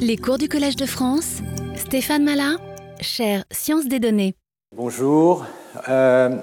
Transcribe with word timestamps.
Les 0.00 0.16
cours 0.16 0.38
du 0.38 0.48
Collège 0.48 0.76
de 0.76 0.86
France, 0.86 1.38
Stéphane 1.76 2.24
Malin, 2.24 2.56
chaire 3.00 3.44
Sciences 3.50 3.86
des 3.86 3.98
données. 3.98 4.34
Bonjour. 4.74 5.44
Euh, 5.88 6.36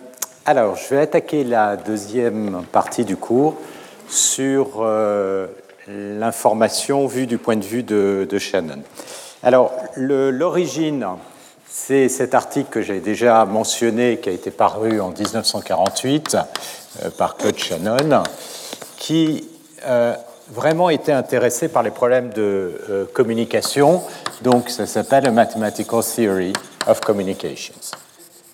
alors, 0.46 0.75
je 0.75 0.94
vais 0.94 1.01
attaquer 1.01 1.43
la 1.43 1.77
deuxième 1.77 2.63
partie 2.71 3.05
du 3.05 3.17
cours 3.17 3.55
sur 4.07 4.81
euh, 4.81 5.47
l'information 5.88 7.07
vue 7.07 7.27
du 7.27 7.38
point 7.38 7.55
de 7.55 7.63
vue 7.63 7.83
de, 7.83 8.38
Shannon. 8.38 8.83
Alors, 9.44 9.71
l'origine, 9.96 11.05
c'est 11.67 12.10
cet 12.10 12.33
article 12.33 12.69
que 12.69 12.81
j'ai 12.81 12.99
déjà 12.99 13.46
mentionné, 13.46 14.19
qui 14.19 14.29
a 14.29 14.33
été 14.33 14.51
paru 14.51 14.99
en 14.99 15.10
1948 15.10 16.35
euh, 16.35 17.09
par 17.17 17.38
Claude 17.38 17.57
Shannon, 17.57 18.23
qui 18.98 19.48
vraiment 20.49 20.89
été 20.89 21.12
intéressé 21.12 21.67
par 21.67 21.84
les 21.84 21.91
problèmes 21.91 22.30
de 22.30 22.80
euh, 22.89 23.05
communication. 23.13 24.03
Donc, 24.41 24.70
ça 24.70 24.85
s'appelle 24.85 25.27
a 25.27 25.31
Mathematical 25.31 26.03
Theory 26.03 26.53
of 26.88 26.99
Communications. 27.02 27.95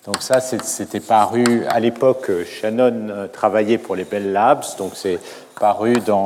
Donc 0.04 0.20
ça, 0.20 0.40
c'était 0.40 0.98
paru 0.98 1.64
à 1.68 1.78
l'époque. 1.78 2.28
Shannon 2.44 3.08
euh, 3.08 3.28
travaillait 3.28 3.78
pour 3.78 3.94
les 3.94 4.02
Bell 4.02 4.32
Labs, 4.32 4.64
donc 4.76 4.92
c'est 4.96 5.20
paru 5.60 5.94
dans 6.00 6.24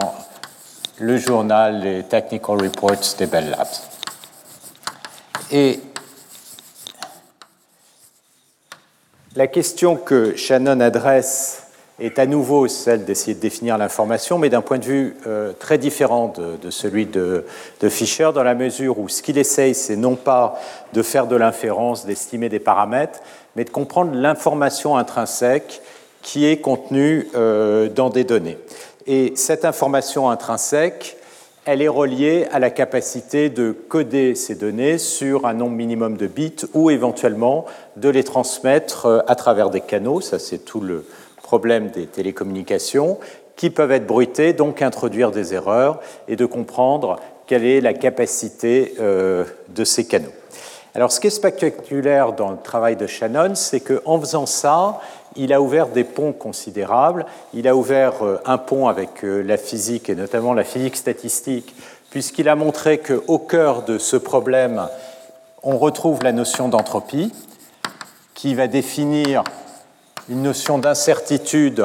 le 0.98 1.18
journal 1.18 1.82
les 1.82 2.02
Technical 2.04 2.62
Reports 2.62 3.16
des 3.18 3.26
Bell 3.26 3.50
Labs. 3.50 3.66
Et 5.50 5.80
la 9.34 9.46
question 9.46 9.96
que 9.96 10.34
Shannon 10.36 10.80
adresse 10.80 11.65
est 11.98 12.18
à 12.18 12.26
nouveau 12.26 12.68
celle 12.68 13.04
d'essayer 13.04 13.34
de 13.34 13.40
définir 13.40 13.78
l'information, 13.78 14.38
mais 14.38 14.50
d'un 14.50 14.60
point 14.60 14.78
de 14.78 14.84
vue 14.84 15.16
euh, 15.26 15.52
très 15.58 15.78
différent 15.78 16.32
de, 16.36 16.70
celui 16.70 17.06
de, 17.06 17.44
Fischer, 17.88 18.30
dans 18.34 18.42
la 18.42 18.54
mesure 18.54 18.98
où 18.98 19.08
ce 19.08 19.22
qu'il 19.22 19.38
essaye, 19.38 19.74
c'est 19.74 19.96
non 19.96 20.16
pas 20.16 20.58
de 20.92 21.02
faire 21.02 21.26
de 21.26 21.36
l'inférence, 21.36 22.04
d'estimer 22.04 22.48
des 22.48 22.58
paramètres, 22.58 23.20
mais 23.54 23.64
de 23.64 23.70
comprendre 23.70 24.12
l'information 24.14 24.96
intrinsèque 24.96 25.80
qui 26.20 26.44
est 26.44 26.58
contenue 26.58 27.28
euh, 27.34 27.88
dans 27.88 28.10
des 28.10 28.24
données. 28.24 28.58
Et 29.06 29.32
cette 29.36 29.64
information 29.64 30.28
intrinsèque, 30.28 31.16
elle 31.64 31.80
est 31.80 31.88
reliée 31.88 32.46
à 32.52 32.58
la 32.58 32.70
capacité 32.70 33.48
de 33.48 33.72
coder 33.72 34.34
ces 34.34 34.54
données 34.54 34.98
sur 34.98 35.46
un 35.46 35.54
nombre 35.54 35.76
minimum 35.76 36.16
de 36.16 36.26
bits 36.26 36.66
ou 36.74 36.90
éventuellement 36.90 37.64
de 37.96 38.08
les 38.08 38.24
transmettre 38.24 39.06
euh, 39.06 39.20
à 39.26 39.34
travers 39.34 39.70
des 39.70 39.80
canaux. 39.80 40.20
Ça, 40.20 40.38
c'est 40.38 40.58
tout 40.58 40.80
le, 40.80 41.04
problème 41.46 41.90
des 41.90 42.06
télécommunications, 42.06 43.18
qui 43.54 43.70
peuvent 43.70 43.92
être 43.92 44.06
bruités, 44.06 44.52
donc 44.52 44.82
introduire 44.82 45.30
des 45.30 45.54
erreurs, 45.54 46.00
et 46.26 46.34
de 46.34 46.44
comprendre 46.44 47.20
quelle 47.46 47.64
est 47.64 47.80
la 47.80 47.94
capacité 47.94 48.94
euh, 49.00 49.44
de 49.68 49.84
ces 49.84 50.06
canaux. 50.06 50.32
Alors 50.96 51.12
ce 51.12 51.20
qui 51.20 51.28
est 51.28 51.30
spectaculaire 51.30 52.32
dans 52.32 52.50
le 52.50 52.56
travail 52.58 52.96
de 52.96 53.06
Shannon, 53.06 53.54
c'est 53.54 53.80
qu'en 53.80 54.18
faisant 54.18 54.46
ça, 54.46 55.00
il 55.36 55.52
a 55.52 55.60
ouvert 55.60 55.88
des 55.88 56.04
ponts 56.04 56.32
considérables. 56.32 57.26
Il 57.54 57.68
a 57.68 57.76
ouvert 57.76 58.24
euh, 58.24 58.40
un 58.44 58.58
pont 58.58 58.88
avec 58.88 59.22
euh, 59.22 59.42
la 59.42 59.56
physique, 59.56 60.10
et 60.10 60.16
notamment 60.16 60.52
la 60.52 60.64
physique 60.64 60.96
statistique, 60.96 61.76
puisqu'il 62.10 62.48
a 62.48 62.56
montré 62.56 62.98
qu'au 62.98 63.38
cœur 63.38 63.84
de 63.84 63.98
ce 63.98 64.16
problème, 64.16 64.88
on 65.62 65.78
retrouve 65.78 66.24
la 66.24 66.32
notion 66.32 66.68
d'entropie, 66.68 67.32
qui 68.34 68.54
va 68.56 68.66
définir 68.66 69.44
une 70.28 70.42
notion 70.42 70.78
d'incertitude 70.78 71.84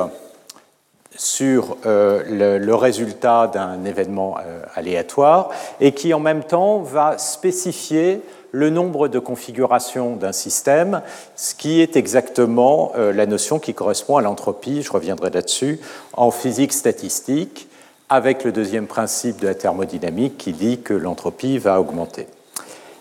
sur 1.16 1.78
euh, 1.86 2.60
le, 2.60 2.76
résultat 2.76 3.48
d'un 3.48 3.84
événement 3.86 4.38
euh, 4.40 4.64
aléatoire 4.76 5.50
et 5.80 5.92
qui 5.92 6.14
en 6.14 6.20
même 6.20 6.44
temps 6.44 6.80
va 6.80 7.18
spécifier 7.18 8.22
le 8.52 8.70
nombre 8.70 9.08
de 9.08 9.20
configurations 9.20 10.16
d'un 10.16 10.32
système, 10.32 11.02
ce 11.36 11.56
qui 11.56 11.82
est 11.82 11.96
exactement 11.96 12.92
euh, 12.96 13.14
la 13.14 13.26
notion 13.26 13.60
qui 13.60 13.74
correspond 13.74 14.18
à 14.18 14.22
l'entropie, 14.22 14.82
je 14.82 14.92
reviendrai 14.92 15.30
là-dessus, 15.30 15.80
en 16.14 16.32
physique 16.32 16.74
statistique, 16.74 17.68
avec 18.10 18.44
le 18.44 18.52
deuxième 18.52 18.88
principe 18.88 19.40
de 19.40 19.48
la 19.48 19.56
thermodynamique 19.56 20.38
qui 20.38 20.52
dit 20.52 20.82
que 20.82 20.94
l'entropie 20.94 21.58
va 21.60 21.80
augmenter. 21.80 22.28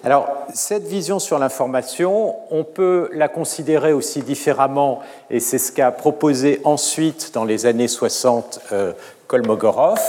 Alors, 0.02 0.28
cette 0.54 0.84
vision 0.84 1.18
sur 1.18 1.38
l'information, 1.38 2.34
on 2.50 2.64
peut 2.64 3.10
la 3.12 3.28
considérer 3.28 3.92
aussi 3.92 4.22
différemment, 4.22 5.00
et 5.28 5.40
c'est 5.40 5.58
ce 5.58 5.72
qu'a 5.72 5.90
proposé 5.92 6.62
ensuite, 6.64 7.32
dans 7.34 7.44
les 7.44 7.66
années 7.66 7.88
60, 7.88 8.60
euh, 8.72 8.94
Kolmogorov. 9.26 10.00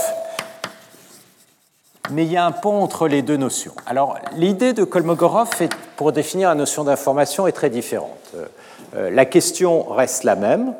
Mais 2.11 2.23
il 2.23 2.31
y 2.31 2.37
a 2.37 2.45
un 2.45 2.53
pont 2.53 2.81
entre 2.81 3.09
les 3.09 3.21
deux 3.21 3.35
notions. 3.35 3.73
Alors, 3.85 4.17
l'idée 4.37 4.71
de 4.71 4.85
Kolmogorov, 4.85 5.49
pour 5.97 6.13
définir 6.13 6.47
la 6.47 6.55
notion 6.55 6.85
d'information, 6.85 7.45
est 7.45 7.51
très 7.51 7.69
différente. 7.69 8.31
Euh, 8.35 8.45
euh, 8.95 9.09
la 9.09 9.25
question 9.25 9.83
reste 9.83 10.23
la 10.23 10.35
même. 10.37 10.73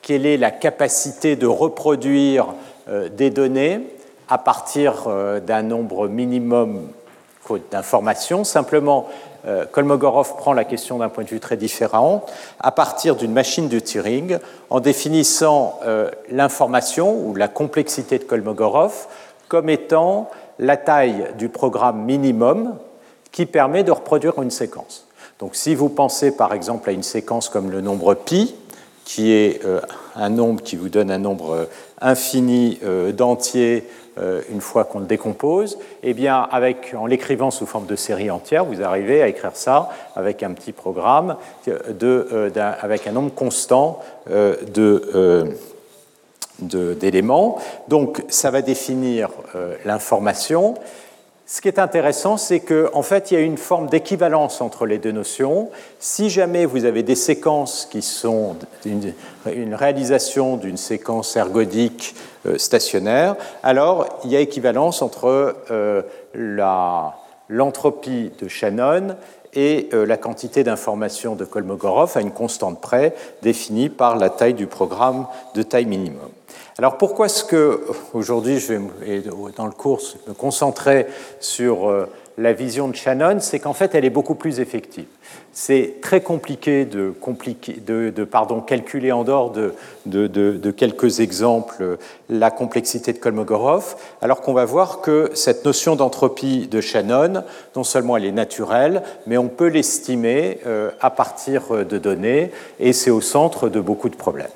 quelle 0.00 0.24
est 0.24 0.38
la 0.38 0.50
capacité 0.50 1.36
de 1.36 1.46
reproduire 1.46 2.46
des 2.88 3.28
données 3.28 3.80
à 4.30 4.38
partir 4.38 5.08
d'un 5.46 5.62
nombre 5.62 6.08
minimum 6.08 6.88
d'informations. 7.70 8.44
Simplement, 8.44 9.08
euh, 9.46 9.64
Kolmogorov 9.70 10.36
prend 10.36 10.52
la 10.52 10.64
question 10.64 10.98
d'un 10.98 11.08
point 11.08 11.24
de 11.24 11.28
vue 11.28 11.40
très 11.40 11.56
différent, 11.56 12.24
à 12.60 12.72
partir 12.72 13.16
d'une 13.16 13.32
machine 13.32 13.68
de 13.68 13.78
Turing, 13.78 14.38
en 14.70 14.80
définissant 14.80 15.78
euh, 15.84 16.10
l'information 16.30 17.14
ou 17.14 17.34
la 17.34 17.48
complexité 17.48 18.18
de 18.18 18.24
Kolmogorov 18.24 19.06
comme 19.48 19.68
étant 19.68 20.28
la 20.58 20.76
taille 20.76 21.28
du 21.38 21.48
programme 21.48 22.04
minimum 22.04 22.76
qui 23.30 23.46
permet 23.46 23.84
de 23.84 23.92
reproduire 23.92 24.42
une 24.42 24.50
séquence. 24.50 25.06
Donc 25.38 25.54
si 25.54 25.74
vous 25.74 25.90
pensez 25.90 26.34
par 26.34 26.52
exemple 26.52 26.88
à 26.90 26.92
une 26.92 27.02
séquence 27.02 27.48
comme 27.48 27.70
le 27.70 27.80
nombre 27.80 28.14
pi, 28.14 28.54
qui 29.04 29.30
est 29.32 29.64
euh, 29.64 29.80
un 30.16 30.30
nombre 30.30 30.62
qui 30.62 30.74
vous 30.74 30.88
donne 30.88 31.12
un 31.12 31.18
nombre 31.18 31.68
infini 32.00 32.78
d'entiers 33.14 33.86
euh, 34.18 34.40
une 34.50 34.62
fois 34.62 34.84
qu'on 34.84 35.00
le 35.00 35.04
décompose, 35.04 35.78
eh 36.02 36.14
bien, 36.14 36.36
avec, 36.50 36.94
en 36.96 37.04
l'écrivant 37.04 37.50
sous 37.50 37.66
forme 37.66 37.84
de 37.84 37.96
série 37.96 38.30
entière, 38.30 38.64
vous 38.64 38.82
arrivez 38.82 39.20
à 39.20 39.28
écrire 39.28 39.54
ça 39.54 39.90
avec 40.14 40.42
un 40.42 40.52
petit 40.52 40.72
programme 40.72 41.36
de, 41.66 42.26
euh, 42.32 42.74
avec 42.80 43.06
un 43.06 43.12
nombre 43.12 43.34
constant 43.34 44.00
euh, 44.30 44.56
d'éléments. 46.60 47.58
Donc, 47.88 48.24
ça 48.28 48.50
va 48.50 48.62
définir 48.62 49.28
l'information. 49.84 50.76
Ce 51.48 51.60
qui 51.60 51.68
est 51.68 51.78
intéressant, 51.78 52.36
c'est 52.36 52.58
qu'en 52.58 52.88
en 52.92 53.02
fait, 53.02 53.30
il 53.30 53.34
y 53.34 53.36
a 53.36 53.40
une 53.40 53.56
forme 53.56 53.88
d'équivalence 53.88 54.60
entre 54.60 54.84
les 54.84 54.98
deux 54.98 55.12
notions. 55.12 55.70
Si 56.00 56.28
jamais 56.28 56.66
vous 56.66 56.84
avez 56.84 57.04
des 57.04 57.14
séquences 57.14 57.86
qui 57.88 58.02
sont 58.02 58.56
une, 58.84 59.14
réalisation 59.72 60.56
d'une 60.56 60.76
séquence 60.76 61.36
ergodique 61.36 62.16
euh, 62.46 62.58
stationnaire, 62.58 63.36
alors 63.62 64.08
il 64.24 64.32
y 64.32 64.36
a 64.36 64.40
équivalence 64.40 65.02
entre 65.02 65.54
euh, 65.70 66.02
l'entropie 67.48 68.32
de 68.40 68.48
Shannon 68.48 69.14
et 69.54 69.88
euh, 69.94 70.04
la 70.04 70.16
quantité 70.16 70.64
d'informations 70.64 71.36
de 71.36 71.44
Kolmogorov 71.44 72.16
à 72.16 72.22
une 72.22 72.32
constante 72.32 72.80
près 72.80 73.14
définie 73.42 73.88
par 73.88 74.16
la 74.16 74.30
taille 74.30 74.54
du 74.54 74.66
programme 74.66 75.28
de 75.54 75.62
taille 75.62 75.86
minimum. 75.86 76.30
Alors 76.78 76.98
pourquoi 76.98 77.26
est-ce 77.26 77.42
que 77.42 77.80
aujourd'hui 78.12 78.60
je 78.60 78.74
vais 78.74 79.22
dans 79.56 79.64
le 79.64 79.72
cours 79.72 80.02
me 80.28 80.34
concentrer 80.34 81.06
sur 81.40 81.88
euh, 81.88 82.06
la 82.36 82.52
vision 82.52 82.88
de 82.88 82.94
Shannon, 82.94 83.38
c'est 83.40 83.60
qu'en 83.60 83.72
fait 83.72 83.94
elle 83.94 84.04
est 84.04 84.10
beaucoup 84.10 84.34
plus 84.34 84.60
effective. 84.60 85.06
C'est 85.54 85.94
très 86.02 86.20
compliqué 86.20 86.84
de, 86.84 87.14
de, 87.88 88.24
pardon, 88.24 88.60
calculer 88.60 89.10
en 89.10 89.24
dehors 89.24 89.52
de, 89.52 89.72
de, 90.04 90.70
quelques 90.70 91.20
exemples 91.20 91.96
la 92.28 92.50
complexité 92.50 93.14
de 93.14 93.18
Kolmogorov, 93.18 93.96
alors 94.20 94.42
qu'on 94.42 94.52
va 94.52 94.66
voir 94.66 95.00
que 95.00 95.30
cette 95.32 95.64
notion 95.64 95.96
d'entropie 95.96 96.66
de 96.66 96.82
Shannon, 96.82 97.42
non 97.74 97.84
seulement 97.84 98.18
elle 98.18 98.26
est 98.26 98.32
naturelle, 98.32 99.02
mais 99.26 99.38
on 99.38 99.48
peut 99.48 99.68
l'estimer 99.68 100.60
euh, 100.66 100.90
à 101.00 101.08
partir 101.08 101.86
de 101.86 101.96
données, 101.96 102.50
et 102.80 102.92
c'est 102.92 103.10
au 103.10 103.22
centre 103.22 103.70
de 103.70 103.80
beaucoup 103.80 104.10
de 104.10 104.16
problèmes. 104.16 104.50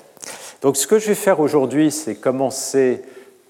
Donc 0.62 0.77
ce 0.77 0.87
que 0.87 0.99
je 0.99 1.09
vais 1.09 1.15
faire 1.15 1.41
aujourd'hui, 1.41 1.91
c'est 1.91 2.15
commencer 2.15 3.03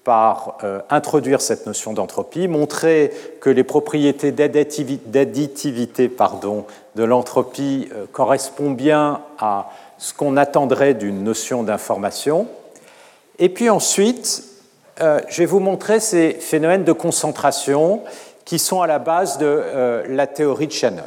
par 0.03 0.57
euh, 0.63 0.79
introduire 0.89 1.41
cette 1.41 1.67
notion 1.67 1.93
d'entropie, 1.93 2.47
montrer 2.47 3.11
que 3.39 3.49
les 3.49 3.63
propriétés 3.63 4.31
d'additivité 4.31 6.11
de 6.95 7.03
l'entropie 7.03 7.89
euh, 7.93 8.05
correspondent 8.11 8.77
bien 8.77 9.21
à 9.37 9.69
ce 9.97 10.13
qu'on 10.13 10.37
attendrait 10.37 10.93
d'une 10.93 11.23
notion 11.23 11.63
d'information. 11.63 12.47
Et 13.39 13.49
puis 13.49 13.69
ensuite, 13.69 14.43
euh, 15.01 15.19
je 15.27 15.39
vais 15.39 15.45
vous 15.45 15.59
montrer 15.59 15.99
ces 15.99 16.31
phénomènes 16.31 16.85
de 16.85 16.93
concentration 16.93 18.01
qui 18.45 18.57
sont 18.57 18.81
à 18.81 18.87
la 18.87 18.99
base 18.99 19.37
de 19.37 20.03
la 20.07 20.25
théorie 20.27 20.67
de 20.67 20.71
Shannon. 20.71 21.03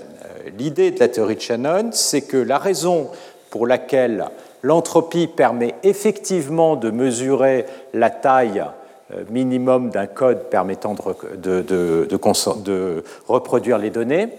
L'idée 0.56 0.92
de 0.92 1.00
la 1.00 1.08
théorie 1.08 1.34
de 1.34 1.40
Shannon, 1.40 1.90
c'est 1.92 2.22
que 2.22 2.36
la 2.36 2.58
raison 2.58 3.10
pour 3.50 3.66
laquelle 3.66 4.26
L'entropie 4.64 5.26
permet 5.26 5.74
effectivement 5.82 6.74
de 6.74 6.90
mesurer 6.90 7.66
la 7.92 8.08
taille 8.08 8.64
minimum 9.28 9.90
d'un 9.90 10.06
code 10.06 10.44
permettant 10.44 10.94
de, 10.94 11.60
de, 11.60 13.04
reproduire 13.28 13.76
les 13.76 13.90
données. 13.90 14.30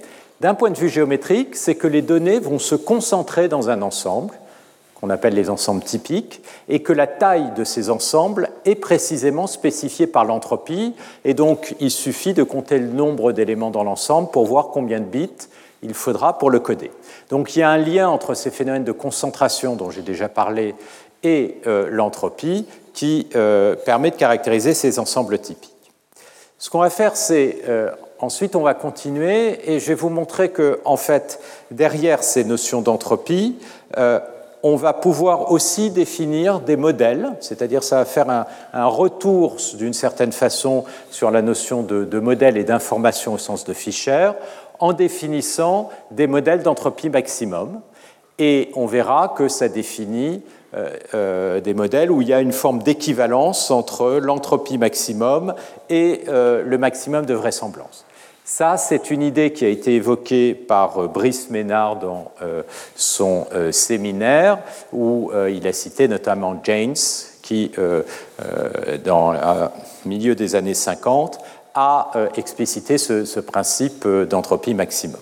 D'un 0.42 0.56
point 0.56 0.72
de 0.72 0.80
vue 0.80 0.90
géométrique, 0.90 1.56
c'est 1.56 1.76
que 1.76 1.86
les 1.86 2.02
données 2.02 2.40
vont 2.40 2.58
se 2.58 2.74
concentrer 2.74 3.50
dans 3.50 3.70
un 3.70 3.84
ensemble, 3.84 4.34
qu'on 5.00 5.12
appelle 5.12 5.36
les 5.36 5.52
ensembles 5.52 5.84
typiques, 5.84 6.42
et 6.70 6.82
que 6.82 6.92
la 6.92 7.06
taille 7.06 7.52
de 7.56 7.64
ces 7.64 7.92
ensembles 7.92 8.50
est 8.66 8.74
précisément 8.74 9.46
spécifiée 9.46 10.08
par 10.08 10.26
l'entropie, 10.26 10.96
et 11.24 11.36
donc 11.36 11.76
il 11.80 11.92
suffit 11.92 12.34
de 12.34 12.42
compter 12.42 12.80
le 12.80 12.88
nombre 12.88 13.32
d'éléments 13.32 13.70
dans 13.70 13.84
l'ensemble 13.84 14.32
pour 14.32 14.48
voir 14.48 14.70
combien 14.70 15.02
de 15.02 15.06
bits 15.06 15.30
il 15.86 15.94
faudra 15.94 16.38
pour 16.38 16.50
le 16.50 16.60
coder. 16.60 16.92
Donc 17.30 17.56
il 17.56 17.60
y 17.60 17.64
a 17.64 17.70
un 17.70 17.78
lien 17.78 18.10
entre 18.10 18.34
ces 18.34 18.52
phénomènes 18.52 18.84
de 18.84 18.92
concentration 18.92 19.76
dont 19.76 19.92
j'ai 19.92 20.02
déjà 20.02 20.28
parlé 20.28 20.76
et 21.24 21.62
euh, 21.68 21.88
l'entropie 21.90 22.66
qui 22.94 23.28
euh, 23.36 23.76
permet 23.76 24.12
de 24.12 24.16
caractériser 24.16 24.74
ces 24.74 25.00
ensembles 25.00 25.40
typiques. 25.40 25.72
Ce 26.58 26.70
qu'on 26.70 26.80
va 26.80 26.90
faire, 26.90 27.16
c'est 27.16 27.60
euh, 27.68 27.92
ensuite 28.20 28.56
on 28.56 28.62
va 28.62 28.74
continuer 28.74 29.72
et 29.72 29.80
je 29.80 29.88
vais 29.88 29.94
vous 29.94 30.10
montrer 30.10 30.50
que 30.50 30.80
en 30.86 30.98
fait 30.98 31.40
derrière 31.72 32.24
ces 32.24 32.44
notions 32.44 32.82
d'entropie, 32.82 33.58
on 34.68 34.78
va 34.78 34.94
pouvoir 34.94 35.52
aussi 35.52 35.92
définir 35.92 36.60
des 36.60 36.76
modèles, 36.76 37.34
c'est-à-dire 37.40 37.84
ça 37.84 37.98
va 37.98 38.06
faire 38.06 38.48
un, 38.74 38.88
retour 38.88 39.58
d'une 39.76 39.94
certaine 39.94 40.32
façon 40.32 40.86
sur 41.12 41.30
la 41.30 41.44
notion 41.44 41.84
de, 41.84 42.04
de 42.04 42.20
modèle 42.20 42.58
et 42.58 42.64
d'information 42.64 43.34
au 43.34 43.38
sens 43.38 43.64
de 43.64 43.74
Fischer 43.74 44.32
en 44.80 44.94
définissant 44.94 45.90
des 46.12 46.28
modèles 46.28 46.64
d'entropie 46.64 47.10
maximum. 47.10 47.82
Et 48.38 48.72
on 48.76 48.86
verra 48.86 49.34
que 49.36 49.48
ça 49.48 49.70
définit 49.70 50.44
euh, 50.76 50.90
euh, 51.14 51.62
des 51.62 51.74
modèles 51.74 52.12
où 52.12 52.22
il 52.22 52.28
y 52.28 52.34
a 52.34 52.42
une 52.42 52.52
forme 52.52 52.84
d'équivalence 52.84 53.72
entre 53.72 54.20
l'entropie 54.22 54.78
maximum 54.78 55.54
et 55.90 56.24
euh, 56.28 56.64
le 56.66 56.78
maximum 56.78 57.26
de 57.26 57.34
vraisemblance. 57.34 58.06
Ça, 58.44 58.76
c'est 58.76 59.10
une 59.10 59.22
idée 59.22 59.54
qui 59.54 59.64
a 59.64 59.70
été 59.70 59.96
évoquée 59.96 60.54
par 60.54 61.08
Brice 61.08 61.50
Ménard 61.50 61.96
dans 61.96 62.32
son 62.96 63.48
séminaire, 63.72 64.60
où 64.94 65.32
il 65.50 65.66
a 65.66 65.74
cité 65.74 66.08
notamment 66.08 66.56
James, 66.64 66.94
qui, 67.42 67.72
dans 69.04 69.32
le 69.32 69.40
milieu 70.06 70.36
des 70.36 70.54
années 70.54 70.76
50, 70.76 71.40
à 71.76 72.12
euh, 72.16 72.30
expliciter 72.38 72.98
ce, 72.98 73.40
principe 73.42 74.06
euh, 74.06 74.26
d'entropie 74.26 74.74
maximum. 74.74 75.20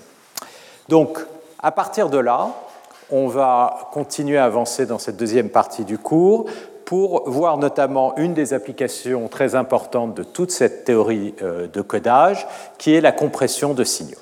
Donc, 0.87 1.17
à 1.61 1.71
partir 1.71 2.09
de 2.09 2.19
là, 2.19 2.49
on 3.09 3.27
va 3.27 3.89
continuer 3.91 4.37
à 4.37 4.45
avancer 4.45 4.85
dans 4.85 4.99
cette 4.99 5.17
deuxième 5.17 5.49
partie 5.49 5.83
du 5.83 5.97
cours 5.97 6.45
pour 6.85 7.29
voir 7.29 7.57
notamment 7.57 8.15
une 8.17 8.33
des 8.33 8.53
applications 8.53 9.27
très 9.27 9.55
importantes 9.55 10.15
de 10.15 10.23
toute 10.23 10.51
cette 10.51 10.83
théorie 10.83 11.33
euh, 11.41 11.67
de 11.67 11.81
codage, 11.81 12.47
qui 12.77 12.93
est 12.93 13.01
la 13.01 13.11
compression 13.11 13.73
de 13.73 13.83
signaux. 13.83 14.19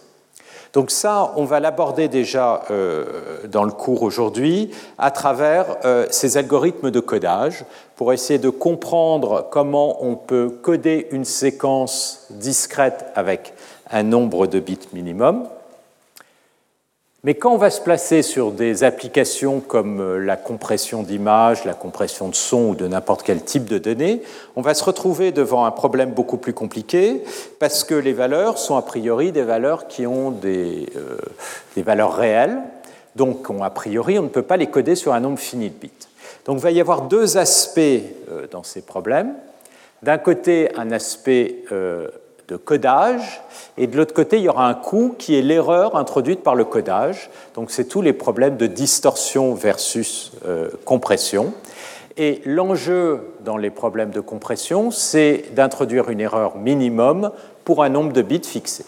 Donc 0.74 0.90
ça, 0.90 1.34
on 1.36 1.44
va 1.44 1.60
l'aborder 1.60 2.08
déjà 2.08 2.64
euh, 2.72 3.06
dans 3.50 3.66
le 3.66 3.72
cours 3.72 4.04
aujourd'hui 4.04 4.72
à 4.98 5.12
travers 5.12 5.66
euh, 5.84 6.06
ces 6.12 6.38
algorithmes 6.38 6.92
de 6.92 7.00
codage 7.00 7.66
pour 7.98 8.14
essayer 8.14 8.40
de 8.40 8.50
comprendre 8.50 9.48
comment 9.52 10.04
on 10.04 10.16
peut 10.16 10.50
coder 10.50 11.08
une 11.12 11.26
séquence 11.26 12.26
discrète 12.30 13.06
avec 13.16 13.54
un 13.90 14.04
nombre 14.04 14.48
de 14.48 14.60
bits 14.60 14.88
minimum 14.94 15.48
mais 17.24 17.36
quand 17.36 17.54
on 17.54 17.58
va 17.58 17.70
se 17.70 17.82
placer 17.82 18.24
sur 18.24 18.52
des 18.52 18.84
applications 18.84 19.60
comme 19.60 20.02
euh, 20.02 20.18
la 20.18 20.38
compression 20.38 21.04
d'image, 21.04 21.66
la 21.66 21.76
compression 21.76 22.30
de 22.30 22.36
son 22.36 22.70
ou 22.70 22.76
de 22.76 22.88
n'importe 22.88 23.22
quel 23.22 23.44
type 23.44 23.66
de 23.66 23.78
données, 23.78 24.24
on 24.56 24.62
va 24.62 24.74
se 24.74 24.84
retrouver 24.84 25.32
devant 25.32 25.66
un 25.66 25.72
problème 25.72 26.12
beaucoup 26.14 26.38
plus 26.38 26.54
compliqué 26.54 27.24
parce 27.60 27.84
que 27.84 27.94
les 27.94 28.14
valeurs 28.14 28.58
sont 28.58 28.76
a 28.76 28.82
priori 28.82 29.32
des 29.32 29.44
valeurs 29.44 29.88
qui 29.88 30.08
ont 30.08 30.32
des, 30.32 30.88
euh, 30.96 31.84
valeurs 31.84 32.16
réelles. 32.16 32.58
Donc, 33.16 33.48
a 33.62 33.70
priori, 33.70 34.18
on 34.18 34.24
ne 34.24 34.30
peut 34.30 34.42
pas 34.42 34.58
les 34.58 34.68
coder 34.68 34.96
sur 34.96 35.14
un 35.14 35.20
nombre 35.20 35.38
fini 35.38 35.70
de 35.70 35.76
bits. 35.76 35.92
Donc, 36.46 36.58
il 36.58 36.64
va 36.64 36.72
y 36.72 36.82
avoir 36.82 37.04
deux 37.04 37.38
aspects 37.38 37.80
euh, 37.80 38.48
dans 38.50 38.64
ces 38.64 38.82
problèmes. 38.82 39.36
D'un 40.02 40.18
côté, 40.18 40.70
un 40.76 40.92
aspect 40.92 41.58
codage, 42.58 43.42
et 43.78 43.88
de 43.88 43.98
l'autre 43.98 44.14
côté, 44.14 44.38
il 44.38 44.44
y 44.44 44.50
aura 44.50 44.68
un 44.68 44.74
coût 44.74 45.16
qui 45.18 45.38
est 45.38 45.42
l'erreur 45.42 45.96
introduite 45.96 46.44
par 46.44 46.56
le 46.56 46.66
codage. 46.66 47.30
Donc 47.56 47.72
c'est 47.72 47.86
tous 47.86 48.02
les 48.02 48.14
problèmes 48.14 48.58
de 48.58 48.68
distorsion 48.68 49.54
versus 49.54 50.32
euh, 50.46 50.70
compression. 50.86 51.54
Et 52.18 52.42
l'enjeu 52.46 53.34
dans 53.46 53.58
les 53.58 53.70
problèmes 53.70 54.12
de 54.12 54.20
compression, 54.20 54.92
c'est 54.92 55.46
d'introduire 55.54 56.10
une 56.10 56.20
erreur 56.20 56.58
minimum 56.58 57.32
pour 57.64 57.84
un 57.84 57.90
nombre 57.90 58.12
de 58.12 58.22
bits 58.22 58.42
fixé. 58.44 58.86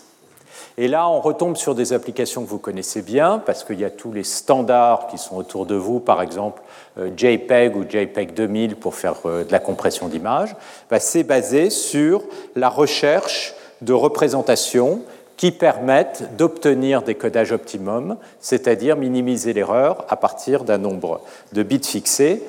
Et 0.77 0.87
là, 0.87 1.07
on 1.07 1.21
retombe 1.21 1.55
sur 1.55 1.75
des 1.75 1.93
applications 1.93 2.43
que 2.43 2.49
vous 2.49 2.57
connaissez 2.57 3.03
bien, 3.03 3.39
parce 3.45 3.63
qu'il 3.63 3.79
y 3.79 3.85
a 3.85 3.91
tous 3.91 4.11
les 4.11 4.23
standards 4.23 5.07
qui 5.07 5.19
sont 5.19 5.35
autour 5.35 5.67
de 5.67 5.75
vous, 5.75 5.99
par 5.99 6.21
exemple 6.21 6.63
euh, 6.97 7.11
JPEG 7.15 7.75
ou 7.75 7.83
JPEG 7.83 8.33
2000 8.33 8.75
pour 8.77 8.95
faire 8.95 9.15
euh, 9.25 9.43
de 9.43 9.51
la 9.51 9.59
compression 9.59 10.07
d'image. 10.07 10.55
Bah, 10.89 10.99
c'est 10.99 11.23
basé 11.23 11.69
sur 11.69 12.23
la 12.55 12.69
recherche 12.69 13.53
de 13.81 13.93
représentations 13.93 15.01
qui 15.37 15.51
permettent 15.51 16.35
d'obtenir 16.37 17.03
des 17.03 17.15
codages 17.15 17.51
optimum, 17.51 18.17
c'est-à-dire 18.39 18.95
minimiser 18.95 19.53
l'erreur 19.53 20.05
à 20.09 20.15
partir 20.15 20.63
d'un 20.63 20.77
nombre 20.79 21.21
de 21.51 21.61
bits 21.63 21.81
fixés, 21.83 22.41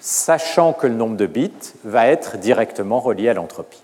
sachant 0.00 0.72
que 0.72 0.86
le 0.86 0.94
nombre 0.94 1.16
de 1.16 1.26
bits 1.26 1.52
va 1.84 2.06
être 2.06 2.38
directement 2.38 3.00
relié 3.00 3.28
à 3.28 3.34
l'entropie. 3.34 3.81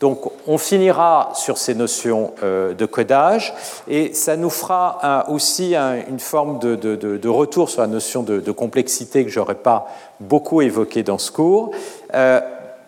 Donc 0.00 0.32
on 0.46 0.56
finira 0.56 1.30
sur 1.34 1.58
ces 1.58 1.74
notions 1.74 2.32
euh, 2.42 2.72
de 2.72 2.86
codage 2.86 3.52
et 3.86 4.14
ça 4.14 4.36
nous 4.36 4.48
fera 4.48 5.26
aussi 5.28 5.76
une 5.76 6.18
forme 6.18 6.58
de, 6.58 7.28
retour 7.28 7.68
sur 7.68 7.82
la 7.82 7.86
notion 7.86 8.22
de, 8.22 8.50
complexité 8.50 9.24
que 9.24 9.30
je 9.30 9.38
n'aurais 9.38 9.54
pas 9.54 9.88
beaucoup 10.18 10.62
évoquée 10.62 11.02
dans 11.02 11.18
ce 11.18 11.30
cours. 11.30 11.70
Euh, 12.14 12.40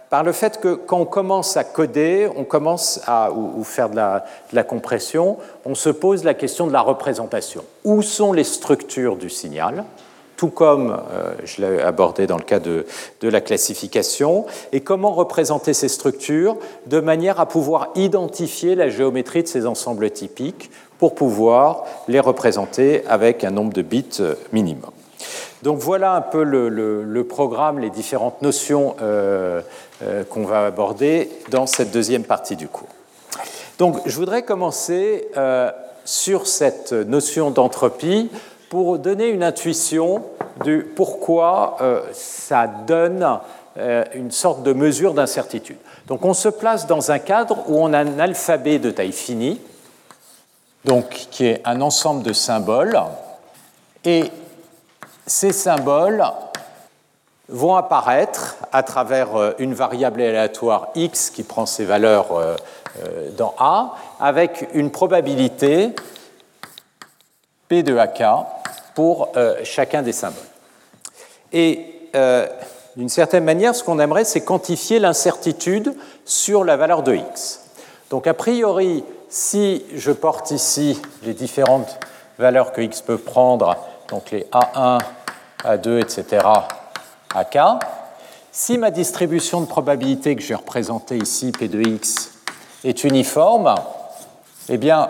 par 0.08 0.24
le 0.24 0.32
fait 0.32 0.60
que 0.60 0.74
quand 0.74 0.98
on 0.98 1.06
commence 1.06 1.56
à 1.56 1.64
coder, 1.64 2.28
on 2.36 2.44
commence 2.44 3.00
à 3.06 3.30
ou, 3.32 3.64
faire 3.64 3.88
de 3.88 3.96
la, 3.96 4.64
compression, 4.64 5.38
on 5.64 5.74
se 5.74 5.88
pose 5.88 6.24
la 6.24 6.34
question 6.34 6.66
de 6.66 6.72
la 6.72 6.82
représentation. 6.82 7.64
Où 7.84 8.02
sont 8.02 8.32
les 8.32 8.44
structures 8.44 9.16
du 9.16 9.30
signal? 9.30 9.84
Tout 10.42 10.48
comme 10.48 10.90
euh, 10.90 11.34
je 11.44 11.62
l'ai 11.62 11.80
abordé 11.80 12.26
dans 12.26 12.36
le 12.36 12.42
cas 12.42 12.58
de, 12.58 12.84
la 13.22 13.40
classification, 13.40 14.44
et 14.72 14.80
comment 14.80 15.12
représenter 15.12 15.72
ces 15.72 15.86
structures 15.86 16.56
de 16.86 16.98
manière 16.98 17.38
à 17.38 17.46
pouvoir 17.46 17.90
identifier 17.94 18.74
la 18.74 18.88
géométrie 18.88 19.44
de 19.44 19.46
ces 19.46 19.66
ensembles 19.66 20.10
typiques 20.10 20.72
pour 20.98 21.14
pouvoir 21.14 21.84
les 22.08 22.19
représenter 22.19 23.05
avec 23.06 23.44
un 23.44 23.52
nombre 23.52 23.72
de 23.72 23.82
bits 23.82 24.19
euh, 24.19 24.34
minimum. 24.52 24.90
Donc 25.62 25.78
voilà 25.78 26.14
un 26.14 26.22
peu 26.22 26.43
le, 26.43 27.22
programme, 27.22 27.78
les 27.78 27.90
différentes 27.90 28.43
notions 28.43 28.96
euh, 29.00 29.62
qu'on 30.28 30.43
va 30.43 30.67
aborder 30.67 31.31
dans 31.50 31.69
cette 31.69 31.93
deuxième 31.93 32.24
partie 32.24 32.56
du 32.56 32.67
cours. 32.67 32.88
Donc 33.78 34.00
je 34.06 34.17
voudrais 34.17 34.43
commencer 34.43 35.28
sur 36.05 36.48
cette 36.48 36.93
notion 36.93 37.52
d'entropie 37.52 38.28
pour 38.72 38.98
donner 38.98 39.29
une 39.29 39.43
intuition 39.43 40.24
de 40.64 40.79
pourquoi 40.96 41.76
euh, 41.82 42.00
ça 42.14 42.67
donne 42.67 43.38
euh, 43.76 44.02
une 44.14 44.31
sorte 44.31 44.62
de 44.62 44.72
mesure 44.72 45.12
d'incertitude. 45.12 45.76
Donc 46.06 46.24
on 46.24 46.32
se 46.32 46.48
place 46.48 46.86
dans 46.86 47.10
un 47.10 47.19
cadre 47.19 47.69
où 47.69 47.79
on 47.79 47.93
a 47.93 47.98
un 47.98 48.19
alphabet 48.19 48.79
de 48.79 48.91
taille 48.91 49.12
finie, 49.12 49.60
donc 50.86 51.10
qui 51.31 51.48
est 51.48 51.60
un 51.67 51.82
ensemble 51.82 52.22
de 52.22 52.32
symboles, 52.32 52.98
et 54.06 54.31
ces 55.26 55.52
symboles 55.52 56.24
vont 57.50 57.76
apparaître 57.76 58.56
à 58.72 58.82
travers 58.82 59.36
euh, 59.36 59.52
une 59.58 59.74
variable 59.74 60.22
aléatoire 60.22 60.88
x 60.94 61.29
qui 61.29 61.43
prend 61.43 61.67
ses 61.67 61.84
valeurs 61.84 62.56
dans 63.36 63.55
A, 63.58 63.96
avec 64.19 64.67
une 64.72 64.91
probabilité 64.91 65.94
P 67.69 67.82
de 67.82 67.98
AK 67.98 68.22
pour 68.94 69.32
euh, 69.37 69.56
chacun 69.65 70.03
des 70.03 70.13
symboles. 70.13 70.43
Et 71.53 72.08
euh, 72.15 72.46
d'une 72.96 73.08
certaine 73.08 73.44
manière, 73.44 73.75
ce 73.75 73.82
qu'on 73.84 73.99
aimerait, 73.99 74.25
c'est 74.25 74.43
quantifier 74.43 74.99
l'incertitude 74.99 75.94
sur 76.25 76.65
la 76.65 76.77
valeur 76.77 77.03
de 77.03 77.15
x. 77.15 77.61
Donc 78.11 78.27
a 78.27 78.34
priori, 78.34 79.05
si 79.29 79.84
je 79.94 80.13
porte 80.13 80.51
ici 80.51 81.01
les 81.22 81.34
différentes 81.34 81.99
valeurs 82.39 82.72
que 82.72 82.81
x 82.81 83.01
peut 83.01 83.19
prendre, 83.19 83.77
donc 84.08 84.31
les 84.31 84.46
A1, 84.53 84.99
A2, 85.65 86.01
etc., 86.01 86.46
AK, 87.34 87.58
si 88.51 88.77
ma 88.77 88.91
distribution 88.91 89.63
de 89.63 89.67
probabilité 89.67 90.37
que 90.37 90.43
j'ai 90.43 90.55
représentée 90.55 91.17
ici, 91.17 91.53
P 91.53 91.69
de 91.69 91.81
x, 91.81 92.32
est 92.84 93.05
uniforme, 93.05 93.75
eh 94.69 94.77
bien, 94.77 95.08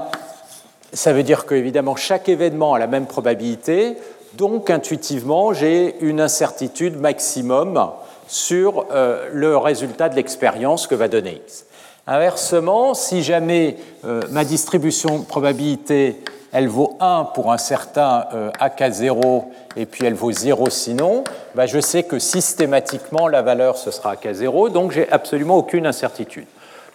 ça 0.93 1.13
veut 1.13 1.23
dire 1.23 1.47
qu'évidemment, 1.47 1.97
chaque 1.97 2.29
événement 2.29 2.75
a 2.75 2.79
la 2.79 2.87
même 2.87 3.07
probabilité, 3.07 3.97
donc 4.35 4.71
intuitivement, 4.71 5.53
j'ai 5.53 5.97
une 6.01 6.21
incertitude 6.21 6.99
maximum 6.99 7.91
sur 8.27 8.87
euh, 8.93 9.29
le 9.33 9.57
résultat 9.57 10.09
de 10.09 10.17
l'expérience 10.17 10.87
que 10.87 10.95
va 10.95 11.09
donner 11.09 11.41
x. 11.47 11.67
Inversement, 12.07 12.95
si 12.95 13.23
jamais 13.23 13.77
euh, 14.05 14.23
ma 14.31 14.45
distribution 14.45 15.19
de 15.19 15.25
probabilité 15.25 16.23
elle 16.53 16.69
vaut 16.69 16.97
1 17.01 17.31
pour 17.35 17.51
un 17.51 17.59
certain 17.59 18.27
euh, 18.35 18.51
AK0 18.61 19.45
et 19.77 19.87
puis 19.87 20.05
elle 20.05 20.15
vaut 20.15 20.33
0 20.33 20.69
sinon, 20.69 21.25
bah, 21.55 21.67
je 21.67 21.81
sais 21.81 22.03
que 22.03 22.19
systématiquement 22.19 23.27
la 23.27 23.41
valeur 23.41 23.79
ce 23.79 23.91
sera 23.91 24.15
AK0, 24.15 24.71
donc 24.71 24.93
j'ai 24.93 25.11
absolument 25.11 25.57
aucune 25.57 25.87
incertitude. 25.87 26.47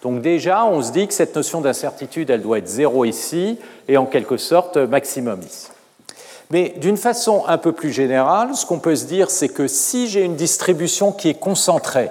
Donc 0.01 0.21
déjà, 0.21 0.65
on 0.65 0.81
se 0.81 0.91
dit 0.91 1.07
que 1.07 1.13
cette 1.13 1.35
notion 1.35 1.61
d'incertitude, 1.61 2.29
elle 2.29 2.41
doit 2.41 2.59
être 2.59 2.67
0 2.67 3.05
ici 3.05 3.57
et 3.87 3.97
en 3.97 4.05
quelque 4.05 4.37
sorte 4.37 4.77
maximum 4.77 5.41
ici. 5.41 5.69
Mais 6.49 6.75
d'une 6.77 6.97
façon 6.97 7.43
un 7.47 7.57
peu 7.57 7.73
plus 7.73 7.91
générale, 7.91 8.55
ce 8.55 8.65
qu'on 8.65 8.79
peut 8.79 8.95
se 8.95 9.05
dire, 9.05 9.29
c'est 9.29 9.49
que 9.49 9.67
si 9.67 10.07
j'ai 10.07 10.21
une 10.21 10.35
distribution 10.35 11.11
qui 11.11 11.29
est 11.29 11.39
concentrée 11.39 12.09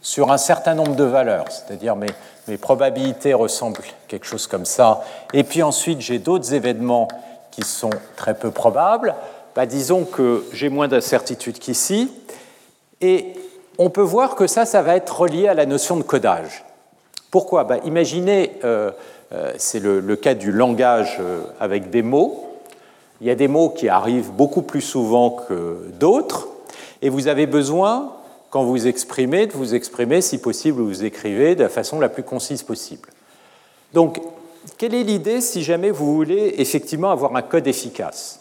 sur 0.00 0.30
un 0.30 0.38
certain 0.38 0.74
nombre 0.74 0.94
de 0.94 1.04
valeurs, 1.04 1.46
c'est-à-dire 1.48 1.96
mes, 1.96 2.08
probabilités 2.56 3.34
ressemblent 3.34 3.82
quelque 4.06 4.24
chose 4.24 4.46
comme 4.46 4.64
ça, 4.64 5.02
et 5.34 5.44
puis 5.44 5.62
ensuite 5.62 6.00
j'ai 6.00 6.18
d'autres 6.18 6.54
événements 6.54 7.08
qui 7.50 7.62
sont 7.62 7.90
très 8.16 8.32
peu 8.32 8.50
probables, 8.50 9.14
bah, 9.54 9.66
disons 9.66 10.04
que 10.04 10.46
j'ai 10.52 10.70
moins 10.70 10.88
d'incertitude 10.88 11.58
qu'ici, 11.58 12.10
et 13.02 13.34
on 13.76 13.90
peut 13.90 14.00
voir 14.00 14.34
que 14.34 14.46
ça, 14.46 14.64
ça 14.64 14.80
va 14.80 14.96
être 14.96 15.20
relié 15.20 15.46
à 15.46 15.52
la 15.52 15.66
notion 15.66 15.98
de 15.98 16.02
codage. 16.02 16.64
Pourquoi? 17.30 17.64
Bah, 17.64 17.78
Imaginez, 17.84 18.52
euh, 18.64 18.90
euh, 19.32 19.52
c'est 19.58 19.80
le, 19.80 20.16
cas 20.16 20.34
du 20.34 20.52
langage 20.52 21.18
euh, 21.20 21.42
avec 21.60 21.90
des 21.90 22.02
mots, 22.02 22.44
il 23.20 23.26
y 23.26 23.30
a 23.30 23.34
des 23.34 23.48
mots 23.48 23.70
qui 23.70 23.88
arrivent 23.88 24.30
beaucoup 24.30 24.62
plus 24.62 24.80
souvent 24.80 25.30
que 25.30 25.78
d'autres, 25.98 26.48
et 27.02 27.08
vous 27.08 27.28
avez 27.28 27.46
besoin, 27.46 28.12
quand 28.50 28.64
vous 28.64 28.86
exprimez, 28.86 29.46
de 29.46 29.52
vous 29.52 29.74
exprimer, 29.74 30.20
si 30.20 30.38
possible, 30.38 30.80
vous 30.80 31.04
écrivez 31.04 31.54
de 31.54 31.64
la 31.64 31.68
façon 31.68 32.00
la 32.00 32.08
plus 32.08 32.22
concise 32.22 32.62
possible. 32.62 33.10
Donc, 33.92 34.20
quelle 34.76 34.94
est 34.94 35.02
l'idée 35.02 35.40
si 35.40 35.62
jamais 35.62 35.90
vous 35.90 36.14
voulez 36.14 36.54
effectivement 36.58 37.10
avoir 37.10 37.34
un 37.36 37.42
code 37.42 37.66
efficace? 37.66 38.40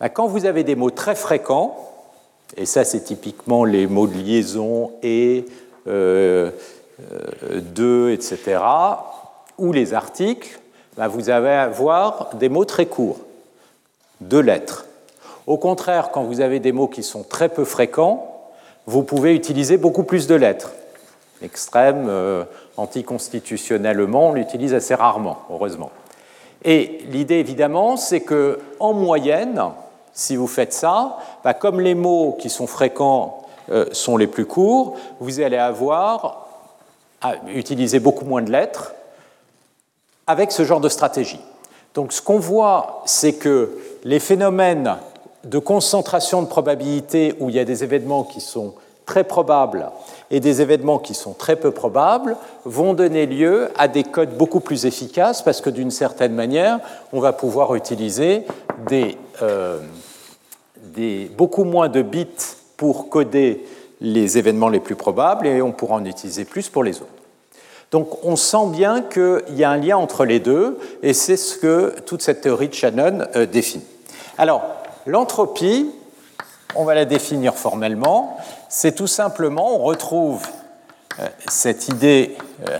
Ben, 0.00 0.08
Quand 0.08 0.26
vous 0.26 0.46
avez 0.46 0.64
des 0.64 0.76
mots 0.76 0.90
très 0.90 1.14
fréquents, 1.14 1.76
et 2.56 2.66
ça 2.66 2.84
c'est 2.84 3.00
typiquement 3.00 3.64
les 3.64 3.86
mots 3.86 4.06
de 4.06 4.14
liaison 4.14 4.92
et, 5.02 5.44
euh, 7.00 7.60
de, 7.60 8.10
etc., 8.12 8.60
ou 9.58 9.72
les 9.72 9.94
articles, 9.94 10.60
ben, 10.96 11.08
vous 11.08 11.30
allez 11.30 11.48
avoir 11.48 12.30
des 12.34 12.48
mots 12.48 12.64
très 12.64 12.86
courts, 12.86 13.18
deux 14.20 14.40
lettres. 14.40 14.86
Au 15.46 15.58
contraire, 15.58 16.10
quand 16.12 16.22
vous 16.22 16.40
avez 16.40 16.60
des 16.60 16.72
mots 16.72 16.88
qui 16.88 17.02
sont 17.02 17.22
très 17.22 17.48
peu 17.48 17.64
fréquents, 17.64 18.30
vous 18.86 19.02
pouvez 19.02 19.34
utiliser 19.34 19.76
beaucoup 19.76 20.04
plus 20.04 20.26
de 20.26 20.34
lettres. 20.34 20.72
Extrême, 21.42 22.06
euh, 22.08 22.44
anticonstitutionnellement, 22.76 24.30
on 24.30 24.32
l'utilise 24.32 24.74
assez 24.74 24.94
rarement, 24.94 25.38
heureusement. 25.50 25.90
Et 26.64 27.00
l'idée, 27.10 27.36
évidemment, 27.36 27.96
c'est 27.96 28.20
que 28.20 28.58
en 28.80 28.94
moyenne, 28.94 29.62
si 30.14 30.36
vous 30.36 30.46
faites 30.46 30.72
ça, 30.72 31.18
bah, 31.42 31.54
comme 31.54 31.80
les 31.80 31.94
mots 31.94 32.36
qui 32.40 32.48
sont 32.48 32.66
fréquents 32.66 33.42
euh, 33.70 33.86
sont 33.92 34.16
les 34.16 34.26
plus 34.26 34.46
courts, 34.46 34.96
vous 35.20 35.40
allez 35.40 35.58
avoir 35.58 36.43
à 37.24 37.36
utiliser 37.52 37.98
beaucoup 37.98 38.26
moins 38.26 38.42
de 38.42 38.52
lettres 38.52 38.94
avec 40.26 40.52
ce 40.52 40.64
genre 40.64 40.80
de 40.80 40.90
stratégie. 40.90 41.40
Donc 41.94 42.12
ce 42.12 42.20
qu'on 42.20 42.38
voit, 42.38 43.02
c'est 43.06 43.32
que 43.32 43.78
les 44.04 44.20
phénomènes 44.20 44.96
de 45.44 45.58
concentration 45.58 46.42
de 46.42 46.46
probabilité 46.46 47.34
où 47.40 47.48
il 47.48 47.56
y 47.56 47.58
a 47.58 47.64
des 47.64 47.82
événements 47.82 48.24
qui 48.24 48.40
sont 48.40 48.74
très 49.06 49.24
probables 49.24 49.90
et 50.30 50.40
des 50.40 50.60
événements 50.60 50.98
qui 50.98 51.14
sont 51.14 51.32
très 51.32 51.56
peu 51.56 51.70
probables 51.70 52.36
vont 52.64 52.94
donner 52.94 53.26
lieu 53.26 53.70
à 53.76 53.88
des 53.88 54.02
codes 54.02 54.36
beaucoup 54.36 54.60
plus 54.60 54.86
efficaces 54.86 55.42
parce 55.42 55.60
que 55.60 55.70
d'une 55.70 55.90
certaine 55.90 56.34
manière, 56.34 56.80
on 57.12 57.20
va 57.20 57.32
pouvoir 57.32 57.74
utiliser 57.74 58.44
des, 58.86 59.16
euh, 59.42 59.80
beaucoup 61.36 61.64
moins 61.64 61.88
de 61.88 62.02
bits 62.02 62.56
pour 62.76 63.08
coder 63.08 63.64
les 64.00 64.38
événements 64.38 64.68
les 64.68 64.80
plus 64.80 64.96
probables 64.96 65.46
et 65.46 65.62
on 65.62 65.72
pourra 65.72 65.96
en 65.96 66.04
utiliser 66.04 66.44
plus 66.44 66.68
pour 66.68 66.84
les 66.84 66.96
autres. 66.96 67.10
Donc 67.90 68.24
on 68.24 68.36
sent 68.36 68.66
bien 68.70 69.02
qu'il 69.02 69.56
y 69.56 69.64
a 69.64 69.70
un 69.70 69.76
lien 69.76 69.96
entre 69.96 70.24
les 70.24 70.40
deux, 70.40 70.78
et 71.02 71.12
c'est 71.12 71.36
ce 71.36 71.56
que 71.56 71.94
toute 72.06 72.22
cette 72.22 72.40
théorie 72.40 72.68
de 72.68 72.74
Shannon 72.74 73.20
euh, 73.36 73.46
définit. 73.46 73.84
Alors, 74.36 74.62
l'entropie, 75.06 75.90
on 76.74 76.84
va 76.84 76.94
la 76.94 77.04
définir 77.04 77.54
formellement, 77.54 78.36
c'est 78.68 78.96
tout 78.96 79.06
simplement, 79.06 79.76
on 79.76 79.84
retrouve 79.84 80.42
euh, 81.20 81.28
cette 81.46 81.88
idée 81.88 82.36
euh, 82.68 82.78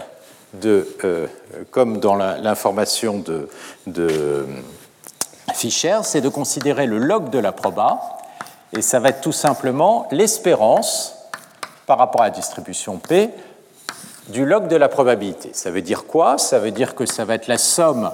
de, 0.55 1.29
comme 1.71 2.01
dans 2.01 2.15
l'information 2.15 3.19
de, 3.19 3.49
de 3.87 4.47
Fischer, 5.53 5.99
c'est 6.03 6.21
de 6.21 6.29
considérer 6.29 6.87
le 6.87 6.99
log 6.99 7.31
de 7.31 7.39
la 7.39 7.53
proba, 7.53 8.14
et 8.77 8.83
ça 8.83 8.99
va 9.01 9.11
être 9.11 9.21
tout 9.21 9.33
simplement 9.33 10.09
l'espérance 10.11 11.17
par 11.87 11.99
rapport 11.99 12.23
à 12.23 12.25
la 12.25 12.31
distribution 12.31 12.99
P 12.99 13.31
du 14.29 14.47
log 14.47 14.69
de 14.69 14.77
la 14.77 14.89
probabilité. 14.89 15.51
Ça 15.53 15.71
veut 15.71 15.83
dire 15.83 16.07
quoi? 16.07 16.39
Ça 16.39 16.59
veut 16.59 16.71
dire 16.71 16.95
que 16.95 17.07
ça 17.07 17.25
va 17.25 17.35
être 17.35 17.47
la 17.47 17.59
somme 17.59 18.11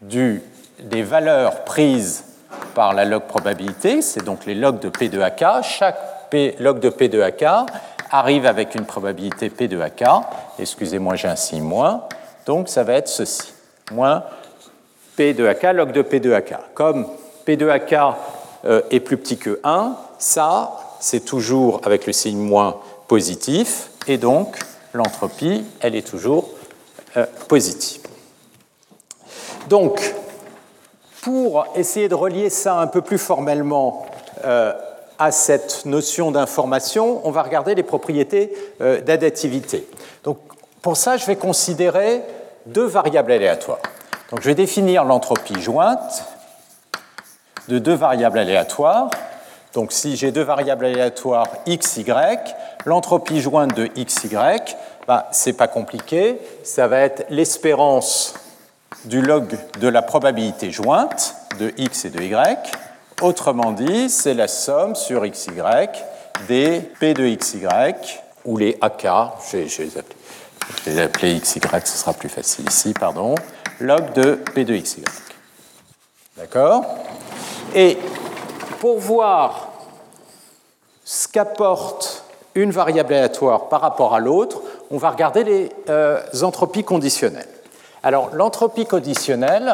du, 0.00 0.42
des 0.80 1.02
valeurs 1.02 1.64
prises 1.64 2.24
par 2.74 2.92
la 2.92 3.04
log 3.04 3.22
probabilité, 3.22 4.02
c'est 4.02 4.24
donc 4.24 4.46
les 4.46 4.54
logs 4.54 4.80
de 4.80 4.88
P 4.88 5.08
de 5.08 5.20
AK. 5.20 5.44
Chaque 5.62 6.30
P, 6.30 6.56
log 6.58 6.80
de 6.80 6.88
P 6.88 7.08
de 7.08 7.20
AK 7.20 7.44
arrive 8.10 8.46
avec 8.46 8.74
une 8.74 8.84
probabilité 8.84 9.50
P 9.50 9.68
de 9.68 9.80
AK. 9.80 10.04
Excusez-moi, 10.58 11.14
j'ai 11.16 11.28
un 11.28 11.36
signe 11.36 11.62
moins. 11.62 12.04
Donc 12.46 12.68
ça 12.68 12.84
va 12.84 12.94
être 12.94 13.08
ceci. 13.08 13.52
Moins 13.92 14.24
P 15.16 15.34
de 15.34 15.46
AK, 15.46 15.62
log 15.74 15.92
de 15.92 16.02
P 16.02 16.20
de 16.20 16.32
AK. 16.32 16.74
Comme 16.74 17.06
P 17.44 17.56
de 17.56 17.68
AK 17.68 17.94
est 18.64 19.00
plus 19.00 19.16
petit 19.16 19.36
que 19.36 19.60
1, 19.62 19.96
ça, 20.18 20.76
c'est 21.00 21.24
toujours 21.24 21.80
avec 21.84 22.06
le 22.06 22.12
signe 22.12 22.38
moins 22.38 22.78
positif 23.08 23.90
et 24.06 24.16
donc 24.16 24.58
l'entropie, 24.94 25.64
elle 25.80 25.94
est 25.94 26.06
toujours 26.06 26.48
euh, 27.16 27.26
positive. 27.48 28.02
Donc, 29.68 30.14
pour 31.22 31.66
essayer 31.74 32.08
de 32.08 32.14
relier 32.14 32.50
ça 32.50 32.76
un 32.76 32.86
peu 32.86 33.02
plus 33.02 33.18
formellement 33.18 34.06
euh, 34.44 34.72
à 35.18 35.32
cette 35.32 35.84
notion 35.84 36.30
d'information, 36.30 37.20
on 37.24 37.30
va 37.30 37.42
regarder 37.42 37.74
les 37.74 37.82
propriétés 37.82 38.52
euh, 38.80 39.00
d'additivité. 39.00 39.86
Donc, 40.22 40.38
pour 40.82 40.96
ça, 40.96 41.16
je 41.16 41.26
vais 41.26 41.36
considérer 41.36 42.22
deux 42.66 42.84
variables 42.84 43.32
aléatoires. 43.32 43.80
Donc, 44.30 44.40
je 44.42 44.48
vais 44.48 44.54
définir 44.54 45.04
l'entropie 45.04 45.60
jointe 45.60 46.24
de 47.68 47.78
deux 47.78 47.94
variables 47.94 48.38
aléatoires. 48.38 49.10
Donc, 49.72 49.92
si 49.92 50.16
j'ai 50.16 50.30
deux 50.30 50.42
variables 50.42 50.84
aléatoires 50.84 51.48
x, 51.66 51.96
y, 51.96 52.54
L'entropie 52.84 53.40
jointe 53.40 53.74
de 53.74 53.86
xy, 53.86 54.28
bah, 55.06 55.28
ce 55.32 55.48
n'est 55.48 55.56
pas 55.56 55.68
compliqué, 55.68 56.38
ça 56.64 56.86
va 56.86 56.98
être 57.00 57.24
l'espérance 57.30 58.34
du 59.06 59.22
log 59.22 59.56
de 59.80 59.88
la 59.88 60.02
probabilité 60.02 60.70
jointe 60.70 61.34
de 61.58 61.72
x 61.78 62.04
et 62.04 62.10
de 62.10 62.22
y. 62.22 62.58
Autrement 63.22 63.72
dit, 63.72 64.10
c'est 64.10 64.34
la 64.34 64.48
somme 64.48 64.94
sur 64.94 65.26
xy 65.26 65.50
des 66.46 66.80
p 67.00 67.14
de 67.14 67.26
xy, 67.34 67.62
ou 68.44 68.58
les 68.58 68.76
ak, 68.82 69.06
je 69.50 69.56
vais, 69.56 69.90
les 70.86 70.98
appeler, 71.00 71.40
xy, 71.40 71.60
ce 71.84 71.96
sera 71.96 72.12
plus 72.12 72.28
facile 72.28 72.68
ici, 72.68 72.92
pardon, 72.92 73.34
log 73.80 74.12
de 74.12 74.34
p 74.54 74.64
de 74.64 74.76
xy. 74.76 75.02
D'accord? 76.36 76.84
Et 77.74 77.98
pour 78.80 78.98
voir 78.98 79.68
ce 81.04 81.26
qu'apporte 81.28 82.24
une 82.54 82.70
variable 82.70 83.12
aléatoire 83.12 83.68
par 83.68 83.80
rapport 83.80 84.14
à 84.14 84.20
l'autre, 84.20 84.62
on 84.90 84.96
va 84.96 85.10
regarder 85.10 85.42
les 85.42 85.72
euh, 85.88 86.20
entropies 86.42 86.84
conditionnelles. 86.84 87.48
Alors, 88.04 88.30
l'entropie 88.32 88.86
conditionnelle, 88.86 89.72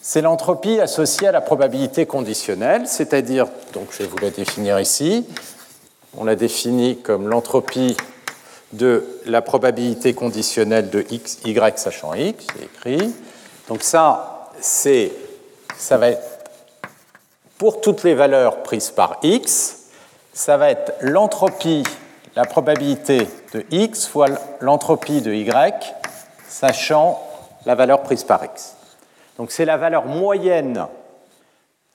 c'est 0.00 0.22
l'entropie 0.22 0.80
associée 0.80 1.28
à 1.28 1.32
la 1.32 1.42
probabilité 1.42 2.06
conditionnelle, 2.06 2.86
c'est-à-dire, 2.86 3.46
donc 3.74 3.88
je 3.90 3.98
vais 3.98 4.08
vous 4.08 4.18
la 4.18 4.30
définir 4.30 4.80
ici, 4.80 5.26
on 6.16 6.24
la 6.24 6.36
définit 6.36 6.98
comme 6.98 7.28
l'entropie 7.28 7.96
de 8.72 9.04
la 9.26 9.42
probabilité 9.42 10.14
conditionnelle 10.14 10.90
de 10.90 11.04
x, 11.10 11.38
y 11.44 11.78
sachant 11.78 12.14
x, 12.14 12.46
c'est 12.56 12.64
écrit. 12.64 13.14
Donc 13.68 13.82
ça, 13.82 14.50
c'est, 14.60 15.12
ça 15.76 15.98
va 15.98 16.08
être 16.10 16.33
pour 17.64 17.80
toutes 17.80 18.02
les 18.02 18.12
valeurs 18.12 18.62
prises 18.62 18.90
par 18.90 19.20
x, 19.22 19.86
ça 20.34 20.58
va 20.58 20.68
être 20.68 20.92
l'entropie, 21.00 21.82
la 22.36 22.44
probabilité 22.44 23.26
de 23.54 23.64
x 23.70 24.06
fois 24.06 24.26
l'entropie 24.60 25.22
de 25.22 25.32
y, 25.32 25.50
sachant 26.46 27.26
la 27.64 27.74
valeur 27.74 28.02
prise 28.02 28.22
par 28.22 28.44
x. 28.44 28.76
Donc 29.38 29.50
c'est 29.50 29.64
la 29.64 29.78
valeur 29.78 30.04
moyenne 30.04 30.88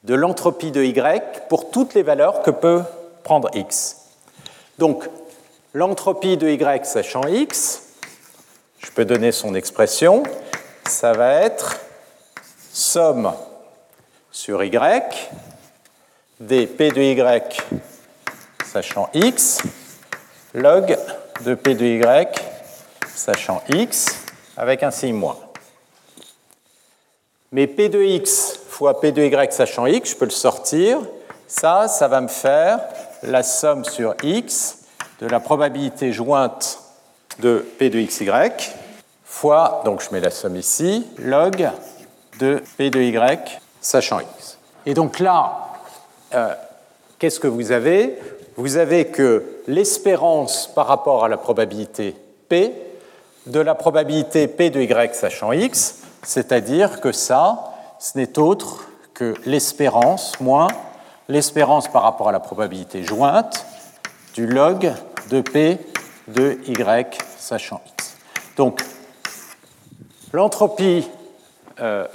de 0.06 0.16
l'entropie 0.16 0.72
de 0.72 0.84
y 0.84 1.22
pour 1.50 1.70
toutes 1.70 1.94
les 1.94 2.02
valeurs 2.02 2.42
que 2.42 2.50
peut 2.50 2.82
prendre 3.24 3.52
x. 3.54 3.98
Donc, 4.80 5.08
l'entropie 5.76 6.36
de 6.36 6.50
y 6.50 6.84
sachant 6.84 7.28
x, 7.28 7.84
je 8.80 8.90
peux 8.90 9.06
donner 9.06 9.32
son 9.32 9.54
expression, 9.54 10.24
ça 10.88 11.14
va 11.14 11.32
être 11.34 11.80
somme 12.74 13.32
sur 14.32 14.64
y 14.64 14.72
des 16.40 16.68
p 16.68 16.90
de 16.90 17.02
y 17.02 17.54
sachant 18.66 19.10
x 19.14 19.60
log 20.54 20.98
de 21.44 21.54
p 21.54 21.76
de 21.76 21.86
y 21.86 22.28
sachant 23.14 23.62
x 23.68 24.06
avec 24.56 24.84
un 24.84 24.92
signe 24.92 25.16
moins. 25.16 25.38
Mais 27.52 27.68
p 27.68 27.90
de 27.90 28.02
x 28.02 28.58
fois 28.70 29.02
p 29.02 29.12
de 29.12 29.22
y 29.22 29.52
sachant 29.52 29.86
x, 29.86 30.12
je 30.12 30.16
peux 30.16 30.26
le 30.26 30.32
sortir. 30.32 31.00
Ça, 31.48 31.88
ça 31.88 32.08
va 32.08 32.22
me 32.22 32.28
faire 32.28 32.80
la 33.24 33.44
somme 33.44 33.84
sur 33.84 34.16
x 34.24 34.78
de 35.20 35.28
la 35.28 35.40
probabilité 35.42 36.14
jointe 36.14 36.80
de 37.40 37.66
p 37.78 37.90
de 37.90 38.00
xy 38.02 38.30
fois, 39.26 39.82
donc 39.84 40.02
je 40.02 40.10
mets 40.12 40.22
la 40.22 40.32
somme 40.32 40.56
ici, 40.56 41.06
log 41.18 41.70
de 42.40 42.64
p 42.78 42.90
de 42.90 43.02
y 43.02 43.40
sachant 43.82 44.20
x. 44.20 44.58
Et 44.86 44.94
donc 44.94 45.20
là, 45.20 45.69
euh, 46.34 46.54
qu'est-ce 47.18 47.40
que 47.40 47.48
vous 47.48 47.72
avez? 47.72 48.18
Vous 48.56 48.78
avez 48.78 49.06
que 49.08 49.46
l'espérance 49.68 50.68
par 50.74 50.88
rapport 50.88 51.24
à 51.24 51.30
la 51.30 51.38
probabilité 51.38 52.16
p 52.50 52.74
de 53.46 53.60
la 53.60 53.76
probabilité 53.76 54.48
p 54.48 54.70
de 54.70 54.82
y 54.82 55.16
sachant 55.16 55.52
x, 55.54 56.00
c'est-à-dire 56.24 57.02
que 57.02 57.12
ça, 57.12 57.74
ce 58.00 58.18
n'est 58.18 58.38
autre 58.38 58.86
que 59.14 59.34
l'espérance 59.46 60.40
moins 60.40 60.68
l'espérance 61.30 61.88
par 61.88 62.02
rapport 62.04 62.30
à 62.30 62.32
la 62.32 62.40
probabilité 62.40 63.04
jointe 63.04 63.66
du 64.34 64.48
log 64.48 64.92
de 65.30 65.42
p 65.42 65.78
de 66.28 66.58
y 66.68 67.18
sachant 67.38 67.82
x. 67.98 68.18
Donc, 68.58 68.84
l'entropie 70.34 71.08
euh, 71.80 72.06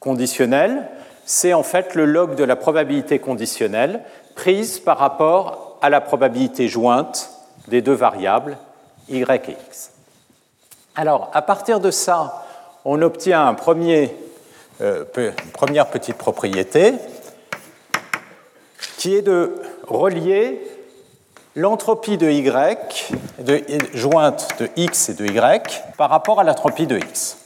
conditionnelle, 0.00 0.88
c'est 1.26 1.52
en 1.52 1.64
fait 1.64 1.94
le 1.94 2.06
log 2.06 2.36
de 2.36 2.44
la 2.44 2.56
probabilité 2.56 3.18
conditionnelle 3.18 4.02
prise 4.34 4.78
par 4.78 4.96
rapport 4.96 5.76
à 5.82 5.90
la 5.90 6.00
probabilité 6.00 6.68
jointe 6.68 7.30
des 7.68 7.82
deux 7.82 7.92
variables 7.92 8.56
y 9.08 9.22
et 9.22 9.56
x. 9.68 9.90
Alors, 10.94 11.30
à 11.34 11.42
partir 11.42 11.80
de 11.80 11.90
ça, 11.90 12.44
on 12.84 13.02
obtient 13.02 13.54
euh, 14.80 15.04
une 15.16 15.32
première 15.52 15.88
petite 15.88 16.16
propriété 16.16 16.94
qui 18.98 19.14
est 19.14 19.22
de 19.22 19.54
relier 19.86 20.60
l'entropie 21.54 22.18
de 22.18 22.30
y, 22.30 22.44
jointe 23.94 24.48
de 24.60 24.68
x 24.76 25.08
et 25.08 25.14
de 25.14 25.26
y, 25.26 25.82
par 25.96 26.10
rapport 26.10 26.40
à 26.40 26.44
l'entropie 26.44 26.86
de 26.86 26.98
x. 26.98 27.38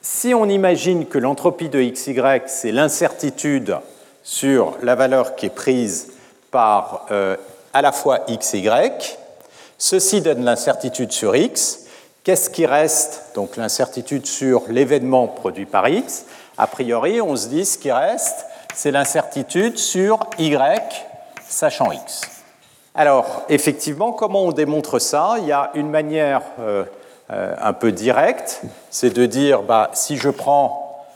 si 0.00 0.34
on 0.34 0.46
imagine 0.48 1.06
que 1.06 1.18
l'entropie 1.18 1.68
de 1.68 1.80
xy, 1.82 2.16
c'est 2.46 2.72
l'incertitude 2.72 3.76
sur 4.22 4.76
la 4.82 4.94
valeur 4.94 5.36
qui 5.36 5.46
est 5.46 5.50
prise 5.50 6.12
par 6.50 7.06
euh, 7.10 7.36
à 7.72 7.82
la 7.82 7.92
fois 7.92 8.20
x 8.28 8.54
y, 8.54 9.18
ceci 9.76 10.20
donne 10.20 10.44
l'incertitude 10.44 11.12
sur 11.12 11.34
x. 11.36 11.80
Qu'est-ce 12.24 12.50
qui 12.50 12.66
reste? 12.66 13.32
Donc 13.34 13.56
l'incertitude 13.56 14.26
sur 14.26 14.64
l'événement 14.68 15.26
produit 15.28 15.66
par 15.66 15.88
x. 15.88 16.26
A 16.56 16.66
priori, 16.66 17.20
on 17.20 17.36
se 17.36 17.48
dit 17.48 17.64
ce 17.64 17.78
qui 17.78 17.92
reste, 17.92 18.46
c'est 18.74 18.90
l'incertitude 18.90 19.78
sur 19.78 20.20
y 20.38 20.56
sachant 21.46 21.92
x. 21.92 22.20
Alors, 22.94 23.44
effectivement, 23.48 24.12
comment 24.12 24.42
on 24.42 24.52
démontre 24.52 24.98
ça? 24.98 25.36
Il 25.38 25.46
y 25.46 25.52
a 25.52 25.70
une 25.74 25.88
manière 25.88 26.42
euh, 26.58 26.84
euh, 27.30 27.54
un 27.60 27.72
peu 27.72 27.92
directe, 27.92 28.62
c'est 28.90 29.10
de 29.10 29.26
dire, 29.26 29.62
bah, 29.62 29.90
si 29.92 30.16
je 30.16 30.30
prends 30.30 31.06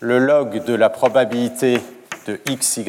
le 0.00 0.18
log 0.18 0.64
de 0.64 0.74
la 0.74 0.90
probabilité 0.90 1.80
de 2.26 2.40
xy, 2.48 2.84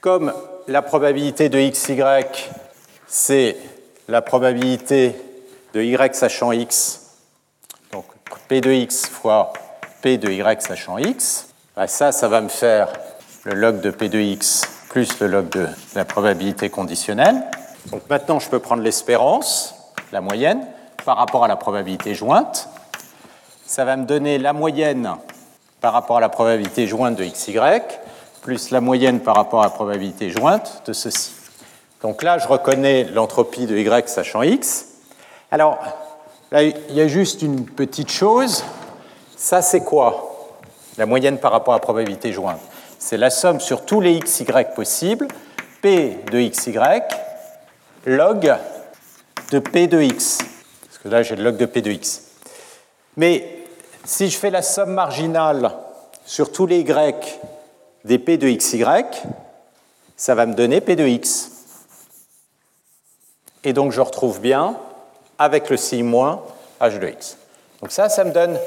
comme 0.00 0.32
la 0.68 0.82
probabilité 0.82 1.48
de 1.48 1.58
xy, 1.58 2.00
c'est 3.06 3.56
la 4.08 4.22
probabilité 4.22 5.16
de 5.74 5.82
y 5.82 6.14
sachant 6.14 6.52
x, 6.52 7.00
donc 7.92 8.04
p 8.48 8.60
de 8.60 8.70
x 8.70 9.06
fois 9.06 9.52
p 10.02 10.18
de 10.18 10.30
y 10.30 10.62
sachant 10.62 10.98
x, 10.98 11.48
bah, 11.76 11.86
ça, 11.86 12.12
ça 12.12 12.28
va 12.28 12.40
me 12.40 12.48
faire 12.48 12.92
le 13.44 13.54
log 13.54 13.80
de 13.80 13.90
p 13.90 14.08
de 14.08 14.18
x 14.18 14.68
plus 14.88 15.20
le 15.20 15.28
log 15.28 15.48
de 15.48 15.66
la 15.94 16.04
probabilité 16.04 16.68
conditionnelle. 16.70 17.36
Donc 17.86 18.02
maintenant, 18.10 18.38
je 18.38 18.48
peux 18.48 18.58
prendre 18.58 18.82
l'espérance, 18.82 19.74
la 20.12 20.20
moyenne, 20.20 20.66
par 21.04 21.16
rapport 21.16 21.44
à 21.44 21.48
la 21.48 21.56
probabilité 21.56 22.14
jointe. 22.14 22.68
Ça 23.66 23.84
va 23.84 23.96
me 23.96 24.04
donner 24.04 24.38
la 24.38 24.52
moyenne 24.52 25.16
par 25.80 25.92
rapport 25.92 26.18
à 26.18 26.20
la 26.20 26.28
probabilité 26.28 26.86
jointe 26.86 27.16
de 27.16 27.24
xy, 27.24 27.56
plus 28.42 28.70
la 28.70 28.80
moyenne 28.80 29.20
par 29.20 29.36
rapport 29.36 29.60
à 29.60 29.64
la 29.64 29.70
probabilité 29.70 30.30
jointe 30.30 30.82
de 30.86 30.92
ceci. 30.92 31.32
Donc 32.02 32.22
là, 32.22 32.38
je 32.38 32.48
reconnais 32.48 33.04
l'entropie 33.04 33.66
de 33.66 33.76
y 33.76 34.08
sachant 34.08 34.42
x. 34.42 34.86
Alors, 35.50 35.78
là, 36.50 36.62
il 36.62 36.94
y 36.94 37.00
a 37.00 37.08
juste 37.08 37.42
une 37.42 37.66
petite 37.66 38.10
chose. 38.10 38.64
Ça, 39.36 39.62
c'est 39.62 39.84
quoi 39.84 40.56
La 40.96 41.06
moyenne 41.06 41.38
par 41.38 41.52
rapport 41.52 41.74
à 41.74 41.76
la 41.76 41.82
probabilité 41.82 42.32
jointe? 42.32 42.60
C'est 42.98 43.16
la 43.16 43.30
somme 43.30 43.60
sur 43.60 43.84
tous 43.84 44.00
les 44.00 44.18
xy 44.20 44.44
possibles, 44.74 45.28
p 45.80 46.18
de 46.30 46.40
xy 46.40 46.74
log 48.06 48.54
de 49.50 49.58
p 49.58 49.86
de 49.86 50.00
x. 50.02 50.38
Là, 51.04 51.22
j'ai 51.22 51.36
le 51.36 51.44
log 51.44 51.56
de 51.56 51.66
p 51.66 51.80
de 51.80 51.90
x. 51.90 52.22
Mais 53.16 53.64
si 54.04 54.28
je 54.28 54.36
fais 54.36 54.50
la 54.50 54.62
somme 54.62 54.92
marginale 54.92 55.72
sur 56.26 56.52
tous 56.52 56.66
les 56.66 56.80
y 56.80 57.14
des 58.04 58.18
p 58.18 58.36
de 58.36 58.48
xy, 58.48 58.84
ça 60.16 60.34
va 60.34 60.46
me 60.46 60.54
donner 60.54 60.80
p 60.80 60.96
de 60.96 61.06
x. 61.06 61.50
Et 63.64 63.72
donc 63.72 63.92
je 63.92 64.00
retrouve 64.00 64.40
bien, 64.40 64.76
avec 65.38 65.70
le 65.70 65.76
signe 65.76 66.04
moins, 66.04 66.42
h 66.80 66.98
de 66.98 67.08
x. 67.08 67.36
Donc 67.80 67.92
ça, 67.92 68.08
ça 68.08 68.24
me 68.24 68.32
donne 68.32 68.58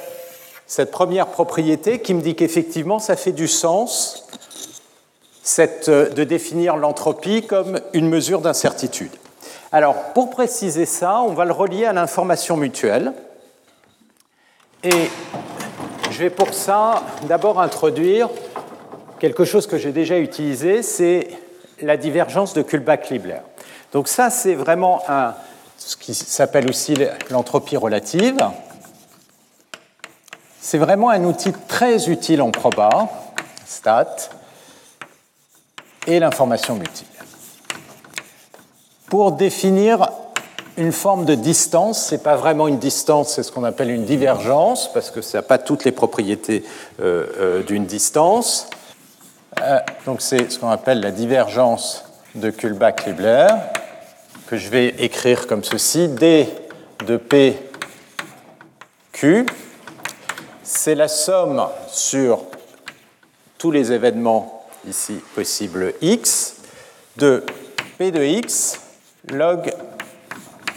cette 0.65 0.91
première 0.91 1.27
propriété 1.27 1.99
qui 1.99 2.13
me 2.13 2.21
dit 2.21 2.35
qu'effectivement, 2.35 2.99
ça 2.99 3.15
fait 3.15 3.31
du 3.31 3.47
sens 3.47 4.27
euh, 5.59 6.09
de 6.09 6.23
définir 6.23 6.77
l'entropie 6.77 7.45
comme 7.45 7.79
une 7.93 8.07
mesure 8.07 8.41
d'incertitude. 8.41 9.11
Alors, 9.73 10.13
pour 10.13 10.29
préciser 10.29 10.85
ça, 10.85 11.21
on 11.21 11.33
va 11.33 11.45
le 11.45 11.51
relier 11.51 11.85
à 11.85 11.93
l'information 11.93 12.57
mutuelle. 12.57 13.11
Et 14.83 15.09
je 16.11 16.19
vais 16.19 16.29
pour 16.29 16.53
ça 16.53 17.01
d'abord 17.23 17.59
introduire 17.59 18.29
quelque 19.17 19.45
chose 19.45 19.65
que 19.65 19.79
j'ai 19.79 19.91
déjà 19.91 20.19
utilisé, 20.19 20.83
c'est 20.83 21.27
la 21.81 21.97
divergence 21.97 22.53
de 22.53 22.61
Kullback-Libler. 22.61 23.39
Donc 23.93 24.09
ça, 24.09 24.29
c'est 24.29 24.53
vraiment 24.53 25.01
ce 25.77 25.97
qui 25.97 26.13
s'appelle 26.13 26.69
aussi 26.69 26.93
l'entropie 27.31 27.75
relative. 27.75 28.37
C'est 30.61 30.77
vraiment 30.77 31.09
un 31.09 31.23
outil 31.23 31.51
très 31.67 32.11
utile 32.11 32.43
en 32.43 32.51
proba, 32.51 33.09
stat, 33.65 34.17
et 36.05 36.19
l'information 36.19 36.75
multiple. 36.75 37.12
Pour 39.13 39.33
définir 39.33 40.09
une 40.75 40.91
forme 40.91 41.25
de 41.25 41.35
distance, 41.35 42.07
ce 42.07 42.15
n'est 42.15 42.21
pas 42.21 42.35
vraiment 42.35 42.67
une 42.67 42.79
distance, 42.79 43.35
c'est 43.35 43.43
ce 43.43 43.51
qu'on 43.51 43.63
appelle 43.63 43.91
une 43.91 44.05
divergence, 44.05 44.91
parce 44.91 45.11
que 45.11 45.21
ça 45.21 45.37
n'a 45.37 45.41
pas 45.43 45.59
toutes 45.59 45.85
les 45.85 45.91
propriétés 45.91 46.63
euh, 46.99 47.27
euh, 47.37 47.61
d'une 47.61 47.85
distance. 47.85 48.71
Euh, 49.61 49.77
donc 50.07 50.19
c'est 50.19 50.51
ce 50.51 50.57
qu'on 50.57 50.71
appelle 50.71 50.99
la 50.99 51.11
divergence 51.11 52.05
de 52.33 52.49
Kullback-Libler, 52.49 53.49
que 54.47 54.57
je 54.57 54.69
vais 54.69 54.87
écrire 54.97 55.45
comme 55.45 55.63
ceci, 55.63 56.07
d 56.07 56.49
de 57.05 57.17
p 57.17 57.55
q. 59.11 59.45
C'est 60.63 60.95
la 60.95 61.07
somme 61.07 61.67
sur 61.87 62.45
tous 63.59 63.69
les 63.69 63.91
événements 63.91 64.65
ici 64.87 65.19
possibles 65.35 65.93
x 66.01 66.55
de 67.17 67.43
p 67.99 68.09
de 68.09 68.23
x 68.23 68.79
log 69.29 69.73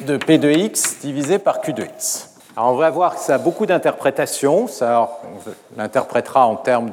de 0.00 0.16
p 0.16 0.38
de 0.38 0.50
x 0.50 0.98
divisé 1.00 1.38
par 1.38 1.61
q 1.61 1.72
de 1.72 1.82
x. 1.82 2.30
Alors 2.56 2.72
on 2.72 2.76
va 2.76 2.90
voir 2.90 3.16
que 3.16 3.20
ça 3.20 3.35
a 3.35 3.38
beaucoup 3.38 3.66
d'interprétations, 3.66 4.66
ça 4.66 5.20
on 5.24 5.78
l'interprétera 5.78 6.46
en 6.46 6.56
termes 6.56 6.90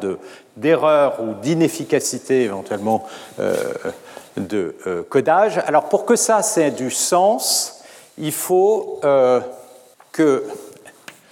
d'erreur 0.58 1.22
ou 1.22 1.34
d'inefficacité 1.36 2.44
éventuellement 2.44 3.06
euh, 3.40 3.56
de 4.36 4.76
euh, 4.88 5.04
codage. 5.04 5.60
Alors 5.66 5.90
pour 5.90 6.06
que 6.06 6.16
ça 6.16 6.42
ait 6.58 6.72
du 6.72 6.92
sens, 6.92 7.82
il 8.18 8.34
faut 8.34 9.00
euh, 9.04 9.40
que 10.12 10.44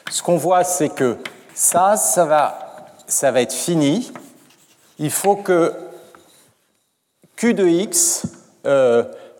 ce 0.09 0.23
qu'on 0.23 0.37
voit 0.37 0.63
c'est 0.63 0.89
que 0.89 1.17
ça, 1.53 1.97
ça 1.97 2.25
va, 2.25 2.57
ça 3.07 3.31
va 3.31 3.41
être 3.41 3.53
fini. 3.53 4.13
Il 4.97 5.11
faut 5.11 5.35
que 5.35 5.73
Q 7.35 7.53
de 7.53 7.67
x 7.67 8.23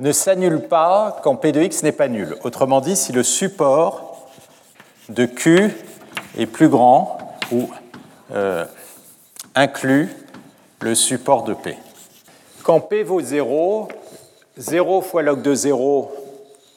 ne 0.02 0.12
s'annule 0.12 0.62
pas 0.62 1.20
quand 1.24 1.36
P 1.36 1.52
de 1.52 1.62
x 1.62 1.84
n'est 1.84 1.92
pas 1.92 2.08
nul. 2.08 2.36
Autrement 2.44 2.82
dit, 2.82 2.96
si 2.96 3.12
le 3.12 3.22
support 3.24 4.28
de 5.10 5.26
Q 5.26 5.72
est 6.38 6.48
plus 6.48 6.70
grand 6.70 7.18
ou 7.52 7.70
euh, 8.34 8.66
inclut 9.54 10.10
le 10.80 10.96
support 10.96 11.44
de 11.44 11.54
P. 11.54 11.78
Quand 12.64 12.80
P 12.80 13.04
vaut 13.04 13.22
0, 13.22 13.90
0 14.58 15.02
fois 15.02 15.22
log 15.22 15.44
de 15.44 15.54
0, 15.54 16.12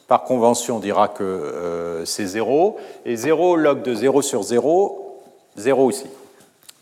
par 0.07 0.25
convention, 0.25 0.77
on 0.77 0.81
dira 0.81 1.09
que 1.09 1.25
euh, 1.25 2.05
c'est 2.05 2.27
0, 2.27 2.77
et 3.07 3.17
0 3.17 3.57
log 3.57 3.83
de 3.83 3.95
0 3.95 4.21
sur 4.21 4.43
0, 4.43 5.23
0 5.57 5.87
aussi. 5.87 6.07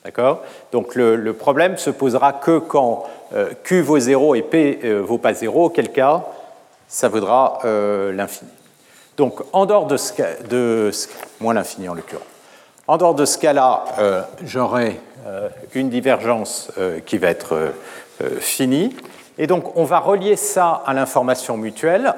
D'accord? 0.04 0.42
Donc 0.72 0.94
le, 0.94 1.32
problème 1.32 1.76
se 1.76 1.90
posera 1.90 2.32
que 2.32 2.58
quand 2.58 3.04
euh, 3.34 3.50
Q 3.62 3.82
vaut 3.82 3.98
0 3.98 4.34
et 4.34 4.42
P 4.42 4.80
ne 4.82 4.94
vaut 4.94 5.18
pas 5.18 5.34
0, 5.34 5.66
auquel 5.66 5.92
cas 5.92 6.24
ça 6.88 7.08
vaudra 7.08 7.60
l'infini. 7.64 8.50
Donc 9.16 9.40
en 9.52 9.64
dehors 9.64 9.86
de 9.86 9.96
ce, 9.96 10.12
de 10.48 10.90
moins 11.40 11.54
l'infini 11.54 11.88
en. 11.88 11.94
En 12.88 12.96
dehors 12.96 13.14
de 13.14 13.24
ce 13.24 13.38
cas-là, 13.38 13.84
euh, 13.98 14.22
j'aurai 14.44 15.00
euh, 15.26 15.48
une 15.74 15.88
divergence 15.88 16.70
euh, 16.78 16.98
qui 17.00 17.18
va 17.18 17.28
être 17.28 17.72
finie. 18.38 18.94
Et 19.36 19.48
donc, 19.48 19.76
on 19.76 19.84
va 19.84 19.98
relier 19.98 20.36
ça 20.36 20.82
à 20.86 20.94
l'information 20.94 21.56
mutuelle. 21.56 22.14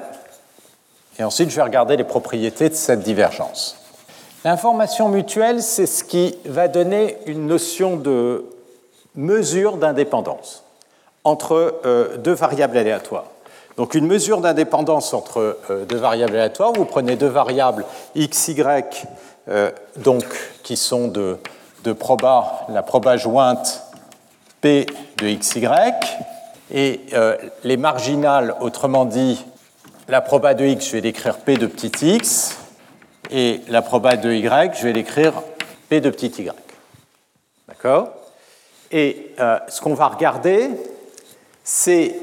Et 1.17 1.23
ensuite, 1.23 1.49
je 1.49 1.55
vais 1.55 1.63
regarder 1.63 1.97
les 1.97 2.03
propriétés 2.03 2.69
de 2.69 2.75
cette 2.75 3.01
divergence. 3.01 3.84
L'information 4.45 5.09
mutuelle, 5.09 5.61
c'est 5.61 5.87
ce 5.87 6.03
qui 6.03 6.37
va 6.45 6.67
donner 6.67 7.17
une 7.25 7.47
notion 7.47 7.97
de 7.97 8.45
mesure 9.15 9.77
d'indépendance 9.77 10.63
entre 11.23 11.81
deux 12.19 12.33
variables 12.33 12.77
aléatoires. 12.77 13.25
Donc 13.75 13.95
une 13.95 14.05
mesure 14.05 14.41
d'indépendance 14.41 15.15
entre 15.15 15.57
deux 15.89 15.97
variables 15.97 16.35
aléatoires, 16.35 16.73
vous 16.73 16.85
prenez 16.85 17.15
deux 17.15 17.27
variables 17.27 17.85
x, 18.13 18.49
y 18.49 18.61
euh, 19.47 19.71
donc, 19.97 20.23
qui 20.63 20.77
sont 20.77 21.07
de, 21.07 21.37
de 21.83 21.93
proba, 21.93 22.65
la 22.69 22.83
proba 22.83 23.17
jointe 23.17 23.83
P 24.61 24.87
de 25.17 25.27
XY, 25.27 25.67
et 26.71 27.01
euh, 27.13 27.35
les 27.63 27.77
marginales, 27.77 28.55
autrement 28.59 29.05
dit, 29.05 29.43
la 30.07 30.21
proba 30.21 30.53
de 30.53 30.65
X, 30.65 30.87
je 30.87 30.91
vais 30.93 31.01
l'écrire 31.01 31.37
P 31.37 31.57
de 31.57 31.67
petit 31.67 32.15
x, 32.15 32.57
et 33.31 33.61
la 33.67 33.81
proba 33.81 34.15
de 34.15 34.31
Y, 34.31 34.75
je 34.77 34.83
vais 34.83 34.93
l'écrire 34.93 35.33
P 35.89 36.01
de 36.01 36.09
petit 36.09 36.43
y. 36.43 36.51
D'accord? 37.67 38.09
Et 38.91 39.33
euh, 39.39 39.57
ce 39.67 39.81
qu'on 39.81 39.93
va 39.93 40.07
regarder, 40.07 40.69
c'est 41.63 42.15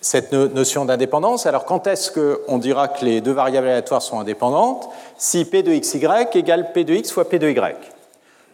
cette 0.00 0.32
notion 0.32 0.84
d'indépendance. 0.84 1.46
Alors 1.46 1.64
quand 1.64 1.86
est-ce 1.86 2.12
qu'on 2.12 2.58
dira 2.58 2.88
que 2.88 3.04
les 3.04 3.20
deux 3.20 3.32
variables 3.32 3.66
aléatoires 3.66 4.02
sont 4.02 4.20
indépendantes? 4.20 4.88
Si 5.16 5.44
P 5.44 5.62
de 5.62 5.72
xy 5.74 6.00
égale 6.34 6.72
P 6.72 6.84
de 6.84 6.94
x 6.94 7.10
fois 7.10 7.28
P 7.28 7.38
de 7.38 7.50
y. 7.50 7.76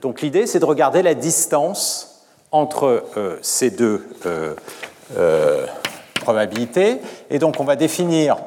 Donc 0.00 0.22
l'idée, 0.22 0.46
c'est 0.46 0.58
de 0.58 0.64
regarder 0.64 1.02
la 1.02 1.14
distance 1.14 2.24
entre 2.50 3.04
euh, 3.16 3.38
ces 3.42 3.70
deux 3.70 4.06
euh, 4.26 5.66
probabilités. 6.14 6.98
Et 7.30 7.38
donc 7.38 7.60
on 7.60 7.64
va 7.64 7.76
définir 7.76 8.38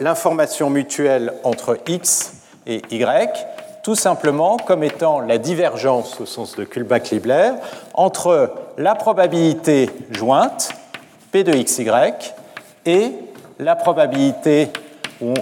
l'information 0.00 0.70
mutuelle 0.70 1.34
entre 1.44 1.78
x 1.86 2.37
et 2.68 2.82
y 2.90 3.04
tout 3.82 3.94
simplement 3.94 4.58
comme 4.58 4.84
étant 4.84 5.20
la 5.20 5.38
divergence 5.38 6.20
au 6.20 6.26
sens 6.26 6.54
de 6.56 6.64
Kullback-Libler 6.64 7.52
entre 7.94 8.52
la 8.76 8.94
probabilité 8.94 9.90
jointe 10.10 10.70
P 11.32 11.42
de 11.42 11.52
xy 11.52 11.86
et 12.84 13.12
la 13.58 13.74
probabilité 13.74 14.68
où 15.20 15.32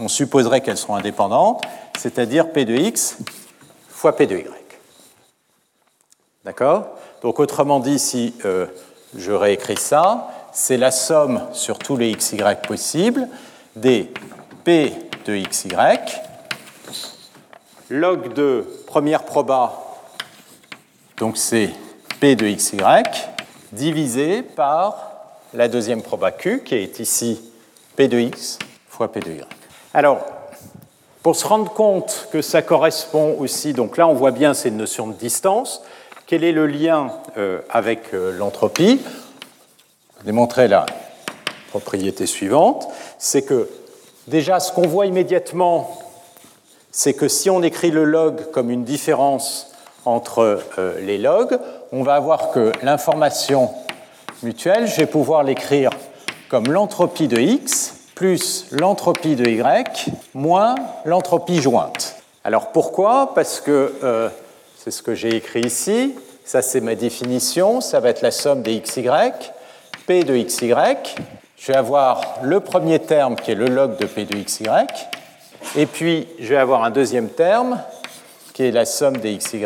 on, 0.00 0.08
supposerait 0.08 0.60
qu'elles 0.60 0.76
seront 0.76 0.96
indépendantes, 0.96 1.62
c'est-à-dire 1.96 2.50
P 2.50 2.64
de 2.64 2.74
x 2.74 3.18
fois 3.88 4.16
P 4.16 4.26
de 4.26 4.36
y. 4.36 4.46
D'accord? 6.44 6.88
Donc 7.22 7.38
autrement 7.38 7.80
dit, 7.80 7.98
si 7.98 8.34
euh, 8.44 8.66
je 9.16 9.32
réécris 9.32 9.78
ça, 9.78 10.28
c'est 10.52 10.76
la 10.76 10.90
somme 10.90 11.40
sur 11.52 11.78
tous 11.78 11.96
les 11.96 12.12
xy 12.14 12.36
possibles 12.66 13.28
des 13.76 14.12
P 14.64 14.92
de 15.26 15.36
xy 15.36 15.68
log 17.90 18.32
de 18.32 18.64
première 18.86 19.24
proba, 19.24 19.72
donc 21.18 21.36
c'est 21.36 21.70
P 22.20 22.36
de 22.36 22.46
xy, 22.46 22.78
divisé 23.72 24.42
par 24.42 25.12
la 25.52 25.68
deuxième 25.68 26.02
proba 26.02 26.30
Q, 26.30 26.62
qui 26.64 26.74
est 26.74 26.98
ici 26.98 27.40
P 27.96 28.08
de 28.08 28.18
x 28.18 28.58
fois 28.88 29.12
P 29.12 29.20
de 29.20 29.30
y. 29.32 29.44
Alors, 29.92 30.24
pour 31.22 31.36
se 31.36 31.46
rendre 31.46 31.72
compte 31.72 32.28
que 32.32 32.42
ça 32.42 32.62
correspond 32.62 33.36
aussi, 33.38 33.72
donc 33.72 33.96
là 33.96 34.06
on 34.08 34.14
voit 34.14 34.32
bien 34.32 34.54
c'est 34.54 34.68
une 34.68 34.76
notion 34.76 35.06
de 35.06 35.14
distance, 35.14 35.82
quel 36.26 36.44
est 36.44 36.52
le 36.52 36.66
lien 36.66 37.12
euh, 37.36 37.60
avec 37.70 38.14
euh, 38.14 38.36
l'entropie? 38.36 39.00
Démontrer 40.24 40.68
la 40.68 40.86
propriété 41.68 42.26
suivante, 42.26 42.88
c'est 43.18 43.42
que 43.42 43.68
déjà 44.28 44.60
ce 44.60 44.72
qu'on 44.72 44.86
voit 44.86 45.06
immédiatement, 45.06 45.98
c'est 46.90 47.14
que 47.14 47.28
si 47.28 47.50
on 47.50 47.62
écrit 47.62 47.90
le 47.90 48.04
log 48.04 48.50
comme 48.50 48.70
une 48.70 48.84
différence 48.84 49.72
entre 50.04 50.60
euh, 50.78 51.00
les 51.00 51.18
logs, 51.18 51.58
on 51.92 52.02
va 52.02 52.14
avoir 52.14 52.50
que 52.50 52.72
l'information 52.82 53.70
mutuelle, 54.42 54.86
je 54.86 54.96
vais 54.96 55.06
pouvoir 55.06 55.42
l'écrire 55.42 55.90
comme 56.48 56.66
l'entropie 56.70 57.28
de 57.28 57.38
x 57.38 57.94
plus 58.14 58.66
l'entropie 58.70 59.34
de 59.34 59.48
y 59.48 59.84
moins 60.34 60.76
l'entropie 61.04 61.60
jointe. 61.60 62.16
Alors 62.44 62.70
pourquoi? 62.70 63.34
Parce 63.34 63.60
que 63.60 63.94
euh, 64.04 64.28
c'est 64.76 64.90
ce 64.90 65.02
que 65.02 65.14
j'ai 65.14 65.34
écrit 65.34 65.62
ici, 65.62 66.14
ça 66.44 66.62
c'est 66.62 66.80
ma 66.80 66.94
définition, 66.94 67.80
ça 67.80 68.00
va 68.00 68.10
être 68.10 68.22
la 68.22 68.30
somme 68.30 68.62
des 68.62 68.80
xy, 68.80 69.04
p 70.06 70.22
de 70.22 70.36
xy, 70.36 70.72
je 71.56 71.72
vais 71.72 71.78
avoir 71.78 72.20
le 72.42 72.60
premier 72.60 72.98
terme 72.98 73.36
qui 73.36 73.52
est 73.52 73.54
le 73.54 73.66
log 73.66 73.96
de 73.98 74.06
p 74.06 74.24
de 74.24 74.36
xy, 74.36 74.64
et 75.76 75.86
puis 75.86 76.28
je 76.38 76.48
vais 76.48 76.56
avoir 76.56 76.84
un 76.84 76.90
deuxième 76.90 77.28
terme 77.28 77.80
qui 78.52 78.64
est 78.64 78.70
la 78.70 78.84
somme 78.84 79.16
des 79.16 79.36
xy, 79.36 79.64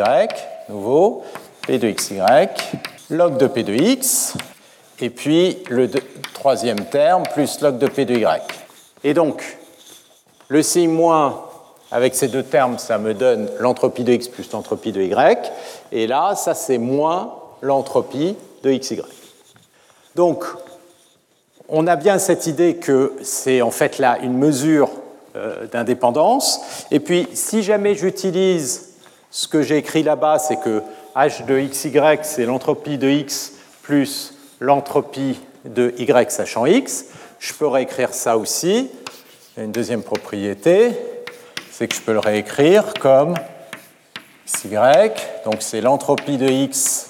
nouveau, 0.69 1.23
p 1.67 1.77
de 1.77 1.91
xy, 1.91 2.19
log 3.09 3.37
de 3.37 3.47
p 3.47 3.63
de 3.63 3.73
x, 3.73 4.35
et 5.01 5.09
puis 5.09 5.57
le 5.69 5.89
troisième 6.33 6.85
terme 6.85 7.23
plus 7.33 7.61
log 7.61 7.77
de 7.77 7.87
P 7.87 8.05
de 8.05 8.15
Y. 8.15 8.41
Et 9.03 9.13
donc, 9.13 9.57
le 10.47 10.63
signe 10.63 10.91
moins 10.91 11.43
avec 11.91 12.15
ces 12.15 12.27
deux 12.27 12.43
termes, 12.43 12.77
ça 12.77 12.97
me 12.97 13.13
donne 13.13 13.49
l'entropie 13.59 14.03
de 14.03 14.13
X 14.13 14.27
plus 14.27 14.51
l'entropie 14.51 14.91
de 14.91 15.01
Y. 15.01 15.51
Et 15.91 16.07
là, 16.07 16.35
ça 16.35 16.53
c'est 16.53 16.77
moins 16.77 17.33
l'entropie 17.61 18.35
de 18.63 18.71
XY. 18.71 19.01
Donc, 20.15 20.45
on 21.69 21.87
a 21.87 21.95
bien 21.95 22.17
cette 22.19 22.47
idée 22.47 22.75
que 22.75 23.13
c'est 23.21 23.61
en 23.61 23.71
fait 23.71 23.97
là 23.99 24.17
une 24.21 24.37
mesure 24.37 24.89
euh, 25.35 25.67
d'indépendance. 25.67 26.59
Et 26.91 26.99
puis, 26.99 27.27
si 27.33 27.63
jamais 27.63 27.95
j'utilise 27.95 28.89
ce 29.31 29.47
que 29.47 29.61
j'ai 29.61 29.77
écrit 29.77 30.03
là-bas, 30.03 30.39
c'est 30.39 30.59
que 30.59 30.81
h 31.15 31.45
de 31.45 31.59
xy, 31.59 31.91
c'est 32.23 32.45
l'entropie 32.45 32.97
de 32.97 33.09
x 33.09 33.53
plus 33.81 34.33
l'entropie 34.59 35.39
de 35.65 35.93
y 35.97 36.31
sachant 36.31 36.65
x. 36.65 37.05
Je 37.39 37.53
peux 37.53 37.67
réécrire 37.67 38.13
ça 38.13 38.37
aussi. 38.37 38.89
Une 39.57 39.71
deuxième 39.71 40.03
propriété, 40.03 40.91
c'est 41.71 41.87
que 41.87 41.95
je 41.95 42.01
peux 42.01 42.13
le 42.13 42.19
réécrire 42.19 42.93
comme 42.99 43.35
xy, 44.47 44.69
donc 45.45 45.57
c'est 45.59 45.81
l'entropie 45.81 46.37
de 46.37 46.47
x 46.47 47.09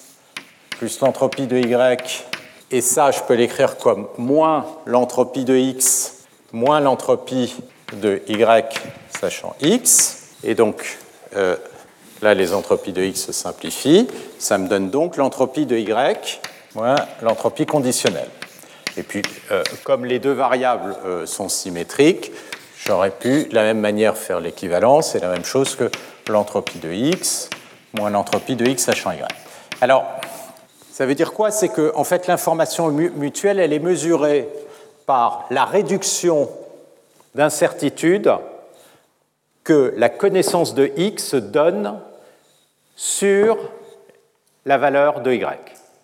plus 0.80 1.00
l'entropie 1.02 1.46
de 1.46 1.58
y, 1.58 2.29
et 2.72 2.82
ça 2.82 3.12
je 3.12 3.20
peux 3.22 3.36
l'écrire 3.36 3.78
comme 3.78 4.08
moins 4.18 4.66
l'entropie 4.86 5.46
de 5.46 5.56
x 5.56 6.20
moins 6.52 6.80
l'entropie 6.80 7.56
de 7.94 8.22
y 8.28 8.66
sachant 9.20 9.56
x, 9.62 10.36
et 10.44 10.56
donc 10.56 10.98
euh, 11.36 11.56
là 12.22 12.34
les 12.34 12.54
entropies 12.54 12.94
de 12.94 13.04
x 13.04 13.26
se 13.26 13.32
simplifient, 13.32 14.08
ça 14.38 14.58
me 14.58 14.68
donne 14.68 14.90
donc 14.90 15.18
l'entropie 15.18 15.66
de 15.66 15.78
y 15.78 16.40
moins 16.76 16.96
l'entropie 17.22 17.66
conditionnelle. 17.66 18.30
Et 18.98 19.04
puis, 19.04 19.22
euh, 19.52 19.64
comme 19.84 20.06
les 20.06 20.20
deux 20.20 20.34
variables 20.34 20.96
euh, 21.06 21.26
sont 21.26 21.50
symétriques, 21.50 22.32
j'aurais 22.86 23.12
pu 23.12 23.46
de 23.46 23.56
la 23.56 23.64
même 23.64 23.80
manière 23.80 24.18
faire 24.18 24.40
l'équivalence, 24.40 25.12
c'est 25.12 25.20
la 25.20 25.30
même 25.30 25.46
chose 25.46 25.76
que 25.76 25.90
l'entropie 26.28 26.80
de 26.80 26.92
x 26.92 27.50
moins 27.94 28.10
l'entropie 28.10 28.56
de 28.56 28.66
x 28.66 28.84
sachant 28.84 29.12
y. 29.12 29.26
Alors, 29.82 30.04
ça 31.00 31.06
veut 31.06 31.16
dire 31.16 31.32
quoi? 31.32 31.50
C'est 31.50 31.70
que 31.70 31.94
en 31.96 32.04
fait, 32.04 32.28
l'information 32.28 32.90
mutuelle, 32.90 33.58
elle 33.58 33.72
est 33.72 33.80
mesurée 33.80 34.50
par 35.06 35.46
la 35.50 35.64
réduction 35.64 36.50
d'incertitude 37.36 38.30
que 39.64 39.94
la 39.96 40.10
connaissance 40.10 40.74
de 40.74 40.92
x 40.98 41.36
donne 41.36 42.02
sur 42.98 43.58
la 44.66 44.78
valeur 44.78 45.22
de 45.22 45.32
y. 45.32 45.48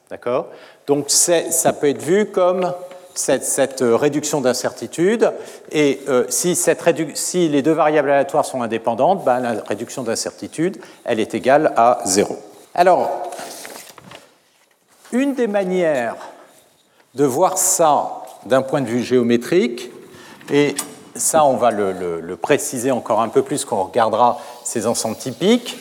D'accord? 0.09 0.47
Donc 0.87 1.09
ça 1.09 1.73
peut 1.73 1.89
être 1.89 2.01
vu 2.01 2.27
comme 2.27 2.71
cette, 3.15 3.81
euh, 3.81 3.97
réduction 3.97 4.39
d'incertitude. 4.39 5.29
Et 5.73 5.99
euh, 6.07 6.23
si, 6.29 7.49
les 7.49 7.61
deux 7.61 7.73
variables 7.73 8.11
aléatoires 8.11 8.45
sont 8.45 8.61
indépendantes, 8.61 9.25
ben, 9.25 9.41
la 9.41 9.61
réduction 9.67 10.03
d'incertitude, 10.03 10.77
elle 11.03 11.19
est 11.19 11.33
égale 11.33 11.73
à 11.75 11.99
0. 12.05 12.39
Alors, 12.73 13.29
une 15.15 15.33
des 15.33 15.47
manières 15.47 16.17
de 17.15 17.25
voir 17.25 17.57
ça 17.57 18.23
d'un 18.45 18.61
point 18.61 18.81
de 18.81 18.87
vue 18.87 19.03
géométrique, 19.03 19.89
et 20.51 20.75
ça 21.15 21.45
on 21.45 21.55
va 21.55 21.71
le, 21.71 22.35
préciser 22.35 22.91
encore 22.91 23.21
un 23.21 23.29
peu 23.29 23.41
plus 23.41 23.65
quand 23.65 23.79
on 23.79 23.83
regardera 23.85 24.39
ces 24.63 24.85
ensembles 24.85 25.15
typiques, 25.15 25.77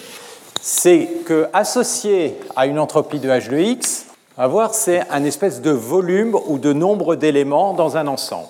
c'est 0.63 1.09
que 1.27 1.49
associé 1.53 2.39
à 2.57 2.67
une 2.67 2.79
entropie 2.79 3.19
de 3.19 3.29
h 3.29 3.49
de 3.51 3.59
x, 3.59 4.07
avoir, 4.37 4.75
c'est 4.75 5.03
un 5.11 5.25
espèce 5.25 5.61
de 5.61 5.71
volume 5.71 6.37
ou 6.47 6.59
de 6.59 6.73
nombre 6.73 7.15
d'éléments 7.15 7.73
dans 7.73 7.97
un 7.97 8.07
ensemble. 8.07 8.49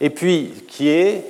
Et 0.00 0.10
puis, 0.10 0.52
qui 0.68 0.88
est 0.88 1.24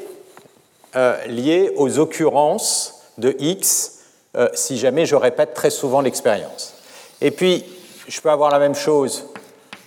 euh, 0.96 1.24
lié 1.26 1.72
aux 1.76 1.98
occurrences 1.98 3.02
de 3.18 3.36
X, 3.38 4.00
euh, 4.36 4.48
si 4.54 4.78
jamais 4.78 5.06
je 5.06 5.14
répète 5.14 5.54
très 5.54 5.70
souvent 5.70 6.00
l'expérience. 6.00 6.74
Et 7.20 7.30
puis, 7.30 7.64
je 8.08 8.20
peux 8.20 8.30
avoir 8.30 8.50
la 8.50 8.58
même 8.58 8.74
chose 8.74 9.26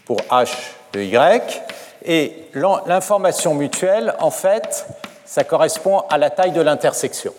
pour 0.06 0.18
H 0.30 0.54
de 0.94 1.02
Y. 1.02 1.62
Et 2.04 2.48
l'information 2.54 3.54
mutuelle, 3.54 4.16
en 4.20 4.32
fait, 4.32 4.86
ça 5.26 5.44
correspond 5.44 6.00
à 6.10 6.18
la 6.18 6.30
taille 6.30 6.52
de 6.52 6.62
l'intersection. 6.62 7.34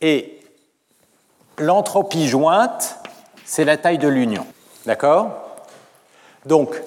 Et 0.00 0.40
l'entropie 1.58 2.28
jointe, 2.28 2.96
c'est 3.44 3.64
la 3.64 3.76
taille 3.76 3.98
de 3.98 4.08
l'union. 4.08 4.46
D'accord? 4.84 5.30
Donc, 6.44 6.80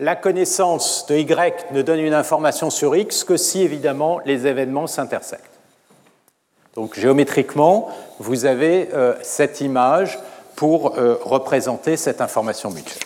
la 0.00 0.16
connaissance 0.16 1.06
de 1.06 1.16
Y 1.16 1.72
ne 1.72 1.82
donne 1.82 2.00
une 2.00 2.14
information 2.14 2.70
sur 2.70 2.96
X 2.96 3.22
que 3.24 3.36
si, 3.36 3.62
évidemment, 3.62 4.20
les 4.24 4.46
événements 4.46 4.86
s'intersectent. 4.86 5.44
Donc, 6.74 6.98
géométriquement, 6.98 7.88
vous 8.18 8.46
avez 8.46 8.88
euh, 8.92 9.14
cette 9.22 9.60
image 9.60 10.18
pour 10.56 10.98
euh, 10.98 11.18
représenter 11.22 11.96
cette 11.96 12.20
information 12.20 12.70
mutuelle. 12.70 13.02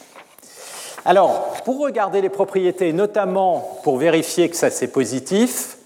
Alors, 1.05 1.55
pour 1.65 1.81
regarder 1.81 2.21
les 2.21 2.29
propriétés, 2.29 2.93
notamment 2.93 3.81
pour 3.83 3.99
vérifier 3.99 4.49
que 4.49 4.57
ça 4.57 4.71
c'est 4.71 4.89
positif, 4.89 5.79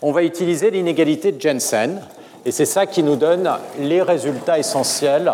on 0.00 0.12
va 0.12 0.22
utiliser 0.22 0.70
l'inégalité 0.70 1.32
de 1.32 1.40
Jensen, 1.40 2.00
et 2.44 2.52
c'est 2.52 2.66
ça 2.66 2.86
qui 2.86 3.02
nous 3.02 3.16
donne 3.16 3.50
les 3.78 4.02
résultats 4.02 4.58
essentiels 4.58 5.32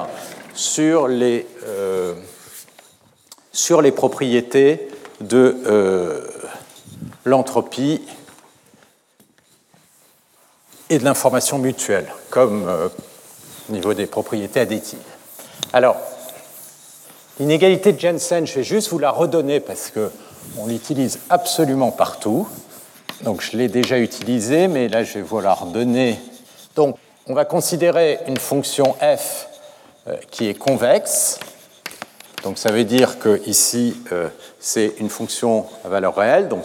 sur 0.55 1.09
les, 1.09 1.47
euh, 1.67 2.15
sur 3.53 3.83
les 3.83 3.93
propriétés 3.93 4.89
de 5.21 5.57
euh, 5.67 6.27
l'entropie 7.25 8.03
et 10.91 10.99
de 10.99 11.05
l'information 11.05 11.59
mutuelle, 11.59 12.11
comme 12.31 12.67
au 13.69 13.73
niveau 13.73 13.93
des 13.93 14.07
propriétés 14.07 14.61
additives. 14.61 14.99
Alors, 15.73 15.97
l'inégalité 17.39 17.93
de 17.93 18.01
Jensen, 18.01 18.47
je 18.47 18.55
vais 18.55 18.65
juste 18.65 18.91
vous 18.91 18.99
la 18.99 19.11
redonner 19.11 19.61
parce 19.61 19.91
qu'on 19.91 20.67
l'utilise 20.67 21.21
absolument 21.31 21.91
partout. 21.91 22.49
Donc, 23.23 23.43
je 23.43 23.57
l'ai 23.57 23.69
déjà 23.69 23.99
utilisée, 23.99 24.69
mais 24.69 24.89
là, 24.89 25.05
je 25.05 25.15
vais 25.15 25.23
vous 25.23 25.41
la 25.41 25.55
redonner. 25.55 26.19
Donc, 26.75 26.97
on 27.27 27.35
va 27.35 27.45
considérer 27.45 28.21
une 28.27 28.39
fonction 28.39 28.95
f 28.95 29.49
euh, 30.07 30.17
qui 30.31 30.49
est 30.49 30.55
convexe 30.55 31.39
donc 32.45 32.59
ça 32.59 32.71
veut 32.71 32.85
dire 32.85 33.19
que 33.19 33.41
ici 33.47 33.97
euh, 34.13 34.29
c'est 34.61 34.95
une 35.01 35.09
fonction 35.09 35.67
à 35.85 35.89
valeur 35.89 36.15
réelle, 36.15 36.49
donc 36.49 36.65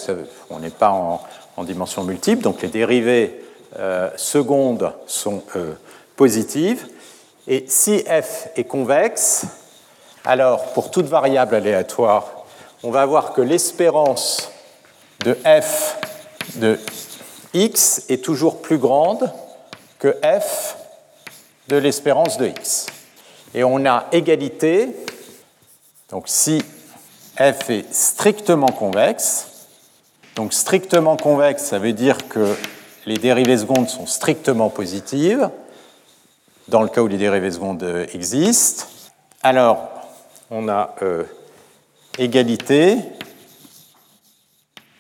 on 0.49 0.59
n'est 0.59 0.69
pas 0.69 0.91
en, 0.91 1.21
dimension 1.63 2.03
multiple, 2.03 2.41
donc 2.41 2.61
les 2.61 2.67
dérivées 2.67 3.43
euh, 3.79 4.09
secondes 4.15 4.91
sont 5.07 5.43
positives. 6.15 6.87
Et 7.47 7.65
si 7.67 7.99
f 7.99 8.47
est 8.55 8.63
convexe, 8.63 9.45
alors 10.25 10.73
pour 10.73 10.91
toute 10.91 11.05
variable 11.05 11.55
aléatoire, 11.55 12.45
on 12.83 12.91
va 12.91 13.05
voir 13.05 13.33
que 13.33 13.41
l'espérance 13.41 14.49
de 15.23 15.33
f 15.33 15.97
de 16.55 16.79
x 17.53 18.05
est 18.09 18.23
toujours 18.23 18.61
plus 18.61 18.77
grande 18.77 19.31
que 19.99 20.15
f 20.23 20.77
de 21.67 21.77
l'espérance 21.77 22.37
de 22.37 22.47
x. 22.47 22.87
Et 23.53 23.63
on 23.63 23.85
a 23.85 24.05
égalité 24.11 24.89
donc 26.13 26.25
si 26.27 26.61
f 27.37 27.69
est 27.71 27.91
strictement 27.91 28.67
convexe, 28.67 29.47
donc 30.35 30.53
strictement 30.53 31.17
convexe, 31.17 31.63
ça 31.63 31.79
veut 31.79 31.93
dire 31.93 32.27
que 32.29 32.55
les 33.07 33.17
dérivées 33.17 33.57
secondes 33.57 33.89
sont 33.89 34.05
strictement 34.05 34.69
positives, 34.69 35.49
dans 36.73 36.81
le 36.81 36.89
cas 36.89 37.01
où 37.01 37.07
les 37.07 37.19
dérivées 37.19 37.51
secondes 37.51 37.83
existent. 38.13 38.85
Alors, 39.43 39.91
on 40.49 40.67
a 40.67 40.95
euh, 41.03 41.23
égalité 42.17 42.97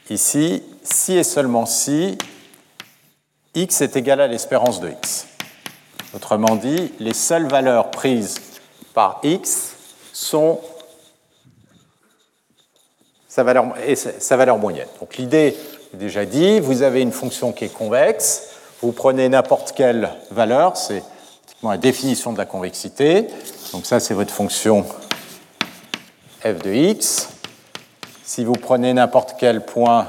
ici, 0.07 0.61
si 0.83 1.17
et 1.17 1.23
seulement 1.23 1.65
si 1.65 2.15
x 3.55 3.81
est 3.81 3.95
égal 3.95 4.21
à 4.21 4.27
l'espérance 4.27 4.81
de 4.81 4.89
x. 4.89 5.25
Autrement 6.13 6.57
dit, 6.57 6.93
les 6.99 7.15
seules 7.15 7.47
valeurs 7.47 7.89
prises 7.89 8.35
par 8.93 9.19
x 9.23 9.73
sont 10.13 10.59
sa 13.27 13.41
valeur, 13.41 13.73
et 13.83 13.95
sa 13.95 14.37
valeur 14.37 14.59
moyenne. 14.59 14.87
Donc 14.99 15.17
l'idée 15.17 15.57
est 15.91 15.97
déjà 15.97 16.23
dit, 16.23 16.59
vous 16.59 16.83
avez 16.83 17.01
une 17.01 17.11
fonction 17.11 17.51
qui 17.51 17.65
est 17.65 17.73
convexe, 17.73 18.49
vous 18.83 18.91
prenez 18.91 19.27
n'importe 19.27 19.71
quelle 19.71 20.11
valeur, 20.29 20.77
c'est 20.77 21.01
la 21.71 21.77
définition 21.77 22.33
de 22.33 22.37
la 22.37 22.45
convexité, 22.45 23.27
donc 23.71 23.85
ça 23.85 23.99
c'est 23.99 24.13
votre 24.13 24.33
fonction 24.33 24.85
f 26.41 26.59
de 26.61 26.73
x. 26.73 27.29
Si 28.23 28.43
vous 28.43 28.53
prenez 28.53 28.93
n'importe 28.93 29.35
quel 29.39 29.65
point 29.65 30.07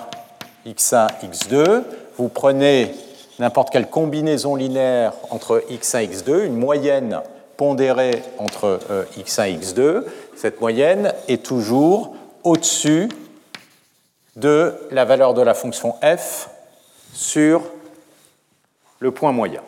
x1, 0.66 1.08
x2, 1.22 1.82
vous 2.16 2.28
prenez 2.28 2.92
n'importe 3.38 3.70
quelle 3.70 3.88
combinaison 3.88 4.54
linéaire 4.56 5.12
entre 5.30 5.62
x1 5.70 6.04
et 6.04 6.06
x2, 6.08 6.44
une 6.44 6.56
moyenne 6.56 7.20
pondérée 7.56 8.22
entre 8.38 8.80
euh, 8.90 9.04
x1 9.18 9.50
et 9.50 9.56
x2, 9.56 10.04
cette 10.36 10.60
moyenne 10.60 11.12
est 11.28 11.44
toujours 11.44 12.16
au-dessus 12.42 13.08
de 14.36 14.74
la 14.90 15.04
valeur 15.04 15.34
de 15.34 15.42
la 15.42 15.54
fonction 15.54 15.94
f 16.02 16.48
sur 17.12 17.62
le 18.98 19.10
point 19.12 19.32
moyen. 19.32 19.62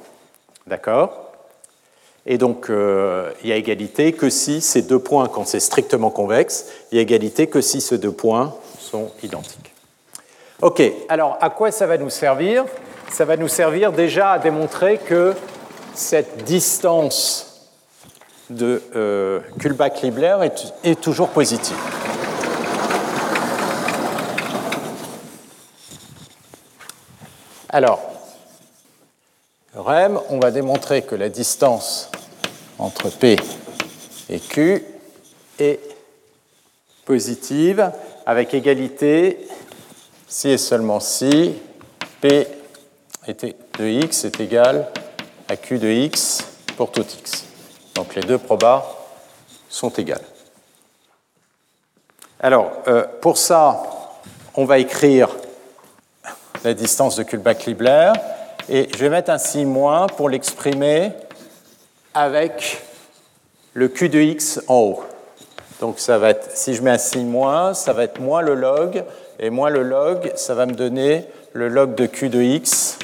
D'accord? 0.67 1.26
Et 2.27 2.39
donc, 2.39 2.71
euh, 2.71 3.31
il 3.43 3.51
y 3.51 3.53
a 3.53 3.57
égalité 3.57 4.13
que 4.13 4.29
si 4.31 4.61
ces 4.61 4.83
deux 4.83 4.99
points, 4.99 5.29
quand 5.29 5.47
c'est 5.47 5.61
strictement 5.61 6.11
convexe, 6.11 6.67
il 6.91 6.97
y 6.97 6.99
a 6.99 7.03
égalité 7.03 7.47
que 7.47 7.61
si 7.61 7.81
ces 7.81 7.99
deux 7.99 8.11
points 8.11 8.55
sont 8.81 9.11
identiques. 9.23 9.73
Ok, 10.61 10.83
alors 11.09 11.39
à 11.41 11.51
quoi 11.51 11.71
ça 11.71 11.87
va 11.87 11.99
nous 11.99 12.11
servir? 12.11 12.65
Ça 13.13 13.25
va 13.25 13.37
nous 13.37 13.49
servir 13.49 13.93
déjà 13.93 14.33
à 14.33 14.39
démontrer 14.39 14.99
que 14.99 15.35
cette 15.95 16.45
distance 16.45 17.71
de 18.51 18.83
euh, 18.97 19.41
Kullback-Libler 19.61 20.39
est 20.83 21.01
toujours 21.01 21.29
positive. 21.29 21.77
Alors, 27.69 28.16
On 29.79 30.39
va 30.39 30.51
démontrer 30.51 31.03
que 31.03 31.15
la 31.15 31.29
distance 31.29 32.11
entre 32.79 33.11
P 33.11 33.37
et 34.31 34.41
Q 34.41 34.83
est 35.59 35.81
positive 37.05 37.93
avec 38.25 38.55
égalité 38.55 39.47
si 40.27 40.49
et 40.49 40.57
seulement 40.57 40.99
si 40.99 41.57
P 42.23 42.49
de 43.29 43.87
x 43.87 44.25
est 44.25 44.41
égal 44.41 44.91
à 45.47 45.57
Q 45.57 45.79
de 45.79 45.89
x 45.89 46.43
pour 46.79 46.91
tout 46.91 47.03
x. 47.03 47.45
Donc 47.95 48.15
les 48.15 48.23
deux 48.23 48.39
probas 48.39 48.83
sont 49.69 49.91
égales. 49.91 50.25
Alors, 52.41 52.73
euh, 52.89 53.05
pour 53.21 53.37
ça, 53.37 53.83
on 54.55 54.65
va 54.65 54.79
écrire 54.79 55.29
la 56.65 56.73
distance 56.73 57.17
de 57.17 57.25
Kullback-Libler. 57.25 58.13
Et 58.69 58.89
je 58.93 58.99
vais 58.99 59.11
mettre 59.11 59.31
un 59.31 59.39
signe 59.39 59.69
moins 59.69 60.09
pour 60.09 60.29
l'exprimer 60.29 61.13
avec 62.13 62.83
le 63.75 63.87
Q 63.87 64.09
de 64.09 64.19
x 64.19 64.61
en 64.67 64.75
haut. 64.75 65.05
Donc 65.81 66.01
ça 66.01 66.19
va 66.19 66.31
être, 66.31 66.51
si 66.57 66.75
je 66.75 66.83
mets 66.83 66.91
un 66.91 66.99
signe 66.99 67.29
moins, 67.29 67.75
ça 67.75 67.93
va 67.93 68.03
être 68.03 68.21
moins 68.21 68.43
le 68.43 68.55
log, 68.55 69.05
et 69.39 69.51
moins 69.51 69.71
le 69.71 69.83
log, 69.83 70.33
ça 70.35 70.55
va 70.55 70.67
me 70.67 70.73
donner 70.73 71.27
le 71.53 71.69
log 71.69 71.95
de 71.95 72.07
Q 72.07 72.29
de 72.29 72.43
x 72.43 72.99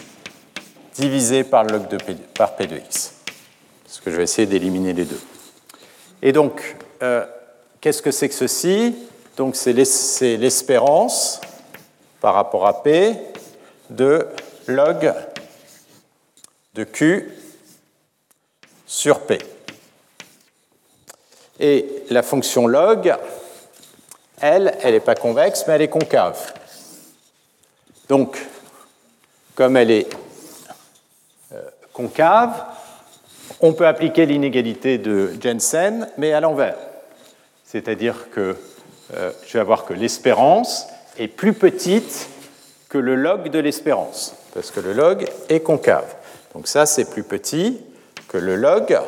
divisé 0.96 1.44
par 1.44 1.64
log 1.64 1.86
de 1.88 1.96
P, 1.96 2.16
par 2.34 2.56
P 2.56 2.66
de 2.66 2.76
x. 2.78 3.14
Parce 3.84 4.00
que 4.00 4.10
je 4.10 4.16
vais 4.16 4.24
essayer 4.24 4.46
d'éliminer 4.46 4.92
les 4.94 5.04
deux. 5.04 5.20
Et 6.22 6.32
donc, 6.32 6.76
euh, 7.02 7.24
qu'est-ce 7.80 8.02
que 8.02 8.10
c'est 8.10 8.28
que 8.28 8.34
ceci? 8.34 8.96
Donc 9.36 9.54
c'est 9.54 9.72
l'espérance 9.72 11.40
par 12.20 12.34
rapport 12.34 12.66
à 12.66 12.82
P 12.82 13.14
de 13.90 14.26
log 14.66 15.12
de 16.74 16.84
Q 16.84 17.28
sur 18.86 19.20
P. 19.20 19.38
Et 21.60 22.04
la 22.10 22.22
fonction 22.22 22.66
log, 22.66 23.14
elle, 24.40 24.76
elle 24.82 24.94
n'est 24.94 25.00
pas 25.00 25.14
convexe, 25.14 25.64
mais 25.66 25.74
elle 25.74 25.82
est 25.82 25.88
concave. 25.88 26.52
Donc, 28.08 28.38
comme 29.54 29.76
elle 29.76 29.90
est 29.90 30.08
euh, 31.52 31.60
concave, 31.92 32.64
on 33.60 33.74
peut 33.74 33.86
appliquer 33.86 34.26
l'inégalité 34.26 34.98
de 34.98 35.32
Jensen, 35.40 36.08
mais 36.18 36.32
à 36.32 36.40
l'envers. 36.40 36.76
C'est-à-dire 37.64 38.30
que 38.30 38.56
euh, 39.14 39.30
je 39.46 39.52
vais 39.52 39.60
avoir 39.60 39.84
que 39.84 39.94
l'espérance 39.94 40.86
est 41.18 41.28
plus 41.28 41.52
petite 41.52 42.28
que 42.88 42.98
le 42.98 43.14
log 43.14 43.48
de 43.48 43.58
l'espérance, 43.58 44.34
parce 44.54 44.70
que 44.70 44.80
le 44.80 44.92
log 44.92 45.26
est 45.48 45.60
concave. 45.60 46.14
Donc 46.54 46.68
ça, 46.68 46.86
c'est 46.86 47.06
plus 47.06 47.22
petit 47.22 47.78
que 48.28 48.38
le 48.38 48.56
log 48.56 48.98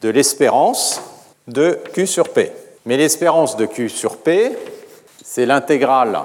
de 0.00 0.08
l'espérance 0.08 1.00
de 1.46 1.78
Q 1.92 2.06
sur 2.06 2.30
P. 2.30 2.52
Mais 2.86 2.96
l'espérance 2.96 3.56
de 3.56 3.66
Q 3.66 3.88
sur 3.88 4.16
P, 4.16 4.56
c'est 5.22 5.46
l'intégrale, 5.46 6.18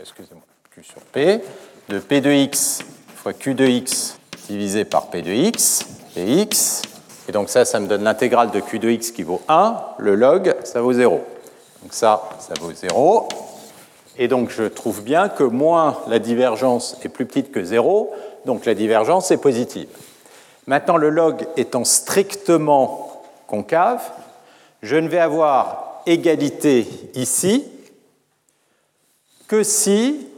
excusez-moi, 0.00 0.44
Q 0.70 0.84
sur 0.84 1.02
P, 1.02 1.40
de 1.88 1.98
P 1.98 2.20
de 2.20 2.30
x 2.30 2.82
fois 3.16 3.32
Q 3.32 3.54
de 3.54 3.66
x 3.66 4.16
divisé 4.48 4.84
par 4.84 5.08
P 5.08 5.22
de 5.22 5.32
x, 5.32 5.84
Px, 6.14 6.82
et 7.28 7.32
donc 7.32 7.48
ça, 7.48 7.64
ça 7.64 7.80
me 7.80 7.86
donne 7.86 8.04
l'intégrale 8.04 8.50
de 8.50 8.60
Q 8.60 8.78
de 8.78 8.90
x 8.90 9.10
qui 9.10 9.22
vaut 9.22 9.42
1, 9.48 9.76
le 9.98 10.14
log, 10.14 10.54
ça 10.64 10.80
vaut 10.80 10.92
0. 10.92 11.24
Donc 11.82 11.92
ça, 11.92 12.28
ça 12.38 12.54
vaut 12.60 12.72
0. 12.72 13.28
Et 14.16 14.28
donc 14.28 14.50
je 14.50 14.64
trouve 14.64 15.02
bien 15.02 15.28
que 15.28 15.42
moins 15.42 15.98
la 16.08 16.18
divergence 16.18 16.96
est 17.04 17.08
plus 17.08 17.26
petite 17.26 17.50
que 17.50 17.64
0, 17.64 18.12
donc 18.44 18.64
la 18.64 18.74
divergence 18.74 19.30
est 19.30 19.38
positive. 19.38 19.88
Maintenant, 20.66 20.96
le 20.96 21.10
log 21.10 21.46
étant 21.56 21.84
strictement 21.84 23.22
concave, 23.46 24.02
je 24.82 24.96
ne 24.96 25.08
vais 25.08 25.18
avoir 25.18 26.02
égalité 26.06 26.86
ici 27.14 27.64
que 29.46 29.62
si 29.62 30.28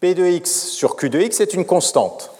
P 0.00 0.14
de 0.14 0.24
x 0.24 0.68
sur 0.68 0.96
Q 0.96 1.10
de 1.10 1.20
x 1.20 1.40
est 1.40 1.52
une 1.52 1.66
constante. 1.66 2.30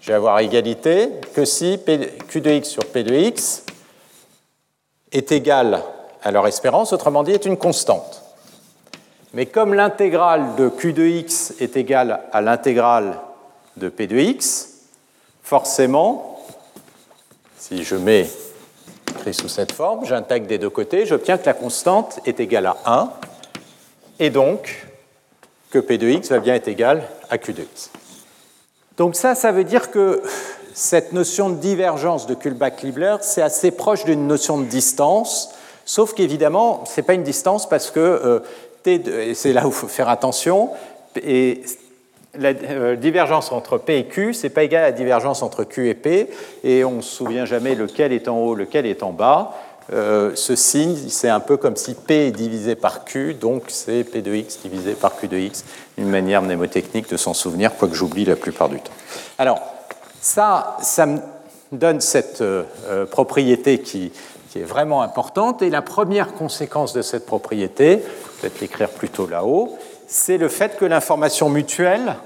Je 0.00 0.08
vais 0.08 0.16
avoir 0.16 0.40
égalité 0.40 1.08
que 1.34 1.44
si 1.44 1.78
Q 2.28 2.40
de 2.40 2.50
x 2.50 2.68
sur 2.68 2.84
P 2.86 3.04
de 3.04 3.14
x 3.14 3.64
est 5.12 5.30
égal 5.30 5.84
à 6.22 6.30
leur 6.30 6.46
espérance, 6.46 6.92
autrement 6.92 7.22
dit, 7.22 7.32
est 7.32 7.46
une 7.46 7.56
constante. 7.56 8.21
Mais 9.34 9.46
comme 9.46 9.72
l'intégrale 9.72 10.56
de 10.56 10.68
Q 10.68 10.92
de 10.92 11.04
x 11.04 11.54
est 11.58 11.76
égale 11.76 12.20
à 12.32 12.42
l'intégrale 12.42 13.18
de 13.78 13.88
P 13.88 14.06
de 14.06 14.18
x, 14.18 14.68
forcément, 15.42 16.44
si 17.58 17.82
je 17.82 17.96
mets 17.96 18.28
écrit 19.08 19.32
sous 19.32 19.48
cette 19.48 19.72
forme, 19.72 20.04
j'intègre 20.04 20.46
des 20.46 20.58
deux 20.58 20.70
côtés, 20.70 21.06
j'obtiens 21.06 21.38
que 21.38 21.46
la 21.46 21.54
constante 21.54 22.20
est 22.26 22.40
égale 22.40 22.66
à 22.66 22.76
1, 22.84 23.10
et 24.18 24.28
donc 24.28 24.86
que 25.70 25.78
P 25.78 25.96
de 25.96 26.08
x 26.08 26.28
va 26.28 26.38
bien 26.38 26.54
être 26.54 26.68
égal 26.68 27.02
à 27.30 27.38
Q 27.38 27.54
de 27.54 27.62
x. 27.62 27.90
Donc 28.98 29.16
ça, 29.16 29.34
ça 29.34 29.50
veut 29.50 29.64
dire 29.64 29.90
que 29.90 30.22
cette 30.74 31.12
notion 31.12 31.48
de 31.48 31.56
divergence 31.56 32.26
de 32.26 32.34
Kullback-Libler, 32.34 33.16
c'est 33.22 33.42
assez 33.42 33.70
proche 33.70 34.04
d'une 34.04 34.26
notion 34.26 34.58
de 34.58 34.64
distance, 34.64 35.54
sauf 35.86 36.12
qu'évidemment, 36.12 36.84
ce 36.84 37.00
n'est 37.00 37.06
pas 37.06 37.14
une 37.14 37.22
distance 37.22 37.66
parce 37.66 37.90
que 37.90 38.00
euh, 38.00 38.40
Et 38.86 39.34
c'est 39.34 39.52
là 39.52 39.64
où 39.64 39.68
il 39.68 39.74
faut 39.74 39.88
faire 39.88 40.08
attention, 40.08 40.70
et 41.22 41.62
la 42.38 42.48
euh, 42.48 42.96
divergence 42.96 43.52
entre 43.52 43.78
P 43.78 43.98
et 43.98 44.04
Q, 44.06 44.34
ce 44.34 44.44
n'est 44.44 44.50
pas 44.50 44.62
égal 44.62 44.84
à 44.84 44.86
la 44.86 44.92
divergence 44.92 45.42
entre 45.42 45.64
Q 45.64 45.88
et 45.88 45.94
P, 45.94 46.30
et 46.64 46.84
on 46.84 46.96
ne 46.96 47.00
se 47.02 47.16
souvient 47.16 47.44
jamais 47.44 47.74
lequel 47.74 48.12
est 48.12 48.28
en 48.28 48.38
haut, 48.38 48.54
lequel 48.54 48.86
est 48.86 49.02
en 49.02 49.12
bas. 49.12 49.54
Euh, 49.92 50.32
ce 50.34 50.56
signe, 50.56 50.96
c'est 51.08 51.28
un 51.28 51.40
peu 51.40 51.56
comme 51.56 51.76
si 51.76 51.94
P 51.94 52.28
est 52.28 52.30
divisé 52.30 52.74
par 52.74 53.04
Q, 53.04 53.34
donc 53.34 53.64
c'est 53.68 54.04
P 54.04 54.22
de 54.22 54.34
X 54.34 54.60
divisé 54.62 54.92
par 54.92 55.16
Q 55.16 55.28
de 55.28 55.36
X, 55.36 55.64
une 55.98 56.08
manière 56.08 56.40
mnémotechnique 56.40 57.10
de 57.10 57.16
s'en 57.16 57.34
souvenir, 57.34 57.76
quoique 57.76 57.94
j'oublie 57.94 58.24
la 58.24 58.36
plupart 58.36 58.68
du 58.68 58.80
temps. 58.80 58.92
Alors, 59.38 59.60
ça, 60.20 60.76
ça 60.80 61.06
me 61.06 61.18
donne 61.72 62.00
cette 62.00 62.40
euh, 62.40 62.64
propriété 63.10 63.80
qui, 63.80 64.12
est 64.54 64.60
vraiment 64.60 65.00
importante, 65.02 65.62
et 65.62 65.70
la 65.70 65.82
première 65.82 66.34
conséquence 66.34 66.92
de 66.92 67.00
cette 67.00 67.24
propriété, 67.24 68.02
peut-être 68.42 68.60
l'écrire 68.60 68.88
plutôt 68.88 69.26
là-haut, 69.28 69.78
c'est 70.08 70.36
le 70.36 70.48
fait 70.48 70.76
que 70.76 70.84
l'information 70.84 71.48
mutuelle 71.48 72.16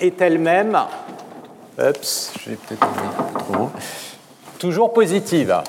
est 0.00 0.20
elle-même, 0.20 0.78
toujours 4.58 4.92
positive. 4.92 5.60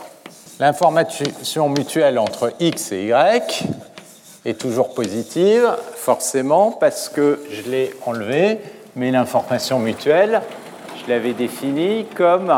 L'information 0.59 1.69
mutuelle 1.69 2.19
entre 2.19 2.53
x 2.59 2.91
et 2.91 3.07
y 3.07 3.41
est 4.45 4.59
toujours 4.59 4.93
positive, 4.93 5.67
forcément, 5.95 6.71
parce 6.71 7.09
que 7.09 7.41
je 7.51 7.69
l'ai 7.69 7.93
enlevé, 8.05 8.59
mais 8.95 9.11
l'information 9.11 9.79
mutuelle, 9.79 10.41
je 11.03 11.11
l'avais 11.11 11.33
définie 11.33 12.05
comme 12.15 12.53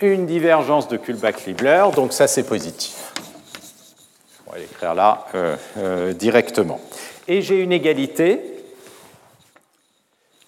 une 0.00 0.26
divergence 0.26 0.88
de 0.88 0.96
Kullback-Leibler, 0.96 1.86
donc 1.94 2.12
ça 2.12 2.26
c'est 2.26 2.42
positif. 2.42 3.13
Va 4.54 4.60
l'écrire 4.60 4.94
là 4.94 5.26
euh, 5.34 5.56
euh, 5.78 6.12
directement 6.12 6.80
et 7.26 7.42
j'ai 7.42 7.56
une 7.56 7.72
égalité. 7.72 8.40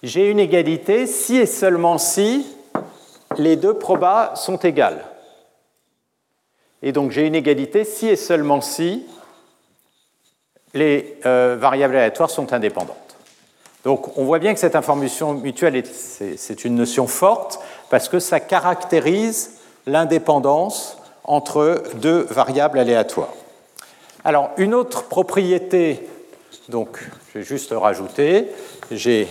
J'ai 0.01 0.29
une 0.29 0.39
égalité 0.39 1.05
si 1.07 1.35
et 1.35 1.45
seulement 1.45 1.97
si 1.97 2.47
les 3.37 3.57
deux 3.57 3.73
probas 3.73 4.37
sont 4.37 4.55
égales. 4.59 5.03
Et 6.81 6.93
donc 6.93 7.11
j'ai 7.11 7.27
une 7.27 7.35
égalité 7.35 7.83
si 7.83 8.07
et 8.07 8.15
seulement 8.15 8.61
si 8.61 9.05
les 10.73 11.19
euh, 11.25 11.57
variables 11.59 11.97
aléatoires 11.97 12.29
sont 12.29 12.53
indépendantes. 12.53 13.17
Donc 13.83 14.17
on 14.17 14.23
voit 14.23 14.39
bien 14.39 14.53
que 14.53 14.59
cette 14.61 14.77
information 14.77 15.33
mutuelle, 15.33 15.83
c'est 15.85 16.63
une 16.63 16.75
notion 16.75 17.07
forte 17.07 17.59
parce 17.89 18.07
que 18.07 18.19
ça 18.19 18.39
caractérise 18.39 19.57
l'indépendance 19.85 20.97
entre 21.25 21.83
deux 21.95 22.21
variables 22.29 22.79
aléatoires. 22.79 23.33
Alors 24.27 24.49
une 24.57 24.73
autre 24.73 25.05
propriété 25.05 26.05
donc, 26.69 26.99
je 27.29 27.39
vais 27.39 27.45
juste 27.45 27.73
rajouter, 27.73 28.49
j'ai 28.91 29.29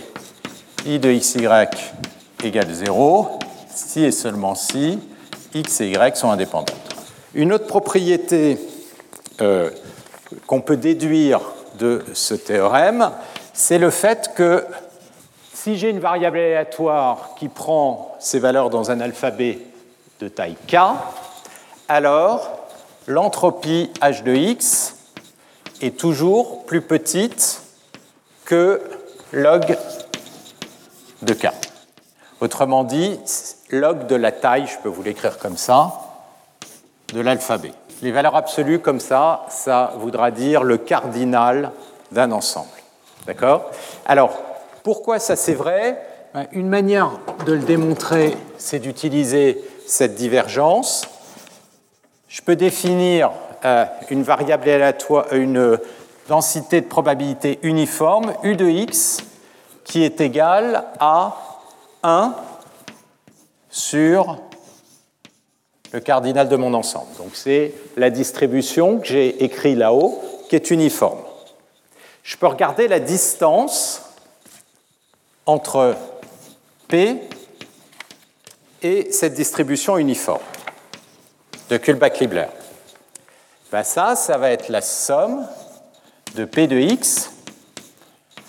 i 0.87 0.97
de 0.97 1.11
xy 1.11 1.45
égale 2.43 2.73
0, 2.73 3.29
si 3.69 4.05
et 4.05 4.11
seulement 4.11 4.55
si 4.55 4.99
x 5.53 5.81
et 5.81 5.91
y 5.91 6.17
sont 6.17 6.31
indépendantes. 6.31 6.73
Une 7.35 7.53
autre 7.53 7.67
propriété 7.67 8.57
euh, 9.41 9.69
qu'on 10.47 10.61
peut 10.61 10.77
déduire 10.77 11.41
de 11.77 12.03
ce 12.13 12.33
théorème, 12.33 13.11
c'est 13.53 13.77
le 13.77 13.91
fait 13.91 14.31
que 14.35 14.65
si 15.53 15.77
j'ai 15.77 15.91
une 15.91 15.99
variable 15.99 16.39
aléatoire 16.39 17.35
qui 17.37 17.49
prend 17.49 18.15
ses 18.17 18.39
valeurs 18.39 18.71
dans 18.71 18.89
un 18.89 18.99
alphabet 18.99 19.59
de 20.19 20.27
taille 20.27 20.57
k, 20.67 20.77
alors 21.87 22.56
l'entropie 23.07 23.89
h 24.01 24.23
de 24.23 24.35
x 24.35 24.95
est 25.81 25.97
toujours 25.97 26.65
plus 26.65 26.81
petite 26.81 27.61
que 28.45 28.81
log 29.31 29.77
de 31.21 31.33
k. 31.33 31.47
Autrement 32.41 32.83
dit, 32.83 33.19
log 33.71 34.07
de 34.07 34.15
la 34.15 34.31
taille, 34.31 34.67
je 34.67 34.77
peux 34.83 34.89
vous 34.89 35.01
l'écrire 35.01 35.39
comme 35.39 35.57
ça, 35.57 35.93
de 37.13 37.21
l'alphabet. 37.21 37.71
Les 38.01 38.11
valeurs 38.11 38.35
absolues 38.35 38.79
comme 38.79 38.99
ça, 38.99 39.45
ça 39.49 39.93
voudra 39.97 40.29
dire 40.29 40.63
le 40.63 40.77
cardinal 40.77 41.71
d'un 42.11 42.31
ensemble. 42.31 42.67
D'accord? 43.25 43.71
Alors, 44.05 44.37
pourquoi 44.83 45.19
ça 45.19 45.35
c'est 45.35 45.55
vrai? 45.55 45.99
Une 46.51 46.69
manière 46.69 47.11
de 47.45 47.53
le 47.53 47.63
démontrer, 47.63 48.37
c'est 48.57 48.79
d'utiliser 48.79 49.63
cette 49.87 50.15
divergence. 50.15 51.07
Je 52.27 52.41
peux 52.41 52.55
définir 52.55 53.31
euh, 53.63 53.85
une 54.09 54.23
variable 54.23 54.69
aléatoire, 54.69 55.31
une 55.33 55.79
densité 56.27 56.81
de 56.81 56.87
probabilité 56.87 57.59
uniforme, 57.63 58.33
U 58.43 58.55
de 58.55 58.67
x, 58.67 59.19
qui 59.85 60.03
est 60.03 60.19
égale 60.19 60.83
à 60.99 61.37
1 62.03 62.35
sur 63.69 64.37
le 65.93 65.99
cardinal 66.01 66.49
de 66.49 66.55
mon 66.57 66.73
ensemble. 66.73 67.15
Donc 67.17 67.29
c'est 67.33 67.73
la 67.95 68.09
distribution 68.09 68.99
que 68.99 69.07
j'ai 69.07 69.43
écrit 69.43 69.75
là-haut, 69.75 70.21
qui 70.49 70.55
est 70.55 70.69
uniforme. 70.71 71.19
Je 72.23 72.35
peux 72.35 72.47
regarder 72.47 72.89
la 72.89 72.99
distance 72.99 74.03
entre 75.45 75.95
P 76.89 77.21
et 78.83 79.11
cette 79.11 79.33
distribution 79.33 79.97
uniforme. 79.97 80.41
De 81.69 81.77
Kullback-Leibler. 81.77 82.47
Ben 83.71 83.83
ça, 83.83 84.15
ça 84.15 84.37
va 84.37 84.51
être 84.51 84.69
la 84.69 84.81
somme 84.81 85.45
de 86.35 86.45
P 86.45 86.67
de 86.67 86.77
x 86.77 87.31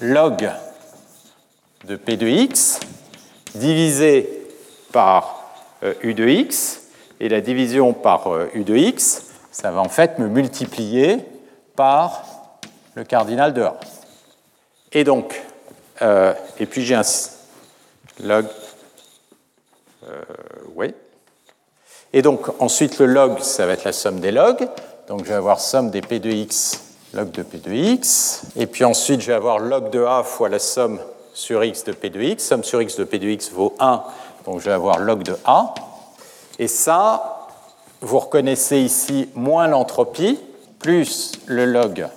log 0.01 0.49
de 1.85 1.97
P 1.97 2.17
de 2.17 2.27
x 2.27 2.81
divisé 3.55 4.47
par 4.93 5.51
euh, 5.83 5.95
U 6.03 6.15
de 6.15 6.27
x, 6.27 6.83
et 7.21 7.29
la 7.29 7.41
division 7.41 7.93
par 7.93 8.29
euh, 8.29 8.51
U 8.55 8.65
de 8.65 8.77
x, 8.77 9.25
ça 9.51 9.71
va 9.71 9.81
en 9.81 9.89
fait 9.89 10.19
me 10.19 10.29
multiplier 10.29 11.19
par 11.77 12.25
le 12.95 13.05
cardinal 13.05 13.55
de 13.55 13.63
A. 13.63 13.79
Et 14.93 15.05
donc, 15.05 15.41
euh, 16.03 16.35
et 16.59 16.67
puis 16.67 16.85
j'ai 16.85 16.95
un 16.95 17.03
log, 18.23 18.47
oui. 20.75 20.95
Et 22.19 22.23
donc 22.23 22.49
ensuite 22.59 22.99
le 22.99 23.07
log, 23.07 23.39
ça 23.39 23.65
va 23.65 23.75
être 23.75 23.85
la 23.85 23.93
somme 23.93 24.19
des 24.19 24.33
logs. 24.33 24.69
Donc 25.07 25.21
je 25.21 25.29
vais 25.29 25.37
avoir 25.37 25.61
somme 25.61 25.93
des 25.93 26.01
P 26.01 26.19
de 26.19 26.29
x 26.29 26.81
log 27.15 27.31
de 27.31 27.45
P 27.45 27.59
de 27.59 27.73
x. 27.73 28.43
Et 28.57 28.67
puis 28.67 28.85
ensuite, 28.85 29.21
je 29.21 29.29
vais 29.29 29.35
avoir 29.35 29.61
log 29.61 29.91
de 29.91 30.03
A 30.03 30.25
fois 30.25 30.49
la 30.49 30.59
somme 30.59 30.99
sur 31.33 31.63
x 31.63 31.85
de 31.85 31.93
P 31.93 32.11
de 32.11 32.21
x. 32.21 32.43
Somme 32.43 32.65
sur 32.65 32.83
x 32.83 32.97
de 32.97 33.05
P 33.05 33.21
de 33.21 33.29
x 33.29 33.53
vaut 33.53 33.73
1, 33.79 34.03
donc 34.47 34.59
je 34.59 34.65
vais 34.65 34.73
avoir 34.73 34.99
log 34.99 35.23
de 35.23 35.37
A. 35.45 35.73
Et 36.59 36.67
ça, 36.67 37.47
vous 38.01 38.19
reconnaissez 38.19 38.79
ici 38.81 39.29
moins 39.37 39.69
l'entropie, 39.69 40.41
plus 40.81 41.31
le 41.47 41.67
log 41.67 42.09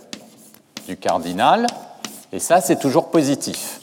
du 0.87 0.97
cardinal. 0.97 1.67
Et 2.33 2.39
ça, 2.39 2.59
c'est 2.59 2.79
toujours 2.79 3.09
positif. 3.09 3.79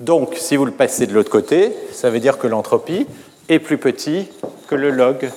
Donc, 0.00 0.34
si 0.36 0.56
vous 0.56 0.66
le 0.66 0.72
passez 0.72 1.06
de 1.06 1.14
l'autre 1.14 1.30
côté, 1.30 1.74
ça 1.94 2.10
veut 2.10 2.20
dire 2.20 2.36
que 2.36 2.46
l'entropie 2.46 3.06
est 3.48 3.58
plus 3.58 3.78
petit 3.78 4.28
que 4.68 4.74
le 4.74 4.90
log 4.90 5.30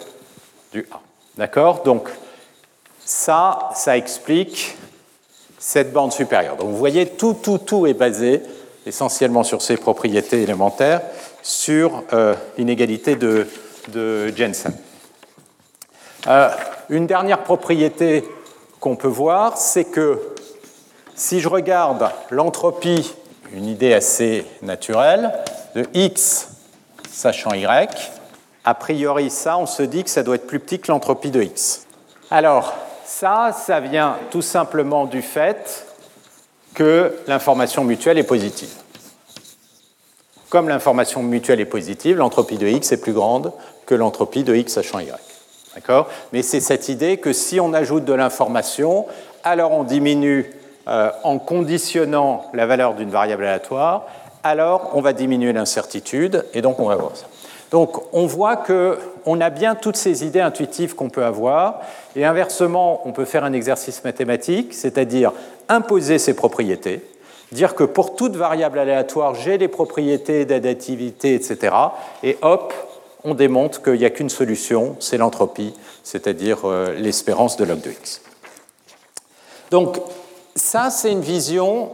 du 0.74 0.86
A. 0.91 0.99
D'accord 1.38 1.84
Donc, 1.84 2.10
ça, 3.05 3.70
ça 3.74 3.97
explique 3.97 4.78
cette 5.57 5.91
bande 5.91 6.14
supérieure. 6.14 6.55
Donc 6.55 6.70
vous 6.70 6.78
voyez, 6.78 7.05
tout, 7.05 7.34
tout, 7.34 7.57
tout 7.57 7.86
est 7.86 7.93
basé 7.93 8.41
essentiellement 8.86 9.43
sur 9.43 9.62
ces 9.62 9.78
propriétés 9.78 10.41
élémentaires, 10.41 11.01
sur 11.41 12.03
euh, 12.14 12.36
l'inégalité 12.57 13.16
de, 13.16 13.47
Jensen. 14.36 14.74
Euh, 16.28 16.49
une 16.89 17.07
dernière 17.07 17.43
propriété 17.43 18.24
qu'on 18.80 18.95
peut 18.95 19.07
voir, 19.07 19.57
c'est 19.57 19.86
que 19.86 20.20
si 21.16 21.39
je 21.39 21.49
regarde 21.49 22.10
l'entropie, 22.30 23.14
une 23.53 23.66
idée 23.66 23.93
assez 23.93 24.45
naturelle, 24.62 25.34
de 25.76 25.86
x 25.93 26.49
sachant 27.12 27.53
y, 27.53 27.66
a 28.66 28.74
priori 28.74 29.30
ça, 29.30 29.57
on 29.57 29.66
se 29.66 29.84
dit 29.84 30.03
que 30.03 30.10
ça 30.10 30.24
doit 30.24 30.36
être 30.36 30.47
plus 30.47 30.60
petit 30.60 30.80
que 30.80 30.91
l'entropie 30.91 31.32
de 31.32 31.41
x. 31.41 31.86
Alors, 32.30 32.76
ça, 33.05 33.51
ça 33.51 33.80
vient 33.80 34.18
tout 34.32 34.41
simplement 34.41 35.05
du 35.05 35.22
fait 35.22 35.88
que 36.76 37.16
l'information 37.28 37.84
mutuelle 37.84 38.18
est 38.18 38.24
positive. 38.24 38.70
Comme 40.49 40.70
l'information 40.70 41.24
mutuelle 41.24 41.60
est 41.60 41.66
positive, 41.66 42.18
l'entropie 42.18 42.57
de 42.57 42.68
x 42.68 42.91
est 42.91 43.01
plus 43.01 43.14
grande 43.14 43.51
que 43.86 43.95
l'entropie 43.95 44.43
de 44.43 44.55
x 44.55 44.74
sachant 44.74 44.99
y. 44.99 45.12
D'accord? 45.76 46.07
Mais 46.34 46.41
c'est 46.41 46.60
cette 46.60 46.89
idée 46.89 47.18
que 47.18 47.34
si 47.34 47.60
on 47.60 47.74
ajoute 47.74 48.05
de 48.05 48.14
l'information, 48.14 49.05
alors 49.43 49.72
on 49.72 49.84
diminue 49.84 50.51
euh, 50.88 51.12
en 51.24 51.38
conditionnant 51.38 52.45
la 52.53 52.66
valeur 52.66 52.95
d'une 52.95 53.12
variable 53.12 53.43
aléatoire, 53.43 54.07
alors 54.43 54.91
on 54.93 55.01
va 55.01 55.13
diminuer 55.13 55.53
l'incertitude, 55.53 56.45
et 56.53 56.61
donc 56.61 56.79
on 56.79 56.87
va 56.87 56.95
voir 56.95 57.15
ça. 57.15 57.25
Donc 57.71 58.01
on 58.13 58.25
voit 58.25 58.57
qu'on 58.57 59.41
a 59.41 59.49
bien 59.49 59.75
toutes 59.75 59.97
ces 59.97 60.25
idées 60.25 60.41
intuitives 60.41 60.95
qu'on 60.95 61.09
peut 61.09 61.23
avoir, 61.23 61.81
et 62.15 62.25
inversement, 62.25 63.01
on 63.05 63.11
peut 63.11 63.25
faire 63.25 63.43
un 63.43 63.53
exercice 63.53 64.03
mathématique, 64.03 64.73
c'est-à-dire 64.73 65.31
imposer 65.67 66.17
ces 66.17 66.35
propriétés, 66.35 67.01
dire 67.51 67.75
que 67.75 67.83
pour 67.83 68.15
toute 68.15 68.35
variable 68.35 68.79
aléatoire, 68.79 69.35
j'ai 69.35 69.57
les 69.57 69.67
propriétés 69.67 70.45
d'additivité, 70.45 71.35
etc. 71.35 71.75
Et 72.23 72.37
hop, 72.41 72.73
on 73.23 73.33
démontre 73.33 73.81
qu'il 73.83 73.95
n'y 73.95 74.05
a 74.05 74.09
qu'une 74.09 74.29
solution, 74.29 74.95
c'est 74.99 75.17
l'entropie, 75.17 75.73
c'est-à-dire 76.03 76.59
euh, 76.65 76.93
l'espérance 76.93 77.57
de 77.57 77.65
log 77.65 77.81
de 77.81 77.91
x. 77.91 78.21
Donc 79.71 79.99
ça, 80.55 80.89
c'est 80.89 81.11
une 81.11 81.21
vision 81.21 81.91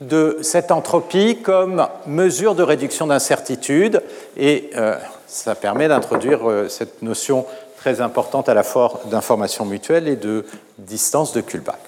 de 0.00 0.38
cette 0.42 0.70
entropie 0.70 1.42
comme 1.42 1.86
mesure 2.06 2.54
de 2.54 2.62
réduction 2.62 3.06
d'incertitude 3.06 4.02
et 4.36 4.70
euh, 4.76 4.96
ça 5.26 5.54
permet 5.54 5.88
d'introduire 5.88 6.48
euh, 6.48 6.68
cette 6.68 7.02
notion 7.02 7.44
très 7.76 8.00
importante 8.00 8.48
à 8.48 8.54
la 8.54 8.62
fois 8.62 9.00
d'information 9.06 9.64
mutuelle 9.64 10.08
et 10.08 10.16
de 10.16 10.44
distance 10.78 11.32
de 11.32 11.40
Kullback. 11.40 11.78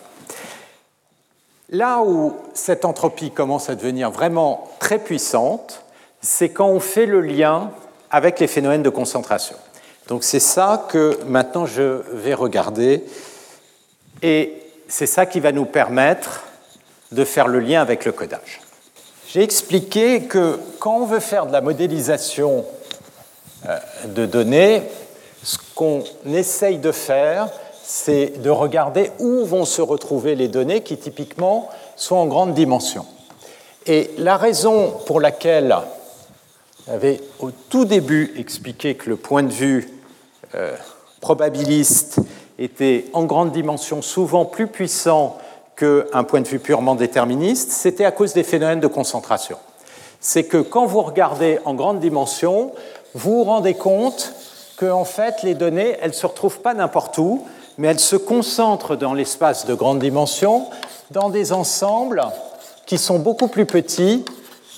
Là 1.70 2.00
où 2.02 2.34
cette 2.52 2.84
entropie 2.84 3.30
commence 3.30 3.70
à 3.70 3.74
devenir 3.74 4.10
vraiment 4.10 4.68
très 4.78 4.98
puissante, 4.98 5.82
c'est 6.20 6.50
quand 6.50 6.66
on 6.66 6.80
fait 6.80 7.06
le 7.06 7.22
lien 7.22 7.70
avec 8.10 8.40
les 8.40 8.46
phénomènes 8.46 8.82
de 8.82 8.90
concentration. 8.90 9.56
Donc 10.08 10.22
c'est 10.22 10.40
ça 10.40 10.86
que 10.90 11.18
maintenant 11.26 11.64
je 11.64 12.02
vais 12.12 12.34
regarder 12.34 13.04
et 14.20 14.54
c'est 14.86 15.06
ça 15.06 15.24
qui 15.24 15.40
va 15.40 15.52
nous 15.52 15.64
permettre 15.64 16.42
de 17.12 17.24
faire 17.24 17.48
le 17.48 17.60
lien 17.60 17.80
avec 17.80 18.04
le 18.04 18.12
codage. 18.12 18.60
J'ai 19.28 19.42
expliqué 19.42 20.24
que 20.24 20.58
quand 20.78 20.96
on 20.96 21.06
veut 21.06 21.20
faire 21.20 21.46
de 21.46 21.52
la 21.52 21.60
modélisation 21.60 22.64
euh, 23.66 23.78
de 24.06 24.26
données, 24.26 24.82
ce 25.42 25.56
qu'on 25.74 26.02
essaye 26.26 26.78
de 26.78 26.92
faire, 26.92 27.48
c'est 27.82 28.42
de 28.42 28.50
regarder 28.50 29.10
où 29.18 29.44
vont 29.44 29.64
se 29.64 29.82
retrouver 29.82 30.34
les 30.34 30.48
données 30.48 30.82
qui 30.82 30.96
typiquement 30.96 31.68
sont 31.96 32.16
en 32.16 32.26
grande 32.26 32.54
dimension. 32.54 33.06
Et 33.86 34.10
la 34.18 34.36
raison 34.36 34.92
pour 35.06 35.20
laquelle 35.20 35.76
j'avais 36.86 37.20
au 37.40 37.50
tout 37.50 37.84
début 37.84 38.32
expliqué 38.36 38.94
que 38.94 39.10
le 39.10 39.16
point 39.16 39.42
de 39.42 39.52
vue 39.52 39.88
euh, 40.54 40.76
probabiliste 41.20 42.18
était 42.58 43.06
en 43.12 43.24
grande 43.24 43.52
dimension 43.52 44.02
souvent 44.02 44.44
plus 44.44 44.66
puissant 44.66 45.38
qu'un 45.76 46.24
point 46.24 46.40
de 46.40 46.48
vue 46.48 46.58
purement 46.58 46.94
déterministe, 46.94 47.72
c'était 47.72 48.04
à 48.04 48.10
cause 48.10 48.34
des 48.34 48.42
phénomènes 48.42 48.80
de 48.80 48.86
concentration. 48.86 49.56
C'est 50.20 50.44
que 50.44 50.58
quand 50.58 50.86
vous 50.86 51.02
regardez 51.02 51.58
en 51.64 51.74
grande 51.74 52.00
dimension, 52.00 52.72
vous 53.14 53.38
vous 53.38 53.44
rendez 53.44 53.74
compte 53.74 54.32
que 54.76 54.90
en 54.90 55.04
fait, 55.04 55.42
les 55.42 55.54
données, 55.54 55.96
elles 56.00 56.10
ne 56.10 56.14
se 56.14 56.26
retrouvent 56.26 56.60
pas 56.60 56.74
n'importe 56.74 57.18
où, 57.18 57.44
mais 57.78 57.88
elles 57.88 58.00
se 58.00 58.16
concentrent 58.16 58.96
dans 58.96 59.14
l'espace 59.14 59.66
de 59.66 59.74
grande 59.74 59.98
dimension, 59.98 60.66
dans 61.10 61.30
des 61.30 61.52
ensembles 61.52 62.22
qui 62.86 62.98
sont 62.98 63.18
beaucoup 63.18 63.48
plus 63.48 63.66
petits 63.66 64.24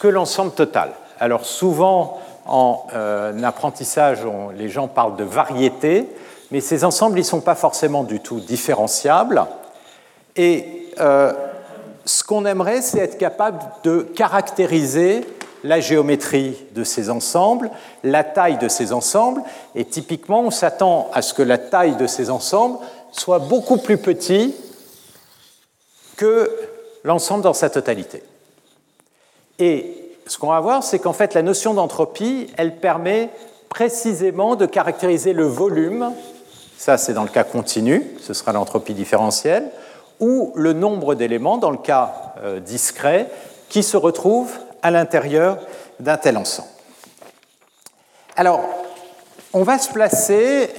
que 0.00 0.08
l'ensemble 0.08 0.52
total. 0.52 0.92
Alors 1.18 1.44
souvent, 1.44 2.18
en 2.46 2.86
euh, 2.94 3.42
apprentissage, 3.42 4.20
les 4.56 4.68
gens 4.68 4.88
parlent 4.88 5.16
de 5.16 5.24
variété, 5.24 6.08
mais 6.50 6.60
ces 6.60 6.84
ensembles, 6.84 7.18
ils 7.18 7.22
ne 7.22 7.26
sont 7.26 7.40
pas 7.40 7.54
forcément 7.54 8.04
du 8.04 8.20
tout 8.20 8.40
différenciables. 8.40 9.44
Et 10.36 10.83
euh, 11.00 11.32
ce 12.04 12.22
qu'on 12.24 12.44
aimerait, 12.44 12.82
c'est 12.82 12.98
être 12.98 13.18
capable 13.18 13.60
de 13.82 14.00
caractériser 14.00 15.24
la 15.62 15.80
géométrie 15.80 16.56
de 16.74 16.84
ces 16.84 17.08
ensembles, 17.08 17.70
la 18.02 18.22
taille 18.22 18.58
de 18.58 18.68
ces 18.68 18.92
ensembles, 18.92 19.42
et 19.74 19.84
typiquement, 19.86 20.42
on 20.42 20.50
s'attend 20.50 21.10
à 21.14 21.22
ce 21.22 21.32
que 21.32 21.42
la 21.42 21.56
taille 21.56 21.96
de 21.96 22.06
ces 22.06 22.30
ensembles 22.30 22.78
soit 23.12 23.38
beaucoup 23.38 23.78
plus 23.78 23.96
petit 23.96 24.54
que 26.16 26.50
l'ensemble 27.02 27.42
dans 27.42 27.54
sa 27.54 27.70
totalité. 27.70 28.22
Et 29.58 30.10
ce 30.26 30.38
qu'on 30.38 30.48
va 30.48 30.60
voir, 30.60 30.82
c'est 30.82 30.98
qu'en 30.98 31.12
fait, 31.12 31.34
la 31.34 31.42
notion 31.42 31.74
d'entropie, 31.74 32.48
elle 32.56 32.76
permet 32.76 33.30
précisément 33.68 34.56
de 34.56 34.66
caractériser 34.66 35.32
le 35.32 35.46
volume, 35.46 36.12
ça 36.76 36.98
c'est 36.98 37.14
dans 37.14 37.22
le 37.22 37.28
cas 37.28 37.44
continu, 37.44 38.06
ce 38.20 38.34
sera 38.34 38.52
l'entropie 38.52 38.94
différentielle, 38.94 39.70
ou 40.20 40.52
le 40.54 40.72
nombre 40.72 41.14
d'éléments, 41.14 41.58
dans 41.58 41.70
le 41.70 41.78
cas 41.78 42.34
euh, 42.42 42.60
discret, 42.60 43.30
qui 43.68 43.82
se 43.82 43.96
retrouvent 43.96 44.56
à 44.82 44.90
l'intérieur 44.90 45.58
d'un 46.00 46.16
tel 46.16 46.36
ensemble. 46.36 46.68
Alors, 48.36 48.64
on 49.52 49.62
va 49.62 49.78
se 49.78 49.92
placer 49.92 50.70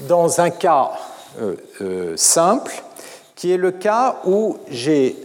dans 0.00 0.40
un 0.40 0.50
cas 0.50 0.92
euh, 1.40 1.56
euh, 1.80 2.16
simple, 2.16 2.82
qui 3.34 3.52
est 3.52 3.56
le 3.56 3.70
cas 3.70 4.16
où 4.24 4.58
j'ai 4.68 5.16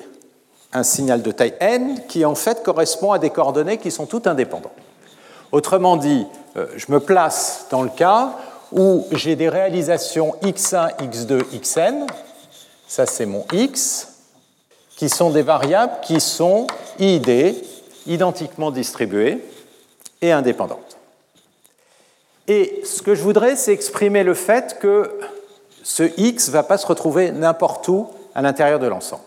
un 0.71 0.83
signal 0.83 1.21
de 1.21 1.31
taille 1.31 1.55
n 1.59 2.01
qui 2.07 2.25
en 2.25 2.35
fait 2.35 2.63
correspond 2.63 3.11
à 3.11 3.19
des 3.19 3.29
coordonnées 3.29 3.77
qui 3.77 3.91
sont 3.91 4.05
toutes 4.05 4.27
indépendantes. 4.27 4.71
Autrement 5.51 5.97
dit, 5.97 6.25
je 6.55 6.91
me 6.91 6.99
place 6.99 7.67
dans 7.69 7.83
le 7.83 7.89
cas 7.89 8.33
où 8.71 9.05
j'ai 9.11 9.35
des 9.35 9.49
réalisations 9.49 10.35
x1, 10.41 10.97
x2, 10.97 11.43
xn, 11.61 12.07
ça 12.93 13.07
c'est 13.07 13.25
mon 13.25 13.43
x, 13.51 14.07
qui 14.95 15.09
sont 15.09 15.31
des 15.31 15.41
variables 15.41 15.93
qui 16.03 16.21
sont 16.21 16.67
ID, 16.99 17.55
identiquement 18.05 18.69
distribuées 18.69 19.43
et 20.21 20.31
indépendantes. 20.31 20.97
Et 22.47 22.81
ce 22.85 23.01
que 23.01 23.15
je 23.15 23.23
voudrais, 23.23 23.55
c'est 23.55 23.73
exprimer 23.73 24.23
le 24.23 24.35
fait 24.35 24.77
que 24.77 25.09
ce 25.81 26.03
x 26.17 26.49
ne 26.49 26.53
va 26.53 26.61
pas 26.61 26.77
se 26.77 26.85
retrouver 26.85 27.31
n'importe 27.31 27.87
où 27.87 28.09
à 28.35 28.43
l'intérieur 28.43 28.77
de 28.77 28.85
l'ensemble. 28.85 29.23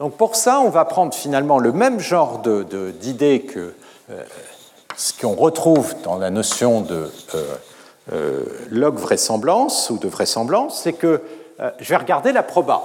Donc 0.00 0.16
pour 0.16 0.34
ça, 0.34 0.58
on 0.58 0.70
va 0.70 0.84
prendre 0.84 1.14
finalement 1.14 1.60
le 1.60 1.70
même 1.70 2.00
genre 2.00 2.42
d'idée 2.98 3.42
que 3.42 3.74
euh, 4.10 4.24
ce 4.96 5.12
qu'on 5.12 5.36
retrouve 5.36 5.94
dans 6.02 6.18
la 6.18 6.30
notion 6.30 6.80
de 6.80 7.12
euh, 7.36 7.54
euh, 8.12 8.42
log 8.70 8.96
vraisemblance 8.96 9.88
ou 9.90 9.98
de 9.98 10.08
vraisemblance, 10.08 10.80
c'est 10.82 10.94
que 10.94 11.22
je 11.78 11.88
vais 11.88 11.96
regarder 11.96 12.32
la 12.32 12.42
proba. 12.42 12.82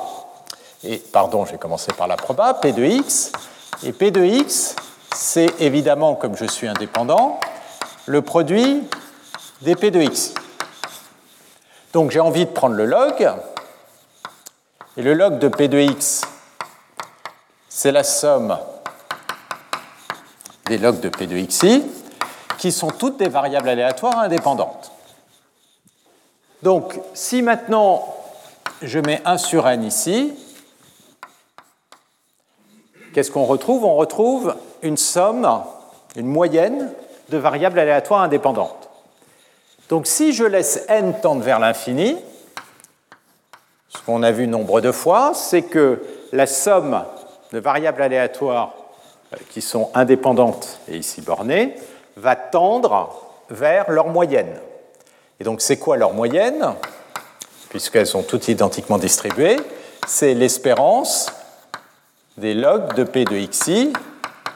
Et 0.83 0.97
pardon, 0.97 1.45
je 1.45 1.53
vais 1.53 1.57
commencer 1.57 1.93
par 1.93 2.07
la 2.07 2.17
proba, 2.17 2.53
P 2.55 2.71
de 2.71 2.83
x. 2.83 3.31
Et 3.83 3.93
P 3.93 4.11
de 4.11 4.23
x, 4.23 4.75
c'est 5.15 5.61
évidemment, 5.61 6.15
comme 6.15 6.35
je 6.35 6.45
suis 6.45 6.67
indépendant, 6.67 7.39
le 8.05 8.21
produit 8.21 8.83
des 9.61 9.75
P 9.75 9.91
de 9.91 10.01
x. 10.01 10.33
Donc 11.93 12.11
j'ai 12.11 12.19
envie 12.19 12.45
de 12.45 12.51
prendre 12.51 12.75
le 12.75 12.85
log, 12.85 13.31
et 14.97 15.01
le 15.01 15.13
log 15.13 15.39
de 15.39 15.47
P 15.47 15.67
de 15.67 15.79
x, 15.79 16.21
c'est 17.69 17.91
la 17.91 18.03
somme 18.03 18.57
des 20.65 20.77
logs 20.77 20.99
de 20.99 21.09
P 21.09 21.27
de 21.27 21.37
xi, 21.45 21.83
qui 22.57 22.71
sont 22.71 22.89
toutes 22.89 23.17
des 23.17 23.29
variables 23.29 23.69
aléatoires 23.69 24.19
indépendantes. 24.19 24.91
Donc, 26.63 26.99
si 27.13 27.41
maintenant 27.41 28.03
je 28.85 28.99
mets 28.99 29.21
1 29.25 29.37
sur 29.37 29.67
n 29.67 29.83
ici, 29.83 30.33
qu'est-ce 33.13 33.31
qu'on 33.31 33.45
retrouve? 33.45 33.83
On 33.83 33.95
retrouve 33.95 34.55
une 34.81 34.97
somme, 34.97 35.63
une 36.15 36.27
moyenne 36.27 36.91
de 37.29 37.37
variables 37.37 37.79
aléatoires 37.79 38.21
indépendantes. 38.21 38.89
Donc, 39.89 40.07
si 40.07 40.33
je 40.33 40.43
laisse 40.43 40.85
n 40.87 41.19
tendre 41.19 41.41
vers 41.41 41.59
l'infini, 41.59 42.17
ce 43.89 44.01
qu'on 44.05 44.23
a 44.23 44.31
vu 44.31 44.47
nombre 44.47 44.81
de 44.81 44.91
fois, 44.91 45.31
c'est 45.33 45.63
que 45.63 46.03
la 46.31 46.47
somme 46.47 47.03
de 47.51 47.59
variables 47.59 48.01
aléatoires 48.01 48.73
euh, 49.33 49.37
qui 49.49 49.61
sont 49.61 49.89
indépendantes 49.93 50.79
et 50.87 50.97
ici 50.97 51.21
bornées 51.21 51.75
va 52.17 52.35
tendre 52.35 53.21
vers 53.49 53.89
leur 53.89 54.07
moyenne. 54.07 54.59
Et 55.39 55.43
donc 55.43 55.61
c'est 55.61 55.77
quoi 55.77 55.97
leur 55.97 56.13
moyenne? 56.13 56.75
Puisqu'elles 57.75 58.07
sont 58.07 58.23
toutes 58.23 58.47
identiquement 58.47 58.97
distribuées, 58.97 59.57
c'est 60.07 60.33
l'espérance 60.33 61.29
des 62.37 62.53
logs 62.53 62.93
de 62.93 63.03
P 63.03 63.25
de 63.25 63.35
xi 63.47 63.91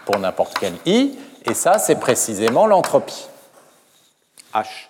pour 0.06 0.18
n'importe 0.20 0.58
quel 0.58 0.72
i, 0.86 1.18
et 1.44 1.54
ça 1.54 1.80
c'est 1.80 2.00
précisément 2.00 2.66
l'entropie, 2.66 3.28
H. 4.54 4.88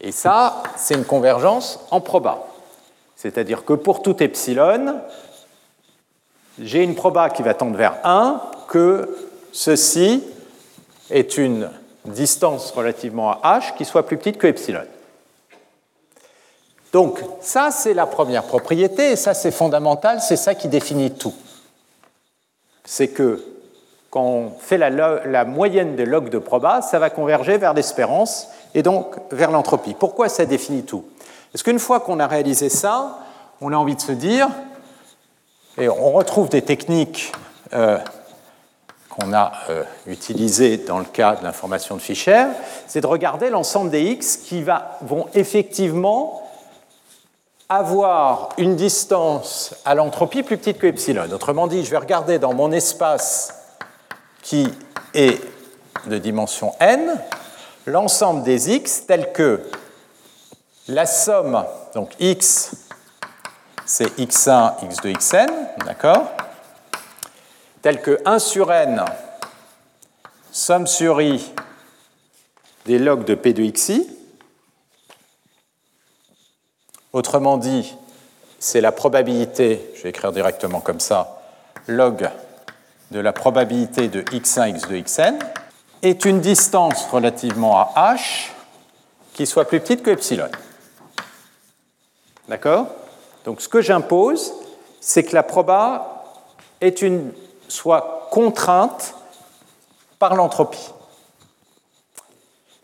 Et 0.00 0.10
ça, 0.10 0.64
c'est 0.74 0.94
une 0.94 1.04
convergence 1.04 1.78
en 1.92 2.00
proba. 2.00 2.44
C'est-à-dire 3.14 3.64
que 3.64 3.74
pour 3.74 4.02
tout 4.02 4.20
epsilon, 4.20 5.00
j'ai 6.58 6.82
une 6.82 6.96
proba 6.96 7.30
qui 7.30 7.44
va 7.44 7.54
tendre 7.54 7.76
vers 7.76 8.00
1 8.02 8.42
que 8.66 9.16
ceci 9.52 10.24
est 11.08 11.38
une 11.38 11.70
distance 12.04 12.72
relativement 12.72 13.30
à 13.30 13.60
h 13.60 13.76
qui 13.76 13.84
soit 13.84 14.04
plus 14.04 14.16
petite 14.16 14.38
que 14.38 14.48
epsilon. 14.48 14.82
Donc 16.94 17.18
ça, 17.40 17.72
c'est 17.72 17.92
la 17.92 18.06
première 18.06 18.44
propriété, 18.44 19.10
et 19.10 19.16
ça, 19.16 19.34
c'est 19.34 19.50
fondamental, 19.50 20.20
c'est 20.20 20.36
ça 20.36 20.54
qui 20.54 20.68
définit 20.68 21.10
tout. 21.10 21.34
C'est 22.84 23.08
que 23.08 23.44
quand 24.10 24.22
on 24.22 24.52
fait 24.60 24.78
la, 24.78 25.44
moyenne 25.44 25.96
des 25.96 26.04
logs 26.06 26.28
de 26.28 26.38
proba, 26.38 26.82
ça 26.82 27.00
va 27.00 27.10
converger 27.10 27.58
vers 27.58 27.74
l'espérance 27.74 28.46
et 28.76 28.84
donc 28.84 29.16
vers 29.32 29.50
l'entropie. 29.50 29.94
Pourquoi 29.98 30.28
ça 30.28 30.46
définit 30.46 30.84
tout? 30.84 31.04
Parce 31.52 31.64
qu'une 31.64 31.80
fois 31.80 31.98
qu'on 31.98 32.20
a 32.20 32.28
réalisé 32.28 32.68
ça, 32.68 33.18
on 33.60 33.72
a 33.72 33.76
envie 33.76 33.96
de 33.96 34.00
se 34.00 34.12
dire, 34.12 34.46
et 35.76 35.88
on 35.88 36.12
retrouve 36.12 36.48
des 36.48 36.62
techniques 36.62 37.32
euh, 37.72 37.98
qu'on 39.10 39.32
a 39.32 39.50
euh, 39.68 39.82
utilisées 40.06 40.76
dans 40.76 41.00
le 41.00 41.06
cas 41.06 41.34
de 41.34 41.42
l'information 41.42 41.96
de 41.96 42.00
Fischer, 42.00 42.44
c'est 42.86 43.00
de 43.00 43.08
regarder 43.08 43.50
l'ensemble 43.50 43.90
des 43.90 44.02
x 44.02 44.36
qui 44.36 44.62
vont 44.62 45.26
effectivement 45.34 46.43
avoir 47.68 48.50
une 48.58 48.76
distance 48.76 49.74
à 49.84 49.94
l'entropie 49.94 50.42
plus 50.42 50.58
petite 50.58 50.78
que 50.78 50.86
epsilon. 50.86 51.30
Autrement 51.32 51.66
dit, 51.66 51.84
je 51.84 51.90
vais 51.90 51.96
regarder 51.96 52.38
dans 52.38 52.52
mon 52.52 52.72
espace 52.72 53.54
qui 54.42 54.68
est 55.14 55.40
de 56.06 56.18
dimension 56.18 56.74
n, 56.80 57.18
l'ensemble 57.86 58.42
des 58.42 58.70
x 58.74 59.06
tel 59.06 59.32
que 59.32 59.62
la 60.88 61.06
somme, 61.06 61.64
donc 61.94 62.10
x 62.20 62.72
c'est 63.86 64.18
x1, 64.18 64.74
x2, 64.88 65.12
xn, 65.18 65.84
d'accord? 65.84 66.30
Tel 67.82 68.00
que 68.00 68.18
1 68.24 68.38
sur 68.38 68.72
n, 68.72 69.04
somme 70.50 70.86
sur 70.86 71.20
i 71.20 71.52
des 72.86 72.98
logs 72.98 73.24
de 73.24 73.34
p 73.34 73.52
de 73.52 73.64
xi. 73.70 74.13
Autrement 77.14 77.58
dit, 77.58 77.94
c'est 78.58 78.80
la 78.80 78.90
probabilité, 78.90 79.88
je 79.94 80.02
vais 80.02 80.08
écrire 80.08 80.32
directement 80.32 80.80
comme 80.80 80.98
ça, 80.98 81.40
log 81.86 82.28
de 83.12 83.20
la 83.20 83.32
probabilité 83.32 84.08
de 84.08 84.22
x1, 84.22 84.80
x2, 84.80 85.04
xn, 85.04 85.38
est 86.02 86.24
une 86.24 86.40
distance 86.40 87.06
relativement 87.06 87.78
à 87.78 88.16
h 88.16 88.48
qui 89.32 89.46
soit 89.46 89.64
plus 89.64 89.78
petite 89.78 90.02
que 90.02 90.10
epsilon. 90.10 90.48
D'accord? 92.48 92.88
Donc 93.44 93.60
ce 93.60 93.68
que 93.68 93.80
j'impose, 93.80 94.52
c'est 95.00 95.22
que 95.22 95.36
la 95.36 95.44
proba 95.44 96.24
soit 97.68 98.28
contrainte 98.32 99.14
par 100.18 100.34
l'entropie. 100.34 100.90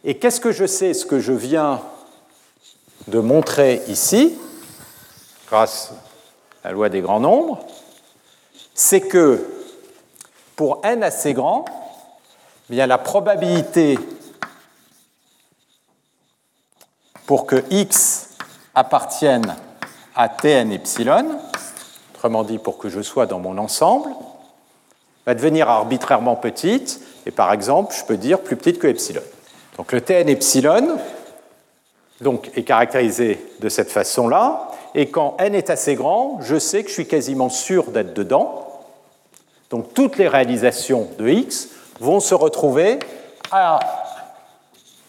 Et 0.05 0.19
qu'est-ce 0.19 0.41
que 0.41 0.53
je 0.53 0.67
sais 0.67 0.95
Ce 0.95 1.05
que 1.05 1.19
je 1.19 1.33
viens 1.33 1.81
de 3.11 3.19
montrer 3.19 3.83
ici, 3.89 4.39
grâce 5.49 5.93
à 6.65 6.69
la 6.69 6.75
loi 6.75 6.89
des 6.89 7.01
grands 7.01 7.21
nombres, 7.21 7.59
c'est 8.75 9.01
que 9.01 9.47
pour 10.57 10.81
n 10.85 11.03
assez 11.03 11.35
grand, 11.35 11.65
eh 12.69 12.75
bien 12.75 12.87
la 12.87 12.99
probabilité 12.99 13.99
pour 17.27 17.47
que 17.47 17.65
x 17.71 18.31
appartienne 18.75 19.57
à 20.15 20.29
Tn 20.29 20.73
epsilon, 20.73 21.39
autrement 22.15 22.45
dit 22.45 22.59
pour 22.59 22.79
que 22.79 22.89
je 22.89 23.01
sois 23.03 23.27
dans 23.27 23.39
mon 23.39 23.59
ensemble, 23.59 24.11
va 25.27 25.35
devenir 25.35 25.69
arbitrairement 25.69 26.37
petite, 26.37 27.01
et 27.27 27.31
par 27.31 27.53
exemple, 27.53 27.95
je 27.97 28.05
peux 28.05 28.17
dire 28.17 28.41
plus 28.41 28.57
petite 28.57 28.79
que 28.79 28.87
epsilon. 28.87 29.23
Donc 29.77 29.93
le 29.93 30.01
Tn 30.01 30.29
epsilon 30.29 30.99
donc, 32.21 32.51
est 32.57 32.65
caractérisé 32.65 33.45
de 33.61 33.69
cette 33.69 33.91
façon-là, 33.91 34.71
et 34.95 35.09
quand 35.09 35.37
n 35.39 35.55
est 35.55 35.71
assez 35.71 35.95
grand, 35.95 36.39
je 36.43 36.59
sais 36.59 36.83
que 36.83 36.89
je 36.89 36.95
suis 36.95 37.07
quasiment 37.07 37.49
sûr 37.49 37.91
d'être 37.91 38.13
dedans. 38.13 38.67
Donc 39.71 39.95
toutes 39.95 40.19
les 40.19 40.29
réalisations 40.29 41.09
de 41.19 41.29
x 41.29 41.69
vont 42.01 42.19
se 42.19 42.35
retrouver 42.35 42.99
à 43.53 43.79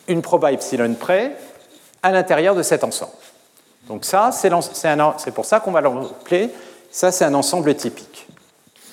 une 0.08 0.22
proba 0.22 0.52
epsilon 0.52 0.94
près 0.94 1.36
à 2.04 2.12
l'intérieur 2.12 2.54
de 2.54 2.62
cet 2.62 2.84
ensemble. 2.84 3.12
Donc 3.88 4.06
ça, 4.06 4.30
c'est 4.32 5.32
pour 5.32 5.46
ça 5.46 5.60
qu'on 5.60 5.72
va 5.72 5.82
l'appeler, 5.82 6.50
ça 6.92 7.12
c'est 7.12 7.26
un 7.26 7.34
ensemble 7.34 7.74
typique. 7.76 8.28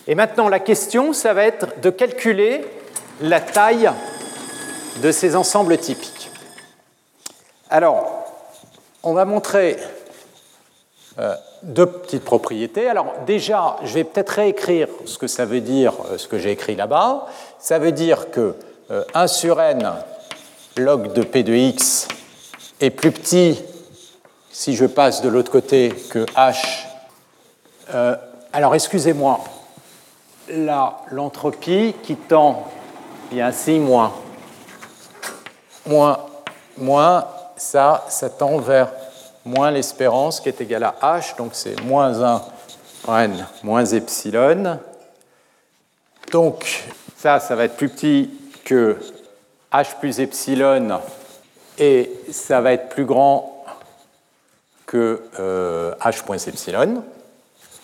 Et 0.07 0.15
maintenant, 0.15 0.49
la 0.49 0.59
question, 0.59 1.13
ça 1.13 1.35
va 1.35 1.45
être 1.45 1.81
de 1.81 1.91
calculer 1.91 2.65
la 3.21 3.41
taille 3.41 3.91
de 5.03 5.13
ces 5.13 5.37
ensembles 5.37 5.77
typiques. 5.77 6.18
Alors, 7.71 8.25
on 9.03 9.13
va 9.13 9.27
montrer 9.27 9.77
euh, 11.19 11.35
deux 11.63 11.85
petites 11.85 12.25
propriétés. 12.25 12.89
Alors 12.89 13.13
déjà, 13.27 13.77
je 13.83 13.93
vais 13.93 14.05
peut-être 14.05 14.31
réécrire 14.31 14.89
ce 15.05 15.19
que 15.19 15.27
ça 15.27 15.45
veut 15.45 15.61
dire, 15.61 15.93
euh, 16.11 16.17
ce 16.17 16.29
que 16.29 16.39
j'ai 16.39 16.53
écrit 16.53 16.77
là-bas. 16.77 17.27
Ça 17.59 17.79
veut 17.79 17.93
dire 17.93 18.31
que 18.31 18.55
1 18.91 18.95
euh, 18.95 19.27
sur 19.27 19.61
n 19.61 19.93
log 20.77 21.13
de 21.13 21.23
p 21.23 21.43
de 21.43 21.53
x 21.53 22.09
est 22.81 22.91
plus 22.91 23.13
petit 23.13 23.63
si 24.51 24.75
je 24.75 24.87
passe 24.87 25.21
de 25.21 25.29
l'autre 25.29 25.51
côté 25.51 25.93
que 26.11 26.25
H. 26.37 26.87
Alors 28.53 28.75
excusez-moi, 28.75 29.41
là, 30.49 30.99
l'entropie 31.11 31.95
qui 32.03 32.17
tend 32.17 32.69
bien 33.31 33.53
si 33.53 33.79
moins. 33.79 34.13
Moins, 35.87 36.19
moins, 36.77 37.27
ça, 37.59 38.05
ça 38.09 38.31
tend 38.31 38.59
vers 38.59 38.91
moins 39.45 39.71
l'espérance 39.71 40.41
qui 40.41 40.49
est 40.49 40.61
égale 40.61 40.85
à 40.85 40.95
H, 41.03 41.37
donc 41.37 41.51
c'est 41.53 41.81
moins 41.83 42.23
1 42.23 42.43
n 43.23 43.47
moins 43.63 43.85
epsilon. 43.85 44.79
Donc 46.33 46.85
ça, 47.17 47.41
ça 47.41 47.55
va 47.57 47.65
être 47.65 47.77
plus 47.77 47.89
petit 47.89 48.31
que 48.65 48.97
H 49.73 49.99
plus 49.99 50.21
epsilon 50.21 51.01
et 51.79 52.11
ça 52.31 52.61
va 52.61 52.73
être 52.73 52.89
plus 52.89 53.05
grand 53.05 53.65
que 54.87 55.23
euh, 55.39 55.95
h 56.01 56.27
moins 56.27 56.39
epsilon. 56.39 57.05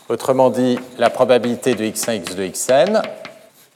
Autrement 0.08 0.50
dit, 0.50 0.78
la 0.98 1.10
probabilité 1.10 1.74
de 1.74 1.84
x1, 1.84 2.22
x2, 2.24 2.52
xn. 2.52 3.02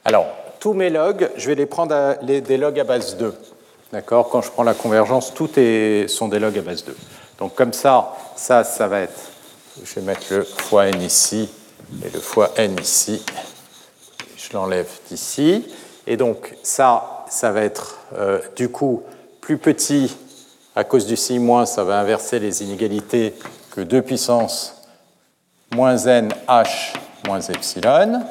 Alors, 0.05 0.27
tous 0.59 0.73
mes 0.73 0.89
logs, 0.89 1.29
je 1.37 1.47
vais 1.47 1.55
les 1.55 1.65
prendre 1.65 2.17
des 2.23 2.57
logs 2.57 2.79
à 2.79 2.83
base 2.83 3.17
2. 3.17 3.33
D'accord 3.91 4.29
Quand 4.29 4.41
je 4.43 4.51
prends 4.51 4.63
la 4.63 4.75
convergence, 4.75 5.33
tout 5.33 5.49
est, 5.57 6.07
sont 6.07 6.27
des 6.27 6.37
logs 6.37 6.57
à 6.59 6.61
base 6.61 6.85
2. 6.85 6.95
Donc 7.39 7.55
comme 7.55 7.73
ça, 7.73 8.15
ça, 8.35 8.63
ça 8.63 8.87
va 8.87 8.99
être, 8.99 9.19
je 9.83 9.95
vais 9.95 10.01
mettre 10.01 10.25
le 10.29 10.43
fois 10.43 10.87
n 10.87 11.01
ici 11.01 11.49
et 12.05 12.09
le 12.11 12.19
fois 12.19 12.51
n 12.57 12.75
ici. 12.79 13.23
Je 14.37 14.53
l'enlève 14.53 14.89
d'ici. 15.09 15.65
Et 16.05 16.17
donc 16.17 16.55
ça, 16.61 17.25
ça 17.29 17.51
va 17.51 17.61
être 17.61 17.97
euh, 18.15 18.39
du 18.55 18.69
coup 18.69 19.01
plus 19.41 19.57
petit 19.57 20.15
à 20.75 20.83
cause 20.83 21.07
du 21.07 21.17
si 21.17 21.39
moins, 21.39 21.65
ça 21.65 21.83
va 21.83 21.99
inverser 21.99 22.37
les 22.37 22.61
inégalités 22.63 23.33
que 23.71 23.81
2 23.81 24.03
puissance 24.03 24.83
moins 25.73 25.97
n 25.97 26.29
h 26.47 26.93
moins 27.25 27.41
epsilon. 27.41 28.21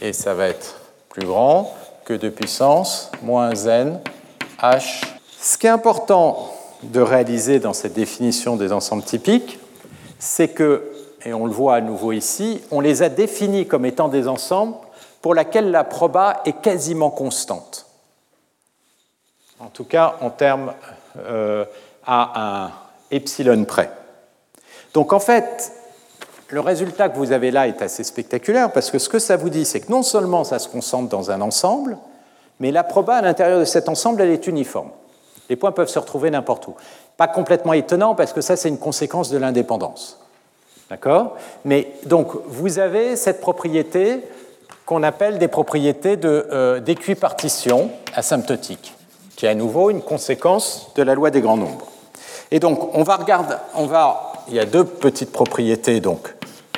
Et 0.00 0.12
ça 0.12 0.34
va 0.34 0.46
être 0.46 0.76
plus 1.08 1.26
grand 1.26 1.74
que 2.04 2.14
2 2.14 2.30
puissance 2.30 3.10
moins 3.22 3.50
n 3.50 3.98
Ce 5.40 5.58
qui 5.58 5.66
est 5.66 5.70
important 5.70 6.50
de 6.82 7.00
réaliser 7.00 7.58
dans 7.58 7.72
cette 7.72 7.92
définition 7.92 8.56
des 8.56 8.72
ensembles 8.72 9.02
typiques, 9.02 9.58
c'est 10.18 10.48
que, 10.48 10.90
et 11.24 11.34
on 11.34 11.46
le 11.46 11.52
voit 11.52 11.76
à 11.76 11.80
nouveau 11.80 12.12
ici, 12.12 12.62
on 12.70 12.80
les 12.80 13.02
a 13.02 13.08
définis 13.08 13.66
comme 13.66 13.84
étant 13.84 14.08
des 14.08 14.28
ensembles 14.28 14.76
pour 15.20 15.34
lesquels 15.34 15.70
la 15.70 15.84
proba 15.84 16.42
est 16.44 16.60
quasiment 16.60 17.10
constante. 17.10 17.86
En 19.60 19.68
tout 19.68 19.84
cas, 19.84 20.16
en 20.20 20.30
termes 20.30 20.72
euh, 21.18 21.64
à 22.06 22.64
un 22.64 22.72
epsilon 23.10 23.64
près. 23.64 23.90
Donc 24.92 25.12
en 25.12 25.20
fait, 25.20 25.72
le 26.48 26.60
résultat 26.60 27.08
que 27.08 27.16
vous 27.16 27.32
avez 27.32 27.50
là 27.50 27.68
est 27.68 27.80
assez 27.82 28.04
spectaculaire 28.04 28.72
parce 28.72 28.90
que 28.90 28.98
ce 28.98 29.08
que 29.08 29.18
ça 29.18 29.36
vous 29.36 29.50
dit, 29.50 29.64
c'est 29.64 29.80
que 29.80 29.90
non 29.90 30.02
seulement 30.02 30.44
ça 30.44 30.58
se 30.58 30.68
concentre 30.68 31.08
dans 31.08 31.30
un 31.30 31.40
ensemble, 31.40 31.96
mais 32.60 32.70
la 32.70 32.84
proba 32.84 33.16
à 33.16 33.22
l'intérieur 33.22 33.60
de 33.60 33.64
cet 33.64 33.88
ensemble, 33.88 34.22
elle 34.22 34.30
est 34.30 34.46
uniforme. 34.46 34.90
Les 35.48 35.56
points 35.56 35.72
peuvent 35.72 35.88
se 35.88 35.98
retrouver 35.98 36.30
n'importe 36.30 36.68
où. 36.68 36.74
Pas 37.16 37.28
complètement 37.28 37.72
étonnant 37.72 38.14
parce 38.14 38.32
que 38.32 38.40
ça, 38.40 38.56
c'est 38.56 38.68
une 38.68 38.78
conséquence 38.78 39.30
de 39.30 39.38
l'indépendance. 39.38 40.18
D'accord? 40.90 41.36
Mais 41.64 41.92
donc, 42.06 42.32
vous 42.46 42.78
avez 42.78 43.16
cette 43.16 43.40
propriété 43.40 44.20
qu'on 44.86 45.02
appelle 45.02 45.38
des 45.38 45.48
propriétés 45.48 46.18
euh, 46.24 46.80
d'équipartition 46.80 47.90
asymptotique, 48.14 48.94
qui 49.36 49.46
est 49.46 49.48
à 49.48 49.54
nouveau 49.54 49.90
une 49.90 50.02
conséquence 50.02 50.92
de 50.94 51.02
la 51.02 51.14
loi 51.14 51.30
des 51.30 51.40
grands 51.40 51.56
nombres. 51.56 51.86
Et 52.50 52.60
donc, 52.60 52.94
on 52.94 53.02
va 53.02 53.16
regarder, 53.16 53.54
on 53.74 53.86
va, 53.86 54.32
il 54.48 54.54
y 54.54 54.60
a 54.60 54.66
deux 54.66 54.84
petites 54.84 55.32
propriétés 55.32 56.00
donc, 56.00 56.34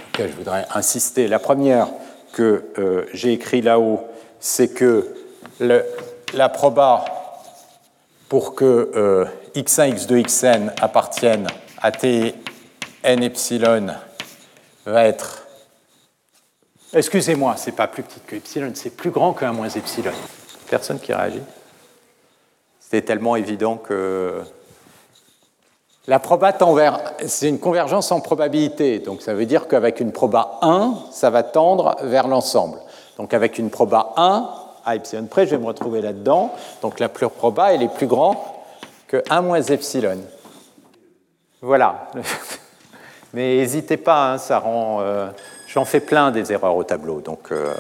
auxquelles 0.09 0.31
je 0.31 0.37
voudrais 0.37 0.67
insister. 0.75 1.27
La 1.27 1.39
première 1.39 1.89
que 2.33 2.65
euh, 2.79 3.05
j'ai 3.13 3.33
écrit 3.33 3.61
là-haut, 3.61 4.01
c'est 4.39 4.69
que 4.69 5.16
le, 5.61 5.85
la 6.35 6.49
proba 6.49 7.05
pour 8.29 8.55
que 8.55 8.91
euh, 8.95 9.25
x1, 9.55 9.95
x2, 9.95 10.27
xn 10.27 10.73
appartiennent 10.81 11.49
à 11.81 11.93
t 11.93 12.35
n 13.03 13.23
epsilon 13.23 13.87
va 14.85 15.05
être. 15.05 15.47
Excusez-moi, 16.93 17.55
c'est 17.57 17.73
pas 17.73 17.87
plus 17.87 18.03
petit 18.03 18.21
que 18.21 18.37
epsilon, 18.37 18.73
c'est 18.75 18.91
plus 18.91 19.11
grand 19.11 19.33
que 19.33 19.45
1 19.45 19.53
moins 19.53 19.69
epsilon. 19.69 20.13
Personne 20.69 20.99
qui 20.99 21.13
réagit 21.13 21.43
C'était 22.81 23.03
tellement 23.03 23.37
évident 23.37 23.77
que. 23.77 24.43
La 26.09 26.21
proba 26.21 26.53
tend 26.53 26.73
vers. 26.75 27.01
C'est 27.27 27.49
une 27.49 27.59
convergence 27.59 28.13
en 28.13 28.21
probabilité, 28.21 29.01
donc 29.01 29.23
ça 29.23 29.35
veut 29.35 29.47
dire 29.47 29.67
qu'avec 29.67 30.01
une 30.01 30.13
proba 30.13 30.59
1, 30.63 30.95
ça 31.11 31.31
va 31.31 31.43
tendre 31.43 31.97
vers 32.03 32.29
l'ensemble. 32.29 32.79
Donc 33.19 33.35
avec 33.35 33.59
une 33.59 33.71
proba 33.71 34.13
1, 34.17 34.49
à 34.87 34.95
epsilon 34.95 35.27
près, 35.27 35.47
je 35.47 35.51
vais 35.51 35.59
me 35.61 35.67
retrouver 35.67 36.01
là-dedans. 36.01 36.55
Donc 36.81 37.01
la 37.01 37.09
plus 37.09 37.29
proba, 37.29 37.75
elle 37.75 37.83
est 37.83 37.93
plus 37.93 38.07
grande 38.07 38.39
que 39.09 39.23
1 39.29 39.43
moins 39.43 39.61
epsilon. 39.61 40.21
Voilà. 41.61 42.09
Mais 43.35 43.57
n'hésitez 43.57 43.97
pas, 43.97 44.33
hein, 44.33 44.39
ça 44.39 44.61
rend. 44.61 45.01
Euh, 45.01 45.29
j'en 45.67 45.85
fais 45.85 46.01
plein 46.01 46.31
des 46.31 46.53
erreurs 46.53 46.77
au 46.77 46.85
tableau. 46.85 47.21
Donc 47.21 47.51
euh, 47.51 47.75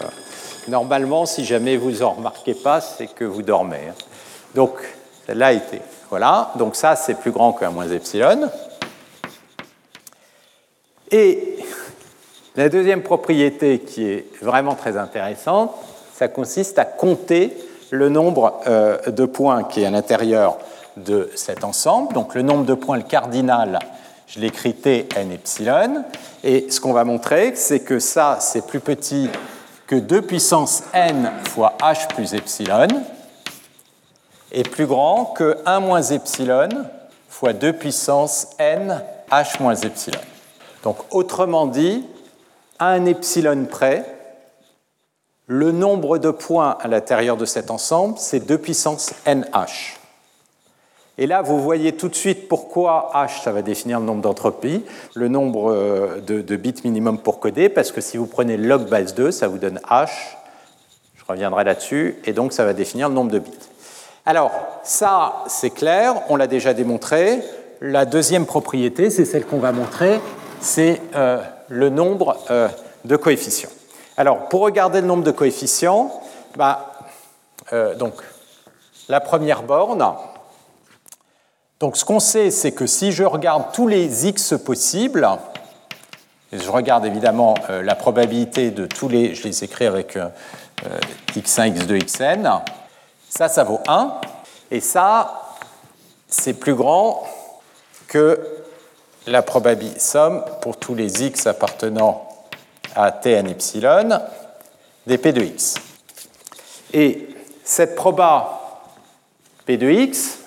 normalement, 0.68 1.24
si 1.24 1.44
jamais 1.44 1.76
vous 1.76 2.02
en 2.02 2.10
remarquez 2.10 2.54
pas, 2.54 2.80
c'est 2.80 3.06
que 3.06 3.24
vous 3.24 3.42
dormez. 3.42 3.88
Hein. 3.88 3.94
Donc 4.54 4.72
celle-là 5.26 5.52
été. 5.52 5.80
Voilà. 6.10 6.52
Donc 6.56 6.76
ça, 6.76 6.96
c'est 6.96 7.14
plus 7.14 7.30
grand 7.30 7.52
que 7.52 7.64
1 7.64 7.70
moins 7.70 7.88
epsilon. 7.88 8.50
Et 11.12 11.56
la 12.56 12.68
deuxième 12.68 13.02
propriété 13.02 13.78
qui 13.78 14.08
est 14.08 14.26
vraiment 14.42 14.74
très 14.74 14.96
intéressante, 14.96 15.72
ça 16.16 16.28
consiste 16.28 16.78
à 16.78 16.86
compter 16.86 17.54
le 17.90 18.08
nombre 18.08 18.60
euh, 18.66 18.98
de 19.10 19.26
points 19.26 19.64
qui 19.64 19.82
est 19.82 19.86
à 19.86 19.90
l'intérieur 19.90 20.56
de 20.96 21.30
cet 21.34 21.62
ensemble. 21.62 22.14
Donc 22.14 22.34
le 22.34 22.40
nombre 22.40 22.64
de 22.64 22.72
points, 22.72 22.96
le 22.96 23.02
cardinal, 23.02 23.78
je 24.26 24.40
l'écris 24.40 24.74
t 24.74 25.06
n 25.14 25.30
epsilon. 25.30 26.04
Et 26.42 26.70
ce 26.70 26.80
qu'on 26.80 26.94
va 26.94 27.04
montrer, 27.04 27.52
c'est 27.54 27.80
que 27.80 27.98
ça, 27.98 28.38
c'est 28.40 28.66
plus 28.66 28.80
petit 28.80 29.28
que 29.86 29.96
2 29.96 30.22
puissance 30.22 30.84
n 30.94 31.30
fois 31.50 31.74
h 31.80 32.08
plus 32.08 32.32
epsilon, 32.34 32.88
et 34.52 34.62
plus 34.62 34.86
grand 34.86 35.26
que 35.26 35.58
1 35.66 35.80
moins 35.80 36.02
epsilon 36.02 36.70
fois 37.28 37.52
2 37.52 37.74
puissance 37.74 38.48
n 38.58 39.02
h 39.30 39.62
moins 39.62 39.76
epsilon. 39.76 40.20
Donc 40.82 40.96
autrement 41.10 41.66
dit, 41.66 42.04
à 42.78 42.88
un 42.88 43.04
epsilon 43.04 43.66
près, 43.66 44.15
le 45.46 45.70
nombre 45.70 46.18
de 46.18 46.30
points 46.30 46.76
à 46.80 46.88
l'intérieur 46.88 47.36
de 47.36 47.44
cet 47.44 47.70
ensemble, 47.70 48.16
c'est 48.18 48.40
2 48.40 48.58
puissance 48.58 49.12
nh. 49.26 49.96
Et 51.18 51.26
là, 51.26 51.40
vous 51.40 51.62
voyez 51.62 51.92
tout 51.92 52.08
de 52.08 52.14
suite 52.14 52.46
pourquoi 52.48 53.10
h, 53.14 53.42
ça 53.42 53.52
va 53.52 53.62
définir 53.62 54.00
le 54.00 54.06
nombre 54.06 54.20
d'entropies, 54.20 54.84
le 55.14 55.28
nombre 55.28 55.72
euh, 55.72 56.20
de, 56.20 56.56
bits 56.56 56.74
minimum 56.84 57.18
pour 57.18 57.40
coder, 57.40 57.68
parce 57.68 57.90
que 57.90 58.02
si 58.02 58.18
vous 58.18 58.26
prenez 58.26 58.56
log 58.56 58.88
base 58.88 59.14
2, 59.14 59.30
ça 59.30 59.48
vous 59.48 59.56
donne 59.56 59.80
h, 59.88 60.10
je 61.16 61.24
reviendrai 61.26 61.64
là-dessus, 61.64 62.16
et 62.24 62.32
donc 62.32 62.52
ça 62.52 62.64
va 62.64 62.74
définir 62.74 63.08
le 63.08 63.14
nombre 63.14 63.30
de 63.30 63.38
bits. 63.38 63.50
Alors, 64.26 64.50
ça, 64.82 65.44
c'est 65.46 65.70
clair, 65.70 66.22
on 66.28 66.36
l'a 66.36 66.48
déjà 66.48 66.74
démontré. 66.74 67.40
La 67.80 68.04
deuxième 68.04 68.44
propriété, 68.44 69.08
c'est 69.08 69.24
celle 69.24 69.46
qu'on 69.46 69.58
va 69.58 69.72
montrer, 69.72 70.20
c'est 70.60 71.00
euh, 71.14 71.40
le 71.68 71.88
nombre 71.88 72.36
euh, 72.50 72.68
de 73.04 73.16
coefficients. 73.16 73.70
Alors, 74.18 74.48
pour 74.48 74.62
regarder 74.62 75.02
le 75.02 75.06
nombre 75.06 75.24
de 75.24 75.30
coefficients, 75.30 76.10
bah, 76.56 76.92
euh, 77.74 77.94
la 79.10 79.20
première 79.20 79.62
borne, 79.62 80.14
donc 81.80 81.98
ce 81.98 82.04
qu'on 82.06 82.20
sait, 82.20 82.50
c'est 82.50 82.72
que 82.72 82.86
si 82.86 83.12
je 83.12 83.24
regarde 83.24 83.72
tous 83.74 83.86
les 83.86 84.26
x 84.26 84.54
possibles, 84.64 85.28
je 86.50 86.70
regarde 86.70 87.04
évidemment 87.04 87.54
euh, 87.68 87.82
la 87.82 87.94
probabilité 87.94 88.70
de 88.70 88.86
tous 88.86 89.08
les, 89.08 89.34
je 89.34 89.42
les 89.42 89.64
écris 89.64 89.84
avec 89.84 90.16
euh, 90.16 90.28
x1, 91.34 91.74
x2, 91.74 92.02
xn, 92.06 92.62
ça, 93.28 93.50
ça 93.50 93.64
vaut 93.64 93.80
1, 93.86 94.18
et 94.70 94.80
ça, 94.80 95.42
c'est 96.26 96.54
plus 96.54 96.74
grand 96.74 97.22
que 98.08 98.40
la 99.26 99.42
probabilité 99.42 100.00
somme 100.00 100.42
pour 100.62 100.78
tous 100.78 100.94
les 100.94 101.22
x 101.22 101.46
appartenant 101.46 102.25
à 102.96 103.12
Tn 103.12 103.46
epsilon 103.48 104.08
dp 105.06 105.32
de 105.32 105.42
x. 105.42 105.74
Et 106.92 107.28
cette 107.62 107.94
proba 107.94 108.82
p 109.66 109.76
de 109.76 109.88
x, 109.88 110.38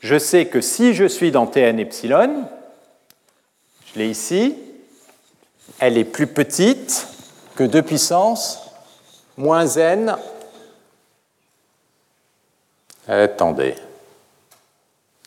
je 0.00 0.18
sais 0.18 0.46
que 0.46 0.60
si 0.60 0.94
je 0.94 1.04
suis 1.04 1.30
dans 1.30 1.46
Tn 1.46 1.78
epsilon, 1.78 2.48
je 3.92 3.98
l'ai 3.98 4.08
ici, 4.08 4.56
elle 5.78 5.98
est 5.98 6.04
plus 6.04 6.26
petite 6.26 7.08
que 7.56 7.64
2 7.64 7.82
puissance 7.82 8.60
moins 9.36 9.66
n. 9.66 10.16
Attendez. 13.06 13.74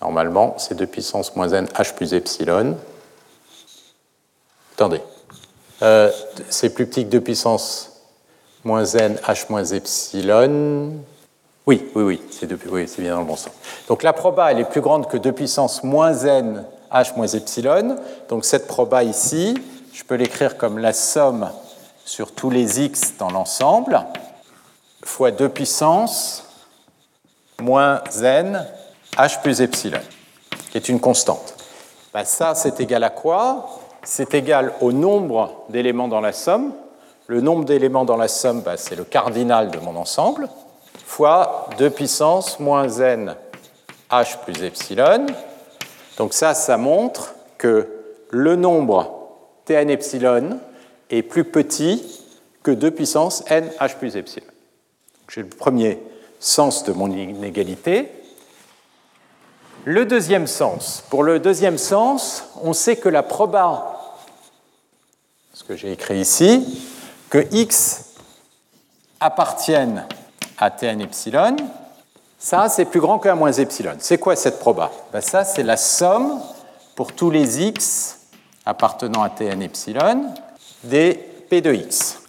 Normalement, 0.02 0.56
c'est 0.58 0.76
2 0.76 0.88
puissance 0.88 1.36
moins 1.36 1.50
n 1.50 1.66
h 1.66 1.94
plus 1.94 2.14
epsilon. 2.14 2.78
Attendez. 4.74 5.02
Euh, 5.82 6.12
c'est 6.50 6.70
plus 6.70 6.86
petit 6.86 7.06
que 7.06 7.10
2 7.10 7.22
puissance 7.22 7.92
moins 8.64 8.86
n 8.86 9.18
h 9.28 9.46
moins 9.50 9.66
epsilon. 9.66 10.94
Oui, 11.68 11.90
oui, 11.96 12.04
oui, 12.04 12.22
c'est 12.88 13.02
bien 13.02 13.16
dans 13.16 13.22
le 13.22 13.26
bon 13.26 13.36
sens. 13.36 13.52
Donc 13.88 14.04
la 14.04 14.14
proba, 14.14 14.52
elle 14.52 14.60
est 14.60 14.70
plus 14.70 14.82
grande 14.82 15.08
que 15.08 15.18
2 15.18 15.32
puissance 15.32 15.84
moins 15.84 16.14
n 16.14 16.64
h 16.92 17.16
moins 17.16 17.28
epsilon. 17.28 17.98
Donc 18.30 18.46
cette 18.46 18.68
proba 18.68 19.04
ici, 19.04 19.58
je 19.94 20.04
peux 20.04 20.16
l'écrire 20.16 20.58
comme 20.58 20.78
la 20.78 20.94
somme 20.94 21.50
sur 22.06 22.32
tous 22.32 22.50
les 22.50 22.82
x 22.82 23.18
dans 23.18 23.32
l'ensemble, 23.32 24.06
fois 25.04 25.32
2 25.32 25.50
puissance 25.50 26.46
moins 27.60 28.02
n 28.22 28.66
h 29.18 29.42
plus 29.42 29.62
epsilon, 29.62 30.02
qui 30.72 30.78
est 30.78 30.90
une 30.90 31.00
constante. 31.00 31.56
Ben, 32.14 32.24
ça, 32.24 32.56
c'est 32.56 32.80
égal 32.80 33.04
à 33.04 33.10
quoi? 33.10 33.82
C'est 34.08 34.36
égal 34.36 34.72
au 34.82 34.92
nombre 34.92 35.66
d'éléments 35.70 36.08
dans 36.08 36.22
la 36.22 36.32
somme. 36.32 36.74
Le 37.26 37.42
nombre 37.42 37.66
d'éléments 37.66 38.06
dans 38.06 38.18
la 38.18 38.28
somme, 38.28 38.62
ben, 38.62 38.78
c'est 38.78 38.96
le 38.96 39.04
cardinal 39.04 39.72
de 39.72 39.80
mon 39.80 39.96
ensemble, 39.96 40.48
fois 41.06 41.68
2 41.80 41.90
puissance 41.90 42.60
moins 42.60 42.88
n 42.88 43.36
h 44.12 44.38
plus 44.44 44.64
epsilon. 44.64 45.26
Donc 46.18 46.36
ça, 46.36 46.54
ça 46.54 46.78
montre 46.78 47.34
que 47.58 47.88
le 48.30 48.56
nombre 48.56 49.12
Tn 49.66 49.90
epsilon 49.90 50.60
est 51.10 51.24
plus 51.24 51.44
petit 51.44 52.06
que 52.62 52.70
2 52.70 52.92
puissance 52.92 53.44
n 53.50 53.68
h 53.80 53.98
plus 53.98 54.18
epsilon. 54.18 54.46
J'ai 55.30 55.42
le 55.42 55.50
premier 55.50 56.00
sens 56.40 56.84
de 56.84 56.94
mon 56.94 57.10
inégalité. 57.10 58.12
Le 59.84 60.06
deuxième 60.06 60.46
sens. 60.46 61.04
Pour 61.10 61.24
le 61.24 61.40
deuxième 61.40 61.80
sens, 61.80 62.44
on 62.62 62.74
sait 62.74 62.98
que 62.98 63.10
la 63.10 63.24
proba, 63.24 63.95
ce 65.56 65.64
que 65.64 65.78
j'ai 65.78 65.94
écrit 65.94 66.20
ici, 66.20 66.84
que 67.30 67.48
x 67.50 68.08
appartienne 69.22 70.06
à 70.58 70.70
Tn 70.70 71.00
epsilon, 71.00 71.56
ça, 72.38 72.68
c'est 72.68 72.84
plus 72.84 73.00
grand 73.00 73.20
que 73.20 73.30
1 73.30 73.36
moins 73.36 73.54
epsilon. 73.54 73.96
C'est 74.00 74.18
quoi 74.18 74.36
cette 74.36 74.60
proba? 74.60 74.92
Ben 75.14 75.22
Ça, 75.22 75.46
c'est 75.46 75.64
la 75.64 75.78
somme 75.78 76.42
pour 76.94 77.14
tous 77.14 77.32
les 77.32 77.64
x 77.64 78.20
appartenant 78.66 79.24
à 79.24 79.30
Tn 79.30 79.62
epsilon 79.62 80.34
des 80.84 81.14
P 81.14 81.62
de 81.62 81.74
x. 81.74 82.20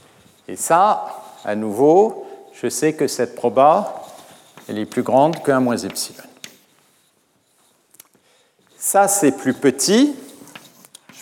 Et 0.46 0.54
ça, 0.54 1.06
à 1.44 1.56
nouveau, 1.56 2.26
je 2.52 2.68
sais 2.68 2.92
que 2.92 3.08
cette 3.08 3.34
proba, 3.34 4.04
elle 4.68 4.78
est 4.78 4.86
plus 4.86 5.02
grande 5.02 5.42
que 5.42 5.50
1 5.50 5.58
moins 5.58 5.76
epsilon. 5.76 6.22
Ça, 8.78 9.08
c'est 9.08 9.32
plus 9.32 9.54
petit. 9.54 10.14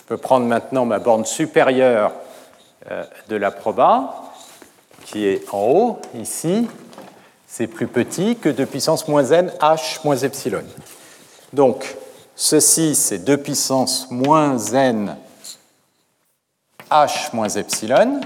Je 0.05 0.09
peux 0.09 0.17
prendre 0.17 0.45
maintenant 0.45 0.85
ma 0.85 0.99
borne 0.99 1.25
supérieure 1.25 2.11
euh, 2.91 3.03
de 3.27 3.35
la 3.35 3.49
proba, 3.49 4.13
qui 5.03 5.25
est 5.25 5.51
en 5.51 5.63
haut, 5.63 5.99
ici. 6.13 6.67
C'est 7.47 7.65
plus 7.65 7.87
petit 7.87 8.35
que 8.35 8.49
2 8.49 8.67
puissance 8.67 9.07
moins 9.07 9.23
n 9.31 9.51
h 9.59 10.01
moins 10.03 10.17
epsilon. 10.17 10.61
Donc, 11.53 11.97
ceci, 12.35 12.93
c'est 12.93 13.17
2 13.17 13.37
puissance 13.37 14.11
moins 14.11 14.59
n 14.59 15.17
h 16.91 17.29
moins 17.33 17.49
epsilon 17.49 18.21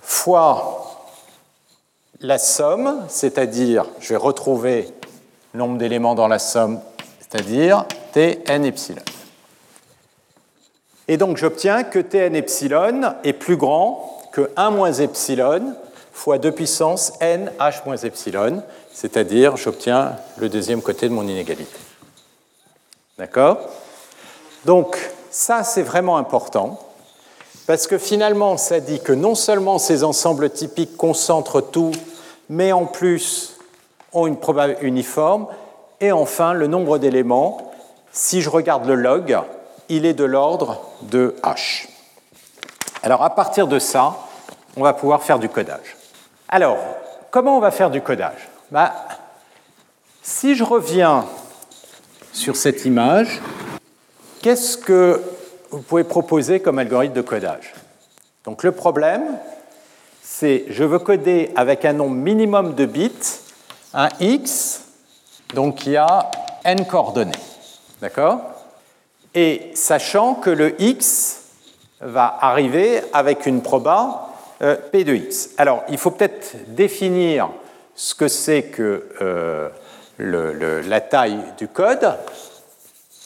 fois 0.00 0.96
la 2.20 2.38
somme, 2.38 3.04
c'est-à-dire, 3.08 3.84
je 4.00 4.08
vais 4.08 4.16
retrouver 4.16 4.88
nombre 5.52 5.76
d'éléments 5.76 6.14
dans 6.14 6.26
la 6.26 6.38
somme, 6.38 6.80
c'est-à-dire 7.20 7.84
Tn 8.14 8.64
epsilon. 8.64 9.02
Et 11.08 11.16
donc 11.16 11.38
j'obtiens 11.38 11.84
que 11.84 11.98
Tn 11.98 12.36
epsilon 12.36 13.14
est 13.24 13.32
plus 13.32 13.56
grand 13.56 14.20
que 14.32 14.50
1 14.56 14.70
moins 14.70 14.92
epsilon 14.92 15.74
fois 16.12 16.38
2 16.38 16.52
puissance 16.52 17.12
n 17.20 17.50
h 17.58 17.74
moins 17.86 17.96
epsilon, 17.96 18.62
c'est-à-dire 18.92 19.56
j'obtiens 19.56 20.16
le 20.36 20.48
deuxième 20.48 20.82
côté 20.82 21.08
de 21.08 21.14
mon 21.14 21.22
inégalité. 21.22 21.78
D'accord? 23.18 23.58
Donc 24.64 24.98
ça 25.30 25.64
c'est 25.64 25.82
vraiment 25.82 26.18
important 26.18 26.78
parce 27.68 27.86
que 27.86 27.98
finalement, 27.98 28.56
ça 28.56 28.80
dit 28.80 28.98
que 28.98 29.12
non 29.12 29.34
seulement 29.34 29.78
ces 29.78 30.02
ensembles 30.02 30.48
typiques 30.48 30.96
concentrent 30.96 31.60
tout, 31.60 31.92
mais 32.48 32.72
en 32.72 32.86
plus 32.86 33.58
ont 34.14 34.26
une 34.26 34.38
probabilité 34.38 34.86
uniforme, 34.86 35.48
et 36.00 36.10
enfin, 36.10 36.54
le 36.54 36.66
nombre 36.66 36.96
d'éléments, 36.96 37.70
si 38.10 38.40
je 38.40 38.48
regarde 38.48 38.86
le 38.86 38.94
log, 38.94 39.38
il 39.88 40.06
est 40.06 40.14
de 40.14 40.24
l'ordre 40.24 40.82
de 41.02 41.34
h. 41.42 41.88
Alors, 43.02 43.22
à 43.22 43.30
partir 43.30 43.66
de 43.66 43.78
ça, 43.78 44.16
on 44.76 44.82
va 44.82 44.92
pouvoir 44.92 45.22
faire 45.22 45.38
du 45.38 45.48
codage. 45.48 45.96
Alors, 46.48 46.78
comment 47.30 47.56
on 47.56 47.60
va 47.60 47.70
faire 47.70 47.90
du 47.90 48.00
codage? 48.00 48.48
Bah, 48.70 48.92
Si 50.22 50.54
je 50.54 50.64
reviens 50.64 51.26
sur 52.32 52.56
cette 52.56 52.84
image, 52.84 53.40
qu'est-ce 54.42 54.76
que 54.76 55.22
vous 55.70 55.80
pouvez 55.82 56.04
proposer 56.04 56.60
comme 56.60 56.78
algorithme 56.78 57.14
de 57.14 57.22
codage? 57.22 57.74
Donc 58.44 58.62
le 58.62 58.72
problème, 58.72 59.38
c'est 60.22 60.64
je 60.68 60.84
veux 60.84 60.98
coder 60.98 61.50
avec 61.56 61.84
un 61.84 61.92
nombre 61.92 62.14
minimum 62.14 62.74
de 62.74 62.86
bits 62.86 63.12
un 63.94 64.08
x, 64.20 64.82
donc 65.54 65.76
qui 65.76 65.96
a 65.96 66.30
n 66.64 66.86
coordonnées. 66.86 67.32
D'accord? 68.00 68.40
Et 69.34 69.70
sachant 69.74 70.34
que 70.34 70.50
le 70.50 70.80
x 70.80 71.42
va 72.00 72.38
arriver 72.40 73.02
avec 73.12 73.46
une 73.46 73.62
proba 73.62 74.28
euh, 74.62 74.76
p 74.76 75.04
de 75.04 75.14
x. 75.14 75.50
Alors, 75.56 75.84
il 75.88 75.98
faut 75.98 76.10
peut-être 76.10 76.56
définir 76.68 77.48
ce 77.94 78.14
que 78.14 78.28
c'est 78.28 78.64
que 78.64 79.08
euh, 79.20 79.68
la 80.18 81.00
taille 81.00 81.38
du 81.56 81.68
code. 81.68 82.16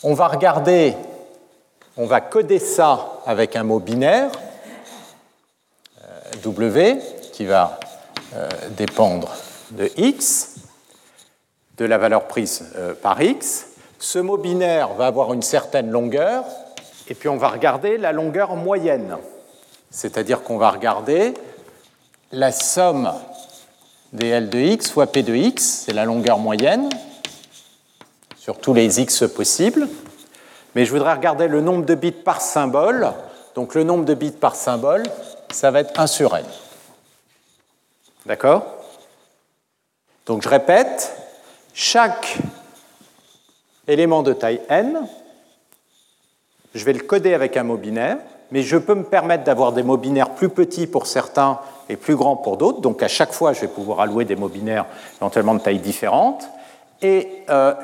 On 0.03 0.15
va 0.15 0.29
regarder 0.29 0.95
on 1.99 2.07
va 2.07 2.23
coder 2.23 2.59
ça 2.59 3.21
avec 3.27 3.55
un 3.55 3.65
mot 3.65 3.79
binaire, 3.79 4.31
euh, 6.03 6.07
W, 6.43 6.99
qui 7.33 7.45
va 7.45 7.79
dépendre 8.71 9.31
de 9.73 9.91
x, 9.99 10.55
de 11.77 11.85
la 11.85 11.99
valeur 11.99 12.27
prise 12.29 12.65
par 13.03 13.21
x. 13.21 13.72
Ce 14.03 14.19
mot 14.19 14.37
binaire 14.37 14.95
va 14.95 15.07
avoir 15.07 15.33
une 15.33 15.43
certaine 15.43 15.89
longueur, 15.89 16.45
et 17.07 17.15
puis 17.15 17.29
on 17.29 17.37
va 17.37 17.49
regarder 17.49 17.99
la 17.99 18.11
longueur 18.11 18.57
moyenne. 18.57 19.17
C'est-à-dire 19.93 20.43
qu'on 20.43 20.59
va 20.59 20.73
regarder 20.73 21.35
la 22.33 22.51
somme 22.51 23.13
des 24.13 24.27
L 24.27 24.51
de 24.51 24.59
x 24.59 24.91
fois 24.91 25.07
P 25.07 25.23
de 25.23 25.37
x, 25.37 25.85
c'est 25.87 25.93
la 25.93 26.05
longueur 26.05 26.39
moyenne, 26.39 26.89
sur 28.37 28.59
tous 28.59 28.75
les 28.75 29.01
x 29.01 29.25
possibles 29.33 29.89
mais 30.75 30.85
je 30.85 30.93
voudrais 30.93 31.13
regarder 31.13 31.49
le 31.49 31.61
nombre 31.61 31.85
de 31.85 31.95
bits 31.95 32.13
par 32.13 32.41
symbole. 32.41 33.13
Donc 33.55 33.75
le 33.75 33.85
nombre 33.85 34.05
de 34.05 34.15
bits 34.15 34.31
par 34.31 34.55
symbole, 34.55 35.03
ça 35.51 35.71
va 35.71 35.81
être 35.81 35.99
1 35.99 36.07
sur 36.07 36.35
n. 36.37 36.45
D'accord? 38.27 38.65
Donc 40.27 40.43
je 40.43 40.49
répète, 40.49 41.15
chaque 41.75 42.39
élément 43.89 44.22
de 44.22 44.33
taille 44.33 44.61
n, 44.68 45.07
je 46.74 46.85
vais 46.85 46.93
le 46.93 47.01
coder 47.01 47.35
avec 47.35 47.57
un 47.57 47.64
mot 47.64 47.76
binaire, 47.76 48.18
mais 48.51 48.62
je 48.62 48.76
peux 48.76 48.95
me 48.95 49.05
permettre 49.05 49.45
d'avoir 49.45 49.72
des 49.72 49.83
mots 49.83 49.97
binaires 49.97 50.30
plus 50.30 50.49
petits 50.49 50.87
pour 50.87 51.07
certains 51.07 51.59
et 51.89 51.97
plus 51.97 52.16
grands 52.16 52.37
pour 52.37 52.57
d'autres. 52.57 52.80
Donc 52.80 53.03
à 53.03 53.09
chaque 53.09 53.33
fois, 53.33 53.53
je 53.53 53.62
vais 53.62 53.68
pouvoir 53.68 54.01
allouer 54.01 54.24
des 54.24 54.37
mots 54.37 54.49
binaires 54.49 54.87
éventuellement 55.20 55.55
de 55.55 55.61
taille 55.61 55.78
différente. 55.78 56.49
Et 57.03 57.45
euh, 57.51 57.74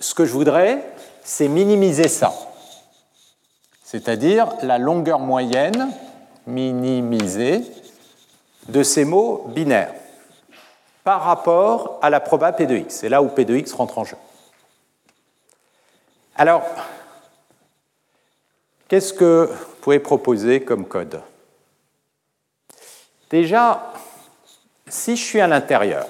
ce 0.00 0.14
que 0.14 0.24
je 0.24 0.32
voudrais, 0.32 0.84
c'est 1.22 1.48
minimiser 1.48 2.08
ça. 2.08 2.32
C'est-à-dire 3.82 4.48
la 4.62 4.78
longueur 4.78 5.20
moyenne 5.20 5.90
minimisée 6.46 7.62
de 8.68 8.82
ces 8.82 9.04
mots 9.04 9.44
binaires 9.48 9.94
par 11.04 11.22
rapport 11.22 11.98
à 12.02 12.10
la 12.10 12.20
proba 12.20 12.52
P 12.52 12.66
de 12.66 12.76
x. 12.76 12.94
C'est 12.96 13.08
là 13.08 13.22
où 13.22 13.28
P 13.28 13.44
de 13.44 13.54
x 13.54 13.72
rentre 13.72 13.98
en 13.98 14.04
jeu. 14.04 14.16
Alors, 16.36 16.62
qu'est-ce 18.88 19.12
que 19.12 19.48
vous 19.50 19.74
pouvez 19.80 20.00
proposer 20.00 20.62
comme 20.62 20.86
code? 20.86 21.20
Déjà, 23.30 23.92
si 24.88 25.16
je 25.16 25.24
suis 25.24 25.40
à 25.40 25.46
l'intérieur, 25.46 26.06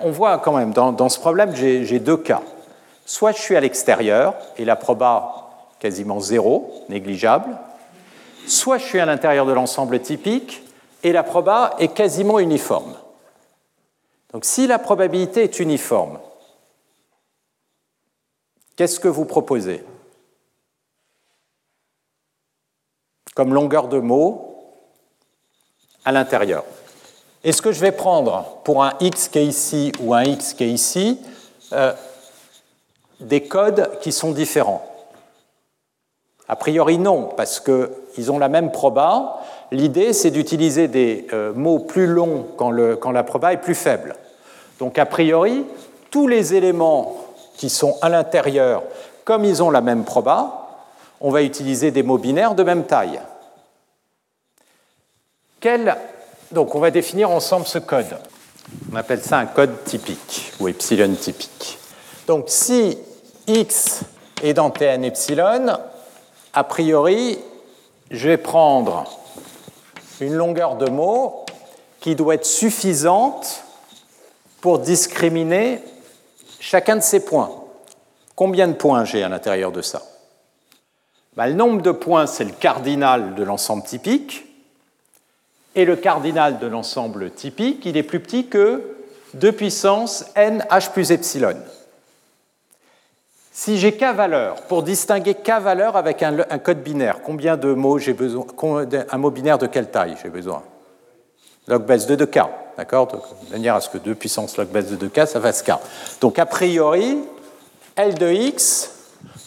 on 0.00 0.10
voit 0.10 0.38
quand 0.38 0.56
même, 0.56 0.72
dans, 0.72 1.08
ce 1.08 1.18
problème, 1.18 1.54
j'ai 1.54 1.98
deux 1.98 2.16
cas. 2.16 2.42
Soit 3.06 3.32
je 3.32 3.40
suis 3.40 3.56
à 3.56 3.60
l'extérieur, 3.60 4.34
et 4.56 4.64
la 4.64 4.76
proba 4.76 5.50
quasiment 5.78 6.20
zéro, 6.20 6.84
négligeable, 6.88 7.56
soit 8.46 8.78
je 8.78 8.84
suis 8.84 9.00
à 9.00 9.06
l'intérieur 9.06 9.46
de 9.46 9.52
l'ensemble 9.52 10.00
typique, 10.00 10.62
et 11.02 11.12
la 11.12 11.22
proba 11.22 11.74
est 11.78 11.94
quasiment 11.94 12.38
uniforme. 12.38 12.94
Donc 14.32 14.44
si 14.44 14.66
la 14.66 14.78
probabilité 14.78 15.42
est 15.42 15.60
uniforme, 15.60 16.18
qu'est-ce 18.76 19.00
que 19.00 19.08
vous 19.08 19.24
proposez 19.24 19.84
comme 23.34 23.54
longueur 23.54 23.88
de 23.88 23.98
mot 23.98 24.56
à 26.04 26.12
l'intérieur? 26.12 26.64
Est-ce 27.44 27.62
que 27.62 27.72
je 27.72 27.80
vais 27.80 27.92
prendre 27.92 28.60
pour 28.64 28.84
un 28.84 28.92
x 29.00 29.28
qui 29.28 29.38
est 29.38 29.46
ici 29.46 29.92
ou 30.00 30.14
un 30.14 30.22
x 30.22 30.54
qui 30.54 30.64
est 30.64 30.70
ici 30.70 31.18
euh, 31.72 31.92
des 33.20 33.42
codes 33.42 33.98
qui 34.00 34.12
sont 34.12 34.32
différents? 34.32 34.88
A 36.48 36.56
priori 36.56 36.98
non, 36.98 37.30
parce 37.36 37.60
qu'ils 37.60 38.30
ont 38.30 38.38
la 38.38 38.48
même 38.48 38.70
proba. 38.70 39.40
L'idée, 39.70 40.12
c'est 40.12 40.30
d'utiliser 40.30 40.86
des 40.86 41.26
euh, 41.32 41.52
mots 41.54 41.78
plus 41.78 42.06
longs 42.06 42.46
quand, 42.58 42.72
quand, 43.00 43.10
la 43.10 43.24
proba 43.24 43.52
est 43.52 43.60
plus 43.60 43.74
faible. 43.74 44.16
Donc 44.78 44.98
a 44.98 45.06
priori, 45.06 45.64
tous 46.10 46.28
les 46.28 46.54
éléments 46.54 47.16
qui 47.56 47.70
sont 47.70 47.96
à 48.02 48.08
l'intérieur, 48.08 48.82
comme 49.24 49.44
ils 49.44 49.62
ont 49.62 49.70
la 49.70 49.80
même 49.80 50.04
proba, 50.04 50.68
on 51.20 51.30
va 51.30 51.42
utiliser 51.42 51.90
des 51.90 52.02
mots 52.02 52.18
binaires 52.18 52.54
de 52.54 52.62
même 52.62 52.84
taille. 52.84 53.20
Donc 56.50 56.74
on 56.74 56.80
va 56.80 56.90
définir 56.90 57.30
ensemble 57.30 57.66
ce 57.66 57.78
code. 57.78 58.18
On 58.92 58.96
appelle 58.96 59.22
ça 59.22 59.38
un 59.38 59.46
code 59.46 59.84
typique 59.84 60.52
ou 60.58 60.68
epsilon 60.68 61.14
typique. 61.14 61.78
Donc 62.26 62.46
si 62.48 62.98
x 63.46 64.00
est 64.42 64.54
dans 64.54 64.70
Tn 64.70 65.04
epsilon, 65.04 65.78
a 66.52 66.64
priori, 66.64 67.38
je 68.10 68.28
vais 68.28 68.36
prendre 68.36 69.04
une 70.20 70.34
longueur 70.34 70.76
de 70.76 70.90
mot 70.90 71.44
qui 72.00 72.16
doit 72.16 72.34
être 72.34 72.46
suffisante 72.46 73.64
pour 74.60 74.80
discriminer 74.80 75.80
chacun 76.62 76.96
de 76.96 77.02
ces 77.02 77.24
points. 77.24 77.50
Combien 78.36 78.68
de 78.68 78.72
points 78.72 79.04
j'ai 79.04 79.22
à 79.22 79.28
l'intérieur 79.28 79.72
de 79.72 79.82
ça 79.82 80.00
ben, 81.36 81.48
Le 81.48 81.54
nombre 81.54 81.82
de 81.82 81.90
points, 81.90 82.26
c'est 82.26 82.44
le 82.44 82.52
cardinal 82.52 83.34
de 83.34 83.42
l'ensemble 83.42 83.82
typique. 83.82 84.46
Et 85.74 85.84
le 85.84 85.96
cardinal 85.96 86.58
de 86.58 86.66
l'ensemble 86.66 87.30
typique, 87.30 87.84
il 87.84 87.96
est 87.96 88.02
plus 88.02 88.20
petit 88.20 88.46
que 88.46 88.96
2 89.34 89.52
puissance 89.52 90.26
n 90.36 90.64
h 90.70 90.92
plus 90.92 91.10
epsilon. 91.10 91.56
Si 93.50 93.78
j'ai 93.78 93.96
k 93.96 94.14
valeur, 94.14 94.62
pour 94.62 94.82
distinguer 94.82 95.34
k 95.34 95.60
valeur 95.60 95.96
avec 95.96 96.22
un, 96.22 96.36
code 96.58 96.82
binaire, 96.82 97.22
combien 97.22 97.56
de 97.56 97.72
mots 97.72 97.98
j'ai 97.98 98.12
besoin 98.12 98.46
Un 99.10 99.18
mot 99.18 99.30
binaire 99.30 99.58
de 99.58 99.66
quelle 99.66 99.90
taille 99.90 100.16
j'ai 100.22 100.30
besoin? 100.30 100.62
Log 101.66 101.84
base 101.86 102.06
de 102.06 102.16
2k, 102.16 102.48
d'accord 102.76 103.08
De 103.08 103.52
manière 103.52 103.74
à 103.74 103.80
ce 103.80 103.88
que 103.88 103.98
2 103.98 104.14
puissance 104.14 104.56
log 104.56 104.68
base 104.68 104.90
de 104.90 105.08
2k, 105.08 105.26
ça 105.26 105.40
fasse 105.40 105.62
k. 105.62 105.72
Donc 106.20 106.38
a 106.38 106.46
priori, 106.46 107.18
L 107.96 108.14
de 108.14 108.30
x, 108.30 108.90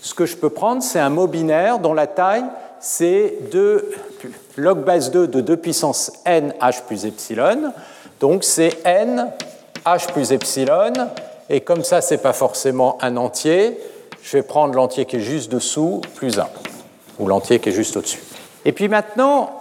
ce 0.02 0.14
que 0.14 0.26
je 0.26 0.38
peux 0.38 0.50
prendre, 0.50 0.84
c'est 0.84 1.00
un 1.00 1.10
mot 1.10 1.28
binaire 1.28 1.80
dont 1.80 1.94
la 1.94 2.08
taille, 2.08 2.46
c'est 2.80 3.38
2 3.52 3.92
log 4.58 4.84
base 4.84 5.12
2 5.12 5.28
de 5.28 5.42
2 5.42 5.58
puissance 5.58 6.12
n 6.26 6.54
h 6.62 6.84
plus 6.86 7.06
epsilon. 7.06 7.74
Donc 8.20 8.44
c'est 8.44 8.86
n 8.86 9.32
h 9.86 10.12
plus 10.12 10.32
epsilon. 10.32 10.94
Et 11.50 11.62
comme 11.62 11.84
ça, 11.84 12.02
ce 12.02 12.14
n'est 12.14 12.20
pas 12.20 12.34
forcément 12.34 12.98
un 13.02 13.18
entier, 13.18 13.80
je 14.22 14.38
vais 14.38 14.44
prendre 14.44 14.74
l'entier 14.74 15.06
qui 15.06 15.18
est 15.18 15.22
juste 15.22 15.52
dessous, 15.52 16.02
plus 16.16 16.40
1, 16.40 16.48
ou 17.20 17.28
l'entier 17.28 17.60
qui 17.60 17.70
est 17.70 17.74
juste 17.74 17.96
au-dessus. 17.98 18.22
Et 18.64 18.72
puis 18.72 18.88
maintenant, 18.88 19.52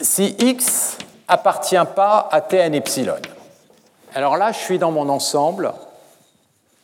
si 0.00 0.34
x 0.38 0.98
appartient 1.30 1.76
pas 1.94 2.28
à 2.30 2.40
Tn 2.40 2.74
epsilon, 2.74 3.16
alors 4.14 4.36
là, 4.36 4.52
je 4.52 4.58
suis 4.58 4.78
dans 4.78 4.90
mon 4.90 5.08
ensemble 5.08 5.72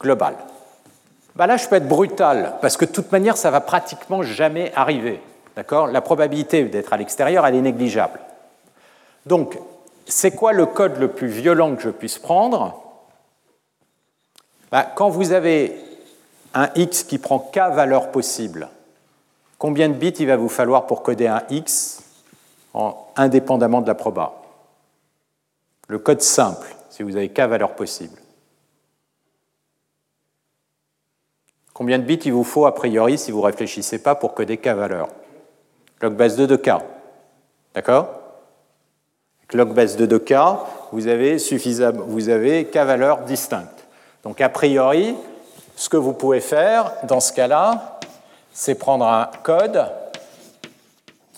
global. 0.01 0.37
Ben 1.35 1.47
là, 1.47 1.57
je 1.57 1.69
peux 1.69 1.77
être 1.77 1.89
brutal, 1.89 2.55
parce 2.63 2.77
que 2.77 2.85
de 2.85 2.93
toute 2.93 3.13
manière, 3.13 3.37
ça 3.37 3.51
va 3.51 3.61
pratiquement 3.61 4.23
jamais 4.23 4.73
arriver. 4.75 5.21
D'accord? 5.55 5.89
La 5.89 6.01
probabilité 6.01 6.65
d'être 6.65 6.93
à 6.93 6.97
l'extérieur, 6.97 7.47
elle 7.47 7.57
est 7.57 7.61
négligeable. 7.61 8.21
Donc, 9.27 9.59
c'est 10.07 10.31
quoi 10.31 10.53
le 10.53 10.67
code 10.67 10.99
le 10.99 11.09
plus 11.09 11.29
violent 11.29 11.75
que 11.75 11.83
je 11.83 11.91
puisse 11.91 12.19
prendre? 12.19 12.81
Ben, 14.71 14.87
Quand 14.95 15.09
vous 15.09 15.33
avez 15.33 15.79
un 16.55 16.69
x 16.75 17.03
qui 17.03 17.19
prend 17.19 17.39
k 17.39 17.59
valeurs 17.73 18.11
possibles, 18.13 18.69
combien 19.59 19.89
de 19.89 19.95
bits 19.95 20.15
il 20.21 20.27
va 20.27 20.37
vous 20.37 20.49
falloir 20.49 20.87
pour 20.87 21.03
coder 21.03 21.27
un 21.27 21.43
x? 21.51 22.03
Indépendamment 23.17 23.81
de 23.81 23.87
la 23.87 23.95
proba 23.95 24.35
Le 25.89 25.99
code 25.99 26.23
simple, 26.23 26.75
si 26.91 27.03
vous 27.03 27.17
avez 27.17 27.29
k 27.29 27.41
valeurs 27.41 27.75
possibles. 27.75 28.21
Combien 31.73 31.99
de 31.99 32.05
bits 32.05 32.21
il 32.25 32.33
vous 32.33 32.45
faut 32.45 32.67
a 32.67 32.75
priori 32.75 33.19
si 33.19 33.31
vous 33.31 33.41
ne 33.41 33.47
réfléchissez 33.47 34.03
pas 34.03 34.15
pour 34.15 34.35
coder 34.35 34.57
k 34.57 34.69
valeurs 34.69 35.09
Log 36.01 36.15
base 36.15 36.37
2 36.37 36.47
de 36.47 36.57
k. 36.57 36.71
D'accord? 37.75 38.09
Log 39.53 39.73
base 39.75 39.97
2 39.97 40.07
de 40.07 40.19
k, 40.19 40.35
vous 40.93 41.07
avez, 41.07 41.37
vous 41.37 42.29
avez 42.29 42.67
k 42.67 42.77
valeurs 42.77 43.21
distinctes. 43.23 43.87
Donc 44.23 44.41
a 44.41 44.49
priori, 44.49 45.15
ce 45.77 45.89
que 45.89 45.97
vous 45.97 46.13
pouvez 46.13 46.41
faire 46.41 46.93
dans 47.05 47.21
ce 47.21 47.33
cas-là, 47.33 48.01
c'est 48.53 48.75
prendre 48.75 49.07
un 49.07 49.31
code 49.43 49.87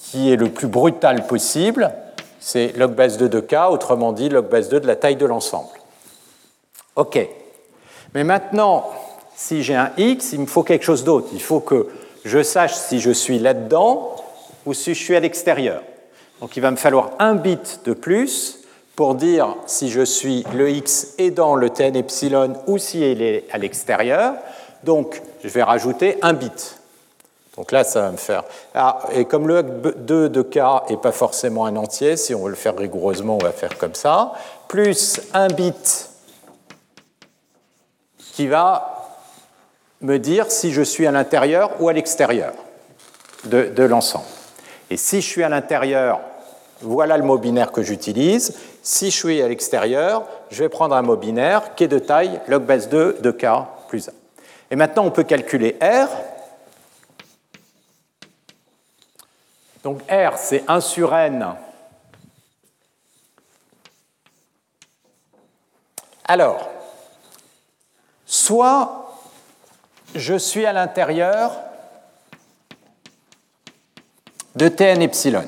qui 0.01 0.33
est 0.33 0.37
le 0.37 0.51
plus 0.51 0.69
brutal 0.69 1.27
possible, 1.27 1.93
c'est 2.41 2.77
log 2.77 2.93
base 2.93 3.19
2 3.19 3.29
de 3.29 3.41
k, 3.41 3.55
autrement 3.71 4.13
dit 4.13 4.29
log 4.29 4.49
base 4.49 4.69
2 4.69 4.81
de 4.81 4.87
la 4.87 4.97
taille 4.97 5.17
de 5.17 5.27
l'ensemble. 5.27 5.69
OK. 6.97 7.19
Mais 8.15 8.25
maintenant, 8.25 8.89
si 9.37 9.63
j'ai 9.63 9.77
un 9.77 9.93
x, 9.97 10.33
il 10.33 10.41
me 10.41 10.47
faut 10.47 10.63
quelque 10.63 10.85
chose 10.85 11.05
d'autre. 11.05 11.29
Il 11.33 11.43
faut 11.43 11.61
que 11.61 11.89
je 12.25 12.43
sache 12.43 12.75
si 12.75 13.01
je 13.01 13.11
suis 13.11 13.39
là-dedans 13.39 14.17
ou 14.67 14.75
si 14.75 14.95
je 14.95 15.03
suis 15.03 15.15
à 15.15 15.21
l'extérieur. 15.21 15.83
Donc 16.41 16.57
il 16.57 16.61
va 16.61 16.71
me 16.71 16.77
falloir 16.77 17.11
un 17.19 17.35
bit 17.35 17.81
de 17.85 17.93
plus 17.93 18.61
pour 18.97 19.15
dire 19.15 19.55
si 19.67 19.91
je 19.91 20.03
suis 20.05 20.45
le 20.55 20.71
x 20.71 21.15
est 21.19 21.31
dans 21.31 21.55
le 21.55 21.71
tn 21.71 21.95
epsilon 21.95 22.55
ou 22.67 22.79
si 22.79 23.01
il 23.13 23.23
est 23.23 23.45
à 23.53 23.59
l'extérieur. 23.59 24.35
Donc, 24.83 25.23
je 25.43 25.49
vais 25.49 25.63
rajouter 25.63 26.19
un 26.23 26.33
bit. 26.33 26.81
Donc 27.59 27.73
là, 27.73 27.83
ça 27.83 28.03
va 28.03 28.13
me 28.13 28.17
faire. 28.17 28.45
Ah, 28.73 29.01
et 29.13 29.25
comme 29.25 29.49
le 29.49 29.65
2 29.65 30.29
de 30.29 30.43
k 30.43 30.61
n'est 30.89 30.97
pas 30.97 31.11
forcément 31.11 31.67
un 31.67 31.75
entier, 31.75 32.17
si 32.17 32.33
on 32.33 32.45
veut 32.45 32.51
le 32.51 32.55
faire 32.55 32.77
rigoureusement, 32.77 33.35
on 33.35 33.45
va 33.45 33.51
faire 33.51 33.77
comme 33.79 33.97
ça, 33.97 34.33
plus 34.69 35.21
un 35.35 35.49
bit 35.49 36.09
qui 38.17 38.47
va 38.47 39.09
me 40.03 40.21
dire 40.21 40.53
si 40.53 40.73
je 40.73 40.83
suis 40.83 41.05
à 41.09 41.11
l'intérieur 41.11 41.73
ou 41.81 41.89
à 41.89 41.93
l'extérieur 41.93 42.53
de, 43.47 43.65
de 43.65 43.83
l'ensemble. 43.83 44.27
Et 44.89 44.97
si 44.97 45.21
je 45.21 45.27
suis 45.27 45.43
à 45.43 45.49
l'intérieur, 45.49 46.21
voilà 46.81 47.17
le 47.17 47.25
mot 47.25 47.39
binaire 47.39 47.73
que 47.73 47.83
j'utilise. 47.83 48.55
Si 48.85 49.11
je 49.11 49.17
suis 49.17 49.43
à 49.43 49.49
l'extérieur, 49.49 50.23
je 50.53 50.63
vais 50.63 50.69
prendre 50.69 50.95
un 50.95 51.03
mot 51.03 51.17
binaire 51.17 51.75
qui 51.75 51.83
est 51.83 51.89
de 51.89 51.99
taille 51.99 52.41
log 52.47 52.63
base 52.63 52.89
2 52.89 53.19
de 53.21 53.31
k 53.33 53.47
plus 53.89 54.09
1. 54.09 54.13
Et 54.71 54.77
maintenant, 54.77 55.05
on 55.07 55.11
peut 55.11 55.25
calculer 55.25 55.77
R. 55.83 56.07
Donc 59.83 60.03
R, 60.11 60.37
c'est 60.37 60.65
1 60.69 60.81
sur 60.81 61.15
n. 61.15 61.55
Alors, 66.25 66.69
soit 68.27 69.09
je 70.15 70.37
suis 70.37 70.67
à 70.67 70.73
l'intérieur 70.73 71.53
de 74.55 74.69
Tn 74.69 75.03
epsilon. 75.03 75.45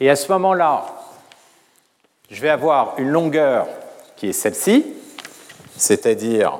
Et 0.00 0.10
à 0.10 0.16
ce 0.16 0.30
moment-là, 0.32 0.86
je 2.30 2.40
vais 2.40 2.50
avoir 2.50 2.98
une 2.98 3.08
longueur 3.08 3.66
qui 4.16 4.28
est 4.28 4.32
celle-ci, 4.32 4.84
c'est-à-dire 5.76 6.58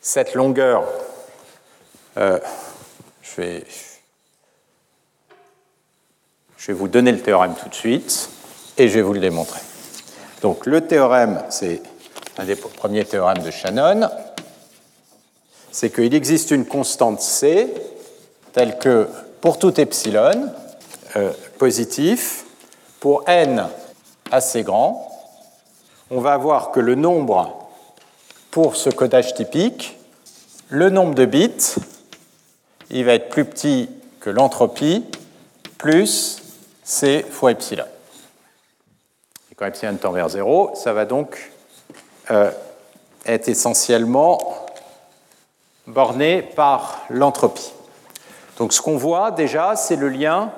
cette 0.00 0.34
longueur, 0.34 0.84
euh, 2.16 2.38
je, 3.38 3.62
vais, 6.66 6.72
vous 6.72 6.88
donner 6.88 7.12
le 7.12 7.20
théorème 7.20 7.54
tout 7.54 7.68
de 7.68 7.74
suite 7.74 8.30
et 8.76 8.88
je 8.88 8.94
vais 8.94 9.02
vous 9.02 9.12
le 9.12 9.20
démontrer. 9.20 9.60
Donc 10.42 10.66
le 10.66 10.80
théorème, 10.80 11.42
c'est 11.48 11.82
un 12.36 12.44
des 12.44 12.56
premiers 12.56 13.04
théorèmes 13.04 13.42
de 13.42 13.50
Shannon, 13.50 14.08
c'est 15.70 15.90
qu'il 15.90 16.14
existe 16.14 16.50
une 16.50 16.66
constante 16.66 17.20
C 17.20 17.72
telle 18.52 18.78
que 18.78 19.08
pour 19.40 19.58
tout 19.58 19.80
epsilon, 19.80 20.50
euh, 21.16 21.32
positif, 21.58 22.44
pour 22.98 23.22
n 23.28 23.68
assez 24.30 24.62
grand, 24.62 25.04
on 26.10 26.20
va 26.20 26.32
avoir 26.32 26.72
que 26.72 26.80
le 26.80 26.96
nombre 26.96 27.68
pour 28.50 28.76
ce 28.76 28.90
codage 28.90 29.34
typique, 29.34 29.96
le 30.70 30.90
nombre 30.90 31.14
de 31.14 31.24
bits, 31.24 31.76
il 32.90 33.04
va 33.04 33.14
être 33.14 33.28
plus 33.28 33.44
petit 33.44 33.88
que 34.20 34.30
l'entropie 34.30 35.04
plus 35.78 36.42
c 36.82 37.24
fois 37.30 37.52
epsilon. 37.52 37.84
Et 39.50 39.54
quand 39.54 39.66
epsilon 39.66 39.96
tend 39.96 40.12
vers 40.12 40.28
0, 40.28 40.72
ça 40.74 40.92
va 40.92 41.04
donc 41.04 41.52
euh, 42.30 42.50
être 43.26 43.48
essentiellement 43.48 44.38
borné 45.86 46.42
par 46.42 47.04
l'entropie. 47.10 47.72
Donc 48.58 48.72
ce 48.72 48.82
qu'on 48.82 48.96
voit 48.96 49.30
déjà, 49.30 49.76
c'est 49.76 49.96
le 49.96 50.08
lien 50.08 50.50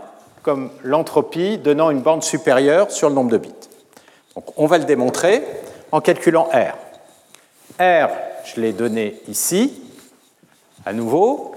comme 0.43 0.70
l'entropie 0.83 1.59
donnant 1.59 1.91
une 1.91 2.01
borne 2.01 2.22
supérieure 2.22 2.91
sur 2.91 3.09
le 3.09 3.14
nombre 3.14 3.31
de 3.31 3.39
bits. 3.39 3.53
Donc 4.35 4.47
on 4.57 4.66
va 4.66 4.78
le 4.78 4.85
démontrer 4.85 5.45
en 5.93 6.01
calculant 6.01 6.49
R. 6.53 6.74
R, 7.78 8.09
je 8.45 8.61
l'ai 8.61 8.72
donné 8.72 9.20
ici, 9.28 9.83
à 10.87 10.93
nouveau, 10.93 11.49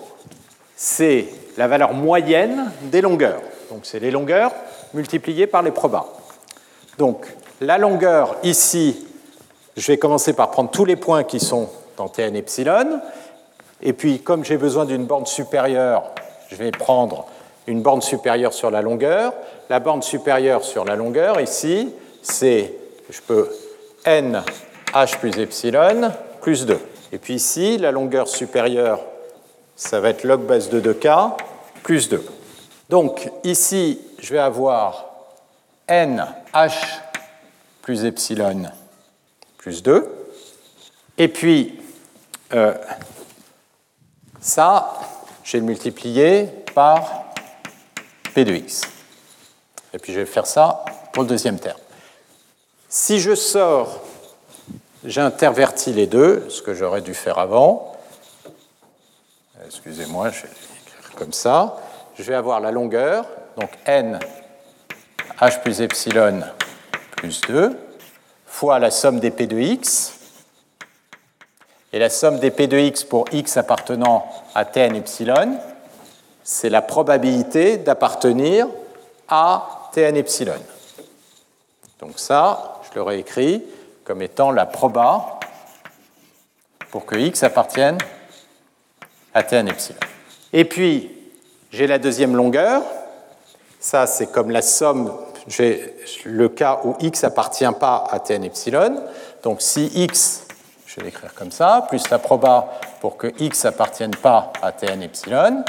c'est 0.75 1.27
la 1.57 1.67
valeur 1.67 1.93
moyenne 1.93 2.71
des 2.83 3.01
longueurs. 3.01 3.41
Donc 3.69 3.81
c'est 3.83 3.99
les 3.99 4.11
longueurs 4.11 4.51
multipliées 4.93 5.47
par 5.47 5.61
les 5.61 5.71
probas. 5.71 6.05
Donc 6.97 7.25
la 7.61 7.77
longueur 7.77 8.35
ici, 8.43 9.07
je 9.77 9.87
vais 9.87 9.97
commencer 9.97 10.33
par 10.33 10.51
prendre 10.51 10.69
tous 10.69 10.85
les 10.85 10.95
points 10.95 11.23
qui 11.23 11.39
sont 11.39 11.69
dans 11.97 12.09
Tn 12.09 12.35
epsilon. 12.35 12.99
Et 13.81 13.93
puis, 13.93 14.19
comme 14.19 14.45
j'ai 14.45 14.57
besoin 14.57 14.85
d'une 14.85 15.05
borne 15.05 15.25
supérieure, 15.25 16.11
je 16.49 16.55
vais 16.55 16.71
prendre 16.71 17.25
une 17.67 17.81
borne 17.81 18.01
supérieure 18.01 18.53
sur 18.53 18.71
la 18.71 18.81
longueur. 18.81 19.33
La 19.69 19.79
borne 19.79 20.01
supérieure 20.01 20.63
sur 20.63 20.85
la 20.85 20.95
longueur, 20.95 21.39
ici, 21.41 21.93
c'est, 22.21 22.73
je 23.09 23.21
peux 23.21 23.49
n 24.05 24.41
h 24.93 25.17
plus 25.17 25.37
epsilon 25.39 26.11
plus 26.41 26.65
2. 26.65 26.79
Et 27.11 27.17
puis 27.17 27.35
ici, 27.35 27.77
la 27.77 27.91
longueur 27.91 28.27
supérieure, 28.27 28.99
ça 29.75 29.99
va 29.99 30.09
être 30.09 30.23
log 30.23 30.41
base 30.41 30.69
de 30.69 30.79
2k 30.79 31.35
plus 31.83 32.09
2. 32.09 32.23
Donc 32.89 33.29
ici, 33.43 33.99
je 34.19 34.33
vais 34.33 34.39
avoir 34.39 35.05
n 35.87 36.25
h 36.53 36.73
plus 37.81 38.05
epsilon 38.05 38.63
plus 39.57 39.83
2. 39.83 40.09
Et 41.17 41.27
puis, 41.27 41.79
euh, 42.53 42.73
ça, 44.39 44.99
j'ai 45.43 45.59
le 45.59 45.65
multiplié 45.65 46.47
par 46.73 47.25
P 48.33 48.45
de 48.45 48.53
x. 48.53 48.81
Et 49.93 49.99
puis 49.99 50.13
je 50.13 50.19
vais 50.19 50.25
faire 50.25 50.45
ça 50.45 50.83
pour 51.11 51.23
le 51.23 51.29
deuxième 51.29 51.59
terme. 51.59 51.79
Si 52.89 53.19
je 53.19 53.35
sors, 53.35 54.01
j'intervertis 55.03 55.93
les 55.93 56.07
deux, 56.07 56.47
ce 56.49 56.61
que 56.61 56.73
j'aurais 56.73 57.01
dû 57.01 57.13
faire 57.13 57.39
avant. 57.39 57.92
Excusez-moi, 59.65 60.29
je 60.29 60.43
vais 60.43 60.47
écrire 60.49 61.15
comme 61.15 61.33
ça. 61.33 61.77
Je 62.15 62.23
vais 62.23 62.35
avoir 62.35 62.59
la 62.59 62.71
longueur, 62.71 63.25
donc 63.57 63.69
n 63.85 64.19
h 65.39 65.61
plus 65.61 65.81
epsilon 65.81 66.41
plus 67.17 67.41
2, 67.41 67.77
fois 68.45 68.79
la 68.79 68.91
somme 68.91 69.19
des 69.19 69.31
p 69.31 69.47
de 69.47 69.57
x. 69.57 70.19
Et 71.91 71.99
la 71.99 72.09
somme 72.09 72.39
des 72.39 72.51
p 72.51 72.67
de 72.67 72.77
x 72.77 73.03
pour 73.03 73.25
x 73.31 73.57
appartenant 73.57 74.25
à 74.53 74.65
tn 74.65 74.95
epsilon, 74.95 75.57
c'est 76.43 76.69
la 76.69 76.81
probabilité 76.81 77.77
d'appartenir 77.77 78.67
à 79.29 79.89
Tn 79.93 80.17
epsilon. 80.17 80.59
Donc 81.99 82.19
ça, 82.19 82.81
je 82.83 82.95
le 82.95 83.01
réécris 83.01 83.63
comme 84.03 84.21
étant 84.21 84.51
la 84.51 84.65
proba 84.65 85.39
pour 86.91 87.05
que 87.05 87.15
x 87.15 87.43
appartienne 87.43 87.97
à 89.33 89.43
Tn 89.43 89.67
epsilon. 89.67 89.99
Et 90.51 90.65
puis, 90.65 91.11
j'ai 91.71 91.87
la 91.87 91.97
deuxième 91.97 92.35
longueur. 92.35 92.83
Ça, 93.79 94.07
c'est 94.07 94.27
comme 94.27 94.51
la 94.51 94.61
somme, 94.61 95.11
j'ai 95.47 95.95
le 96.25 96.47
cas 96.49 96.79
où 96.83 96.95
x 96.99 97.23
appartient 97.23 97.65
pas 97.79 98.05
à 98.09 98.19
Tn 98.19 98.43
epsilon. 98.43 99.03
Donc 99.41 99.61
si 99.61 99.87
x, 99.93 100.45
je 100.85 100.95
vais 100.97 101.07
l'écrire 101.07 101.33
comme 101.33 101.51
ça, 101.51 101.85
plus 101.89 102.09
la 102.09 102.19
proba 102.19 102.69
pour 103.01 103.17
que 103.17 103.27
x 103.39 103.65
appartienne 103.65 104.15
pas 104.15 104.53
à 104.61 104.71
Tn 104.71 105.01
epsilon, 105.01 105.65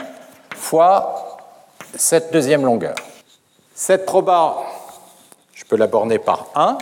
fois 0.54 1.38
cette 1.96 2.32
deuxième 2.32 2.64
longueur. 2.64 2.94
Cette 3.74 4.06
proba, 4.06 4.56
je 5.54 5.64
peux 5.64 5.76
la 5.76 5.86
borner 5.86 6.18
par 6.18 6.46
1. 6.54 6.78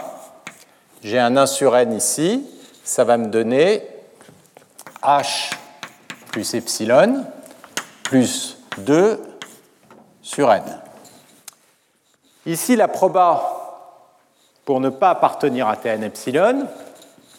J'ai 1.03 1.19
un 1.19 1.37
1 1.37 1.47
sur 1.47 1.77
n 1.77 1.93
ici. 1.95 2.47
Ça 2.85 3.05
va 3.05 3.17
me 3.17 3.27
donner 3.27 3.83
h 5.03 5.53
plus 6.33 6.55
epsilon 6.55 7.25
plus 8.03 8.59
2 8.79 9.21
sur 10.21 10.53
n. 10.53 10.63
Ici, 12.45 12.75
la 12.75 12.89
proba 12.89 13.59
pour 14.65 14.81
ne 14.81 14.89
pas 14.89 15.11
appartenir 15.11 15.69
à 15.69 15.77
Tn 15.77 16.03
epsilon, 16.03 16.67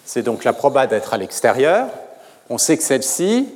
c'est 0.05 0.23
donc 0.23 0.45
la 0.45 0.53
proba 0.53 0.87
d'être 0.87 1.13
à 1.13 1.17
l'extérieur. 1.17 1.87
On 2.49 2.57
sait 2.57 2.77
que 2.77 2.83
celle-ci, 2.83 3.53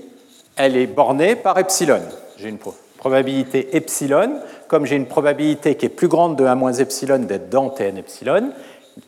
elle 0.57 0.75
est 0.75 0.87
bornée 0.87 1.35
par 1.35 1.57
epsilon 1.57 2.01
j'ai 2.37 2.49
une 2.49 2.59
probabilité 2.97 3.75
epsilon. 3.75 4.39
Comme 4.67 4.85
j'ai 4.85 4.95
une 4.95 5.07
probabilité 5.07 5.75
qui 5.75 5.85
est 5.85 5.89
plus 5.89 6.07
grande 6.07 6.35
de 6.35 6.45
1 6.45 6.55
moins 6.55 6.73
epsilon 6.73 7.19
d'être 7.19 7.49
dans 7.49 7.69
Tn 7.69 7.97
epsilon, 7.97 8.51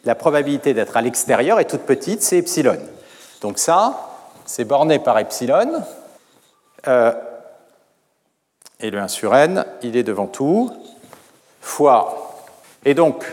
la 0.05 0.15
probabilité 0.15 0.73
d'être 0.73 0.97
à 0.97 1.01
l'extérieur 1.01 1.59
est 1.59 1.65
toute 1.65 1.81
petite, 1.81 2.21
c'est 2.21 2.37
epsilon. 2.37 2.77
Donc 3.41 3.59
ça, 3.59 4.09
c'est 4.45 4.65
borné 4.65 4.99
par 4.99 5.17
epsilon. 5.19 5.83
Euh, 6.87 7.13
et 8.79 8.89
le 8.89 8.99
1 8.99 9.07
sur 9.07 9.35
n, 9.35 9.65
il 9.81 9.97
est 9.97 10.03
devant 10.03 10.27
tout, 10.27 10.71
fois. 11.61 12.37
Et 12.85 12.93
donc, 12.93 13.25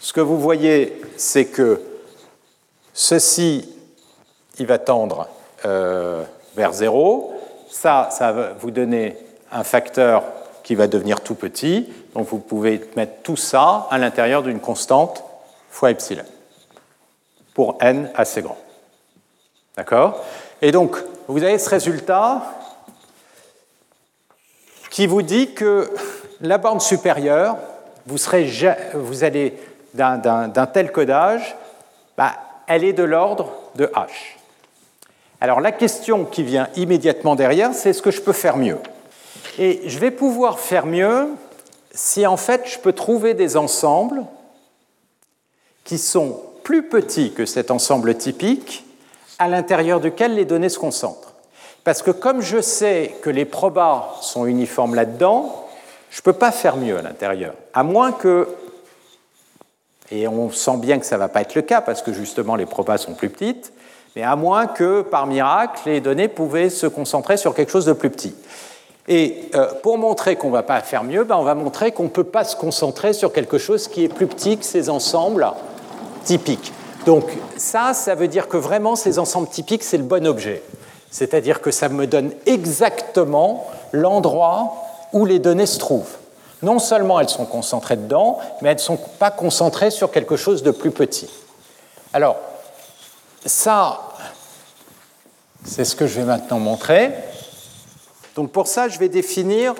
ce 0.00 0.12
que 0.12 0.20
vous 0.20 0.38
voyez, 0.38 1.00
c'est 1.16 1.46
que 1.46 1.80
ceci, 2.92 3.68
il 4.58 4.66
va 4.66 4.78
tendre 4.78 5.28
euh, 5.64 6.24
vers 6.56 6.72
0. 6.72 7.34
Ça, 7.70 8.08
ça 8.10 8.32
va 8.32 8.52
vous 8.52 8.70
donner 8.70 9.16
un 9.52 9.64
facteur 9.64 10.24
qui 10.64 10.74
va 10.74 10.86
devenir 10.86 11.20
tout 11.20 11.34
petit. 11.34 11.88
Donc 12.14 12.28
vous 12.28 12.38
pouvez 12.38 12.80
mettre 12.96 13.22
tout 13.22 13.36
ça 13.36 13.86
à 13.90 13.98
l'intérieur 13.98 14.42
d'une 14.42 14.60
constante 14.60 15.22
fois 15.70 15.90
epsilon 15.90 16.24
pour 17.54 17.76
n 17.80 18.10
assez 18.14 18.42
grand. 18.42 18.58
D'accord? 19.76 20.24
Et 20.62 20.72
donc, 20.72 20.96
vous 21.30 21.44
avez 21.44 21.58
ce 21.58 21.70
résultat 21.70 22.42
qui 24.90 25.06
vous 25.06 25.22
dit 25.22 25.54
que 25.54 25.88
la 26.40 26.58
borne 26.58 26.80
supérieure, 26.80 27.56
vous, 28.04 28.18
allez 29.22 29.56
d'un 29.94 30.66
tel 30.72 30.90
codage, 30.90 31.56
bah, 32.16 32.32
elle 32.66 32.82
est 32.82 32.92
de 32.92 33.04
l'ordre 33.04 33.52
de 33.76 33.86
h. 33.86 34.08
Alors 35.40 35.60
la 35.60 35.70
question 35.70 36.24
qui 36.24 36.42
vient 36.42 36.68
immédiatement 36.74 37.36
derrière, 37.36 37.74
c'est 37.74 37.90
est-ce 37.90 38.02
que 38.02 38.10
je 38.10 38.22
peux 38.22 38.32
faire 38.32 38.56
mieux 38.56 38.78
Et 39.56 39.82
je 39.86 40.00
vais 40.00 40.10
pouvoir 40.10 40.58
faire 40.58 40.84
mieux 40.84 41.28
si 41.92 42.26
en 42.26 42.36
fait 42.36 42.62
je 42.66 42.80
peux 42.80 42.92
trouver 42.92 43.34
des 43.34 43.56
ensembles 43.56 44.24
qui 45.84 45.96
sont 45.96 46.42
plus 46.64 46.88
petits 46.88 47.32
que 47.32 47.46
cet 47.46 47.70
ensemble 47.70 48.16
typique 48.16 48.84
à 49.40 49.48
l'intérieur 49.48 49.98
duquel 49.98 50.34
les 50.34 50.44
données 50.44 50.68
se 50.68 50.78
concentrent. 50.78 51.32
Parce 51.82 52.02
que 52.02 52.10
comme 52.10 52.42
je 52.42 52.60
sais 52.60 53.16
que 53.22 53.30
les 53.30 53.46
probas 53.46 54.14
sont 54.20 54.44
uniformes 54.44 54.94
là-dedans, 54.94 55.66
je 56.10 56.20
ne 56.20 56.22
peux 56.22 56.34
pas 56.34 56.52
faire 56.52 56.76
mieux 56.76 56.98
à 56.98 57.02
l'intérieur. 57.02 57.54
À 57.72 57.82
moins 57.82 58.12
que, 58.12 58.46
et 60.10 60.28
on 60.28 60.50
sent 60.50 60.76
bien 60.76 60.98
que 60.98 61.06
ça 61.06 61.16
ne 61.16 61.20
va 61.20 61.28
pas 61.28 61.40
être 61.40 61.54
le 61.54 61.62
cas 61.62 61.80
parce 61.80 62.02
que 62.02 62.12
justement 62.12 62.54
les 62.54 62.66
probas 62.66 62.98
sont 62.98 63.14
plus 63.14 63.30
petites, 63.30 63.72
mais 64.14 64.22
à 64.22 64.36
moins 64.36 64.66
que, 64.66 65.00
par 65.00 65.26
miracle, 65.26 65.80
les 65.86 66.00
données 66.00 66.28
pouvaient 66.28 66.68
se 66.68 66.86
concentrer 66.86 67.38
sur 67.38 67.54
quelque 67.54 67.72
chose 67.72 67.86
de 67.86 67.92
plus 67.94 68.10
petit. 68.10 68.34
Et 69.08 69.48
euh, 69.54 69.72
pour 69.82 69.96
montrer 69.96 70.36
qu'on 70.36 70.48
ne 70.48 70.52
va 70.52 70.62
pas 70.62 70.80
faire 70.80 71.02
mieux, 71.02 71.24
ben, 71.24 71.36
on 71.36 71.44
va 71.44 71.54
montrer 71.54 71.92
qu'on 71.92 72.04
ne 72.04 72.08
peut 72.08 72.24
pas 72.24 72.44
se 72.44 72.56
concentrer 72.56 73.14
sur 73.14 73.32
quelque 73.32 73.56
chose 73.56 73.88
qui 73.88 74.04
est 74.04 74.08
plus 74.12 74.26
petit 74.26 74.58
que 74.58 74.64
ces 74.64 74.90
ensembles 74.90 75.48
typiques. 76.24 76.72
Donc 77.06 77.24
ça, 77.56 77.94
ça 77.94 78.14
veut 78.14 78.28
dire 78.28 78.48
que 78.48 78.56
vraiment 78.56 78.96
ces 78.96 79.18
ensembles 79.18 79.48
typiques, 79.48 79.82
c'est 79.82 79.96
le 79.96 80.04
bon 80.04 80.26
objet. 80.26 80.62
C'est-à-dire 81.10 81.60
que 81.60 81.70
ça 81.70 81.88
me 81.88 82.06
donne 82.06 82.32
exactement 82.46 83.66
l'endroit 83.92 84.74
où 85.12 85.24
les 85.24 85.38
données 85.38 85.66
se 85.66 85.78
trouvent. 85.78 86.16
Non 86.62 86.78
seulement 86.78 87.18
elles 87.20 87.28
sont 87.28 87.46
concentrées 87.46 87.96
dedans, 87.96 88.38
mais 88.60 88.68
elles 88.68 88.76
ne 88.76 88.80
sont 88.80 88.98
pas 89.18 89.30
concentrées 89.30 89.90
sur 89.90 90.10
quelque 90.10 90.36
chose 90.36 90.62
de 90.62 90.70
plus 90.70 90.90
petit. 90.90 91.30
Alors, 92.12 92.36
ça, 93.46 94.00
c'est 95.64 95.84
ce 95.84 95.96
que 95.96 96.06
je 96.06 96.20
vais 96.20 96.26
maintenant 96.26 96.58
montrer. 96.58 97.12
Donc 98.36 98.52
pour 98.52 98.66
ça, 98.66 98.88
je 98.88 98.98
vais 98.98 99.08
définir 99.08 99.74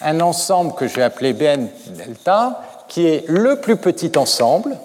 un 0.00 0.20
ensemble 0.20 0.74
que 0.74 0.86
je 0.86 0.94
vais 0.94 1.02
appeler 1.02 1.32
Bn 1.32 1.68
delta, 1.88 2.62
qui 2.86 3.06
est 3.06 3.24
le 3.28 3.60
plus 3.60 3.76
petit 3.76 4.16
ensemble, 4.16 4.78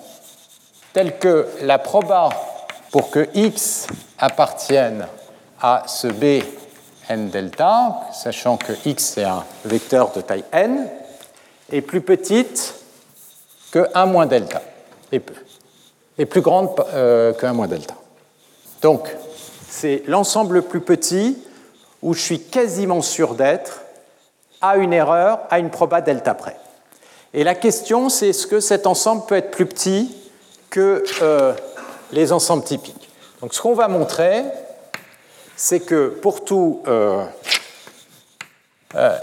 tel 0.94 1.18
que 1.18 1.48
la 1.62 1.80
proba 1.80 2.30
pour 2.91 3.10
que 3.10 3.28
x 3.34 3.88
appartienne 4.20 5.08
à 5.60 5.84
ce 5.88 6.08
B 6.08 6.44
n 7.10 7.30
delta, 7.30 8.00
sachant 8.14 8.58
que 8.58 8.74
x 8.86 9.18
est 9.18 9.24
un 9.24 9.44
vecteur 9.66 10.12
de 10.14 10.22
taille 10.22 10.46
n, 10.52 10.88
est 11.72 11.82
plus 11.82 12.02
petite 12.02 12.76
que 13.72 13.88
1 13.94 14.06
moins 14.06 14.28
delta. 14.28 14.62
Et 15.12 16.26
plus 16.26 16.41
grande 16.41 16.70
euh, 16.94 17.34
que 17.34 17.46
1 17.46 17.54
moins 17.54 17.68
delta. 17.68 17.96
Donc, 18.82 19.10
c'est 19.68 20.04
l'ensemble 20.08 20.56
le 20.56 20.62
plus 20.62 20.82
petit 20.82 21.38
où 22.02 22.14
je 22.14 22.22
suis 22.22 22.39
quasiment 22.39 23.02
sûr 23.02 23.34
d'être 23.34 23.82
à 24.62 24.78
une 24.78 24.94
erreur, 24.94 25.39
à 25.50 25.60
une 25.60 25.70
proba 25.70 26.02
delta 26.02 26.34
près. 26.36 26.58
Et 27.34 27.44
la 27.44 27.56
question, 27.56 28.10
c'est 28.10 28.30
est-ce 28.30 28.46
que 28.46 28.60
cet 28.60 28.86
ensemble 28.86 29.26
peut 29.26 29.36
être 29.36 29.52
plus 29.52 29.66
petit 29.66 30.16
que 30.74 31.04
euh, 31.22 31.54
les 32.12 32.32
ensembles 32.32 32.64
typiques. 32.64 33.08
Donc, 33.42 33.54
ce 33.54 33.62
qu'on 33.62 33.76
va 33.76 33.88
montrer, 33.88 34.44
c'est 35.56 35.82
que 35.82 36.08
pour 36.08 36.44
tout 36.44 36.82
euh, 36.88 37.24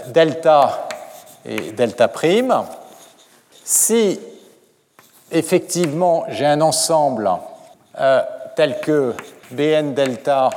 delta 0.07 0.87
et 1.43 1.73
delta 1.73 2.07
prime, 2.07 2.63
si 3.65 4.17
effectivement 5.29 6.23
j'ai 6.29 6.45
un 6.45 6.61
ensemble 6.61 7.29
euh, 7.99 8.21
tel 8.55 8.79
que 8.79 9.13
Bn 9.51 9.93
delta 9.93 10.49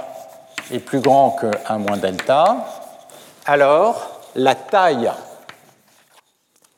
est 0.70 0.78
plus 0.78 1.00
grand 1.00 1.32
que 1.32 1.50
1 1.68 1.78
moins 1.78 1.96
delta, 1.96 2.56
alors 3.46 4.20
la 4.36 4.54
taille 4.54 5.10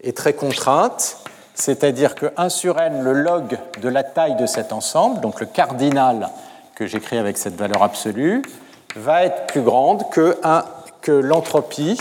est 0.03 0.17
très 0.17 0.33
contrainte, 0.33 1.19
c'est-à-dire 1.57 2.15
que 2.15 2.27
1 2.37 2.51
sur 2.51 2.79
n, 2.79 3.03
le 3.03 3.15
log 3.15 3.59
de 3.81 3.89
la 3.89 4.05
taille 4.05 4.37
de 4.37 4.47
cet 4.47 4.73
ensemble, 4.73 5.21
donc 5.21 5.41
le 5.41 5.47
cardinal 5.47 6.29
que 6.75 6.87
j'écris 6.87 7.17
avec 7.17 7.39
cette 7.39 7.57
valeur 7.57 7.83
absolue, 7.83 8.43
va 8.95 9.25
être 9.25 9.47
plus 9.47 9.63
grande 9.63 10.09
que, 10.11 10.39
l'entropie 11.09 12.01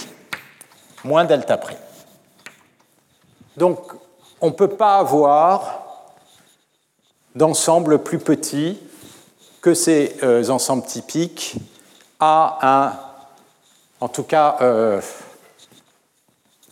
moins 1.03 1.25
delta 1.25 1.57
prime. 1.57 1.77
Donc 3.55 3.93
on 4.41 4.47
ne 4.47 4.51
peut 4.51 4.69
pas 4.69 4.97
avoir 4.97 5.83
d'ensemble 7.35 7.99
plus 7.99 8.17
petit 8.17 8.79
que 9.61 9.75
ces 9.75 10.17
euh, 10.23 10.49
ensembles 10.49 10.85
typiques 10.85 11.55
à 12.19 12.57
un, 12.61 12.93
en 14.01 14.07
tout 14.07 14.23
cas, 14.23 14.57
euh, 14.61 14.99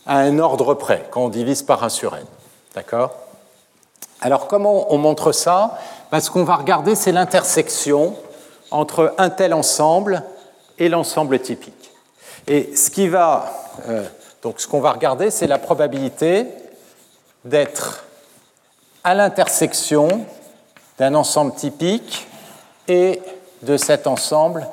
à 0.08 0.18
un 0.18 0.40
ordre 0.40 0.74
près, 0.74 1.08
quand 1.12 1.22
on 1.26 1.30
divise 1.30 1.62
par 1.62 1.84
1 1.84 1.90
sur 1.90 2.16
n. 2.16 2.26
D'accord 2.74 3.16
Alors, 4.22 4.48
comment 4.48 4.92
on 4.92 4.98
montre 4.98 5.32
ça? 5.32 5.78
Parce 6.10 6.30
qu'on 6.30 6.44
va 6.44 6.56
regarder, 6.56 6.96
c'est 6.96 7.12
l'intersection 7.12 8.16
entre 8.72 9.14
un 9.20 9.30
tel 9.30 9.54
ensemble 9.54 10.24
et 10.80 10.90
l'ensemble 10.90 11.40
typique. 11.40 11.92
Et 12.48 12.76
ce 12.76 12.90
qui 12.90 13.08
va, 13.08 13.46
euh, 13.88 14.04
donc 14.42 14.60
ce 14.60 14.68
qu'on 14.68 14.82
va 14.82 14.92
regarder, 14.92 15.30
c'est 15.30 15.48
la 15.48 15.60
probabilité 15.60 16.48
d'être 17.46 18.06
à 19.04 19.14
l'intersection 19.14 20.26
d'un 20.98 21.14
ensemble 21.14 21.54
typique 21.54 22.28
et 22.88 23.22
de 23.62 23.78
cet 23.78 24.08
ensemble 24.08 24.68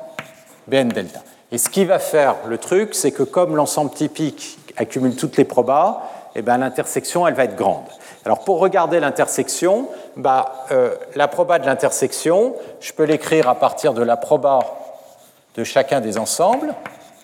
Bn 0.67 0.89
delta. 0.89 1.21
Et 1.53 1.59
ce 1.59 1.69
qui 1.69 1.85
va 1.85 1.99
faire 1.99 2.37
le 2.47 2.59
truc, 2.59 2.95
c'est 2.95 3.11
que 3.11 3.23
comme 3.25 3.57
l'ensemble 3.57 3.91
typique 3.91 4.59
accumule 4.77 5.17
toutes 5.17 5.37
les 5.37 5.45
probas, 5.45 6.03
eh 6.35 6.43
ben, 6.43 6.59
l'intersection, 6.59 7.27
elle 7.27 7.35
va 7.35 7.45
être 7.45 7.57
grande. 7.57 7.87
Alors 8.25 8.41
pour 8.41 8.61
regarder 8.61 9.01
l'intersection, 9.01 9.89
bah, 10.17 10.67
euh, 10.71 10.95
la 11.15 11.29
proba 11.29 11.59
de 11.59 11.67
l'intersection, 11.67 12.55
je 12.81 12.93
peux 12.93 13.05
l'écrire 13.05 13.49
à 13.49 13.55
partir 13.55 13.95
de 13.95 14.03
la 14.03 14.17
proba 14.17 14.61
de 15.57 15.65
chacun 15.65 16.01
des 16.01 16.19
ensembles, 16.19 16.75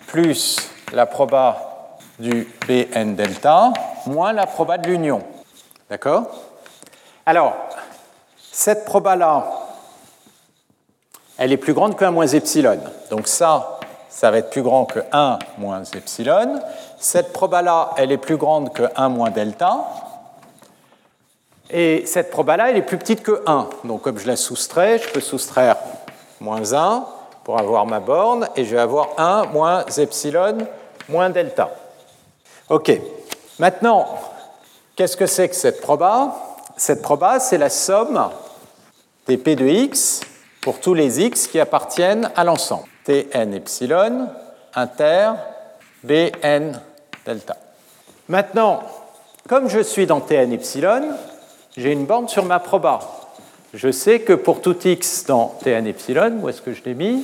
plus 0.07 0.57
la 0.93 1.05
proba 1.05 1.97
du 2.19 2.47
Bn 2.67 3.15
delta, 3.15 3.71
moins 4.05 4.33
la 4.33 4.47
proba 4.47 4.77
de 4.77 4.87
l'union. 4.87 5.21
D'accord? 5.89 6.23
Alors, 7.25 7.53
cette 8.51 8.85
proba-là, 8.85 9.45
elle 11.37 11.51
est 11.51 11.57
plus 11.57 11.73
grande 11.73 11.95
que 11.95 12.03
1 12.03 12.11
moins 12.11 12.27
epsilon. 12.27 12.79
Donc 13.11 13.27
ça, 13.27 13.79
ça 14.09 14.31
va 14.31 14.39
être 14.39 14.49
plus 14.49 14.63
grand 14.63 14.85
que 14.85 14.99
1 15.11 15.37
moins 15.59 15.83
epsilon. 15.83 16.59
Cette 16.99 17.31
proba-là, 17.31 17.91
elle 17.97 18.11
est 18.11 18.17
plus 18.17 18.37
grande 18.37 18.73
que 18.73 18.83
1 18.95 19.09
moins 19.09 19.29
delta. 19.29 19.85
Et 21.69 22.05
cette 22.05 22.31
proba-là, 22.31 22.69
elle 22.69 22.77
est 22.77 22.81
plus 22.81 22.97
petite 22.97 23.23
que 23.23 23.43
1. 23.45 23.69
Donc 23.83 24.01
comme 24.01 24.17
je 24.17 24.27
la 24.27 24.35
soustrais, 24.35 24.99
je 24.99 25.09
peux 25.09 25.21
soustraire 25.21 25.75
moins 26.39 26.73
1 26.73 27.05
pour 27.43 27.59
avoir 27.59 27.85
ma 27.85 27.99
borne, 27.99 28.49
et 28.55 28.65
je 28.65 28.75
vais 28.75 28.81
avoir 28.81 29.09
1 29.17 29.45
moins 29.47 29.85
epsilon 29.85 30.57
moins 31.07 31.29
delta. 31.29 31.69
OK. 32.69 32.91
Maintenant, 33.59 34.07
qu'est-ce 34.95 35.15
que 35.15 35.25
c'est 35.25 35.47
que 35.49 35.55
cette 35.55 35.81
proba? 35.81 36.35
Cette 36.75 37.01
proba, 37.01 37.39
c'est 37.39 37.57
la 37.57 37.69
somme 37.69 38.29
des 39.27 39.37
P 39.37 39.55
de 39.55 39.65
x 39.65 40.21
pour 40.61 40.79
tous 40.79 40.93
les 40.93 41.21
x 41.21 41.47
qui 41.47 41.59
appartiennent 41.59 42.29
à 42.35 42.43
l'ensemble. 42.43 42.83
Tn 43.05 43.53
epsilon 43.53 44.27
inter 44.75 45.31
Bn 46.03 46.79
delta. 47.27 47.57
Maintenant, 48.29 48.83
comme 49.47 49.69
je 49.69 49.79
suis 49.79 50.05
dans 50.05 50.21
Tn 50.21 50.51
epsilon, 50.53 51.09
j'ai 51.75 51.91
une 51.91 52.05
borne 52.05 52.27
sur 52.27 52.45
ma 52.45 52.59
proba. 52.59 52.99
Je 53.73 53.91
sais 53.91 54.21
que 54.21 54.33
pour 54.33 54.61
tout 54.61 54.75
x 54.87 55.25
dans 55.25 55.57
Tn 55.61 55.85
epsilon, 55.85 56.39
où 56.41 56.49
est-ce 56.49 56.61
que 56.61 56.73
je 56.73 56.81
l'ai 56.83 56.93
mis 56.93 57.23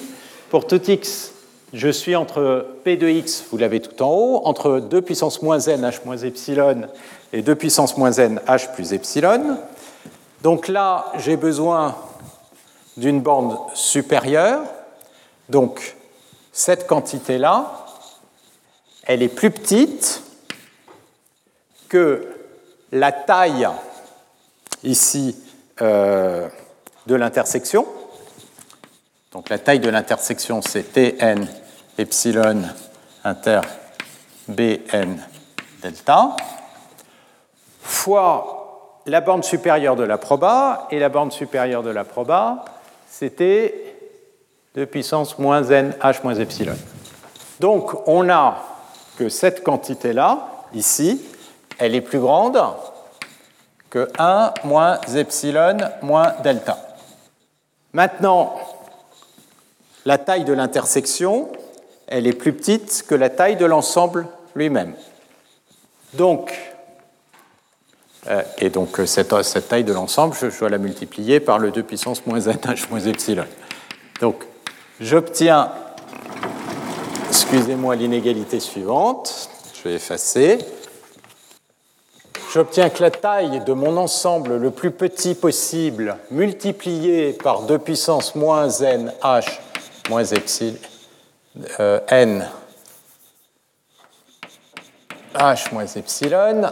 Pour 0.49 0.67
tout 0.67 0.81
x, 0.89 1.31
je 1.73 1.89
suis 1.89 2.15
entre 2.15 2.67
P 2.83 2.97
de 2.97 3.07
x, 3.07 3.45
vous 3.49 3.57
l'avez 3.57 3.79
tout 3.79 4.03
en 4.03 4.11
haut, 4.11 4.41
entre 4.45 4.79
2 4.79 5.01
puissance 5.01 5.41
moins 5.41 5.59
n 5.59 5.81
h 5.81 5.99
moins 6.05 6.17
epsilon 6.17 6.83
et 7.31 7.41
2 7.41 7.55
puissance 7.55 7.97
moins 7.97 8.11
n 8.11 8.39
h 8.47 8.73
plus 8.73 8.93
epsilon. 8.93 9.57
Donc 10.43 10.67
là, 10.67 11.05
j'ai 11.17 11.37
besoin 11.37 11.95
d'une 12.97 13.21
borne 13.21 13.57
supérieure. 13.73 14.59
Donc 15.49 15.95
cette 16.51 16.85
quantité-là, 16.87 17.82
elle 19.05 19.21
est 19.21 19.29
plus 19.29 19.51
petite 19.51 20.21
que 21.89 22.27
la 22.91 23.11
taille 23.11 23.67
ici 24.83 25.35
euh, 25.81 26.47
de 27.07 27.15
l'intersection. 27.15 27.85
Donc 29.31 29.49
la 29.49 29.59
taille 29.59 29.79
de 29.79 29.89
l'intersection, 29.89 30.61
c'est 30.61 30.93
Tn 30.93 31.47
epsilon 31.97 32.63
inter 33.23 33.61
Bn 34.47 35.17
delta, 35.81 36.35
fois 37.81 38.99
la 39.05 39.21
borne 39.21 39.43
supérieure 39.43 39.95
de 39.95 40.03
la 40.03 40.17
proba, 40.17 40.87
et 40.91 40.99
la 40.99 41.09
borne 41.09 41.31
supérieure 41.31 41.83
de 41.83 41.89
la 41.89 42.03
proba, 42.03 42.65
c'était 43.09 43.95
2 44.75 44.85
puissance 44.85 45.37
moins 45.39 45.63
n 45.63 45.93
h 46.01 46.23
moins 46.23 46.35
epsilon. 46.35 46.75
Donc 47.59 48.07
on 48.07 48.29
a 48.29 48.72
que 49.17 49.29
cette 49.29 49.63
quantité-là, 49.63 50.47
ici, 50.73 51.21
elle 51.77 51.95
est 51.95 52.01
plus 52.01 52.19
grande 52.19 52.59
que 53.89 54.09
1 54.17 54.53
moins 54.63 54.99
epsilon 55.15 55.77
moins 56.01 56.33
delta. 56.43 56.77
Maintenant, 57.93 58.55
la 60.05 60.17
taille 60.17 60.45
de 60.45 60.53
l'intersection, 60.53 61.49
elle 62.07 62.27
est 62.27 62.33
plus 62.33 62.53
petite 62.53 63.05
que 63.07 63.15
la 63.15 63.29
taille 63.29 63.55
de 63.55 63.65
l'ensemble 63.65 64.27
lui-même. 64.55 64.93
Donc, 66.13 66.53
euh, 68.27 68.41
et 68.57 68.69
donc 68.69 68.99
euh, 68.99 69.05
cette, 69.05 69.67
taille 69.67 69.83
de 69.83 69.93
l'ensemble, 69.93 70.35
je, 70.39 70.59
dois 70.59 70.69
la 70.69 70.77
multiplier 70.77 71.39
par 71.39 71.59
le 71.59 71.71
2 71.71 71.83
puissance 71.83 72.25
moins 72.25 72.41
n 72.41 72.57
moins 72.89 72.99
epsilon. 72.99 73.45
Donc 74.21 74.43
j'obtiens, 74.99 75.71
excusez-moi, 77.43 77.97
l'inégalité 77.97 78.61
suivante, 78.61 79.49
je 79.73 79.89
vais 79.89 79.95
effacer. 79.95 80.59
J'obtiens 82.53 82.89
que 82.89 83.03
la 83.03 83.11
taille 83.11 83.61
de 83.65 83.73
mon 83.73 83.97
ensemble 83.97 84.55
le 84.55 84.71
plus 84.71 84.91
petit 84.91 85.35
possible 85.35 86.17
multiplié 86.31 87.33
par 87.33 87.63
2 87.63 87.79
puissance 87.79 88.35
moins 88.35 88.69
n 88.69 89.11
h 89.21 89.59
moins 90.09 90.23
epsilon 90.23 90.77
euh, 91.81 91.99
n 92.07 92.47
h 95.35 95.73
moins 95.73 95.85
epsilon 95.85 96.71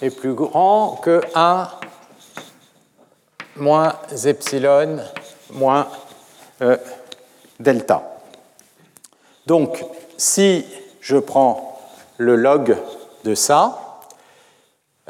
est 0.00 0.10
plus 0.10 0.32
grand 0.32 0.96
que 1.02 1.20
1 1.34 1.68
moins 3.56 3.96
epsilon 4.24 4.98
moins 5.50 5.88
euh, 6.62 6.78
delta. 7.60 8.13
Donc, 9.46 9.84
si 10.16 10.64
je 11.00 11.16
prends 11.16 11.78
le 12.16 12.36
log 12.36 12.76
de 13.24 13.34
ça 13.34 14.00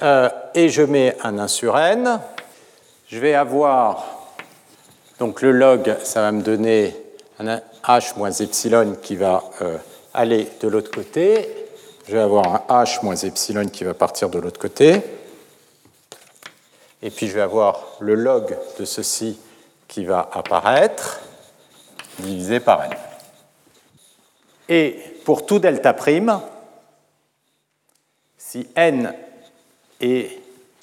euh, 0.03 0.29
et 0.55 0.69
je 0.69 0.83
mets 0.83 1.17
un 1.23 1.39
1 1.39 1.49
sur 1.49 1.79
n, 1.79 2.21
je 3.09 3.19
vais 3.19 3.35
avoir, 3.35 4.05
donc 5.19 5.41
le 5.41 5.53
log, 5.53 5.97
ça 6.03 6.21
va 6.21 6.33
me 6.33 6.43
donner 6.43 6.97
un 7.39 7.61
h 7.87 8.17
moins 8.17 8.33
epsilon 8.33 8.97
qui 9.01 9.17
va 9.17 9.45
euh, 9.63 9.77
aller 10.13 10.49
de 10.61 10.69
l'autre 10.69 10.91
côté, 10.91 11.49
je 12.09 12.15
vais 12.15 12.23
avoir 12.23 12.65
un 12.69 12.83
h 12.83 13.05
moins 13.05 13.17
epsilon 13.17 13.67
qui 13.67 13.85
va 13.85 13.95
partir 13.95 14.29
de 14.31 14.39
l'autre 14.39 14.61
côté. 14.61 15.01
Et 17.03 17.11
puis 17.11 17.29
je 17.29 17.35
vais 17.35 17.41
avoir 17.41 17.85
le 18.01 18.15
log 18.15 18.57
de 18.79 18.85
ceci 18.85 19.39
qui 19.87 20.05
va 20.05 20.29
apparaître 20.33 21.21
divisé 22.19 22.61
par 22.61 22.85
n. 22.85 22.91
Et 24.69 24.97
pour 25.25 25.47
tout 25.47 25.59
delta 25.59 25.93
prime, 25.93 26.41
si 28.39 28.67
n 28.77 29.15
est 30.01 30.39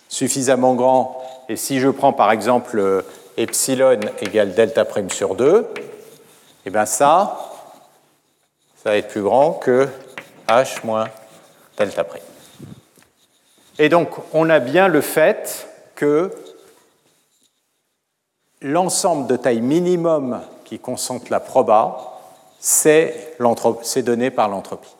suffisamment 0.08 0.76
grand, 0.76 1.24
et 1.50 1.56
si 1.56 1.80
je 1.80 1.90
prends 1.90 2.14
par 2.14 2.32
exemple 2.32 3.04
epsilon 3.38 4.00
égale 4.20 4.54
delta 4.54 4.86
prime 4.86 5.10
sur 5.10 5.36
2, 5.36 5.68
et 5.76 6.68
eh 6.68 6.70
bien 6.70 6.86
ça, 6.86 7.52
ça 8.84 8.92
va 8.92 8.98
être 8.98 9.08
plus 9.08 9.24
grand 9.24 9.54
que 9.54 9.88
h 10.48 10.86
moins 10.86 11.08
delta 11.78 12.04
prime. 12.04 12.22
Et 13.80 13.90
donc, 13.90 14.10
on 14.34 14.50
a 14.50 14.60
bien 14.60 14.88
le 14.88 15.02
fait 15.02 15.68
que 15.96 16.32
l'ensemble 18.62 19.28
de 19.28 19.38
taille 19.38 19.62
minimum 19.62 20.42
qui 20.66 20.78
concentre 20.78 21.32
la 21.32 21.40
proba, 21.40 22.11
c'est 22.62 24.04
donné 24.04 24.30
par 24.30 24.48
l'entropie. 24.48 24.96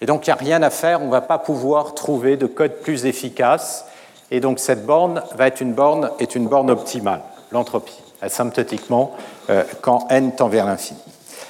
Et 0.00 0.06
donc 0.06 0.26
il 0.26 0.30
n'y 0.30 0.34
a 0.34 0.36
rien 0.36 0.62
à 0.62 0.70
faire, 0.70 1.02
on 1.02 1.06
ne 1.06 1.10
va 1.10 1.22
pas 1.22 1.38
pouvoir 1.38 1.94
trouver 1.94 2.36
de 2.36 2.46
code 2.46 2.80
plus 2.82 3.06
efficace. 3.06 3.86
Et 4.30 4.40
donc 4.40 4.58
cette 4.58 4.84
borne 4.84 5.22
va 5.34 5.46
être 5.46 5.60
une 5.60 5.72
borne, 5.72 6.10
est 6.18 6.34
une 6.34 6.48
borne 6.48 6.70
optimale, 6.70 7.22
l'entropie, 7.50 8.02
asymptotiquement, 8.20 9.14
euh, 9.48 9.64
quand 9.80 10.06
n 10.10 10.32
tend 10.32 10.48
vers 10.48 10.66
l'infini. 10.66 11.00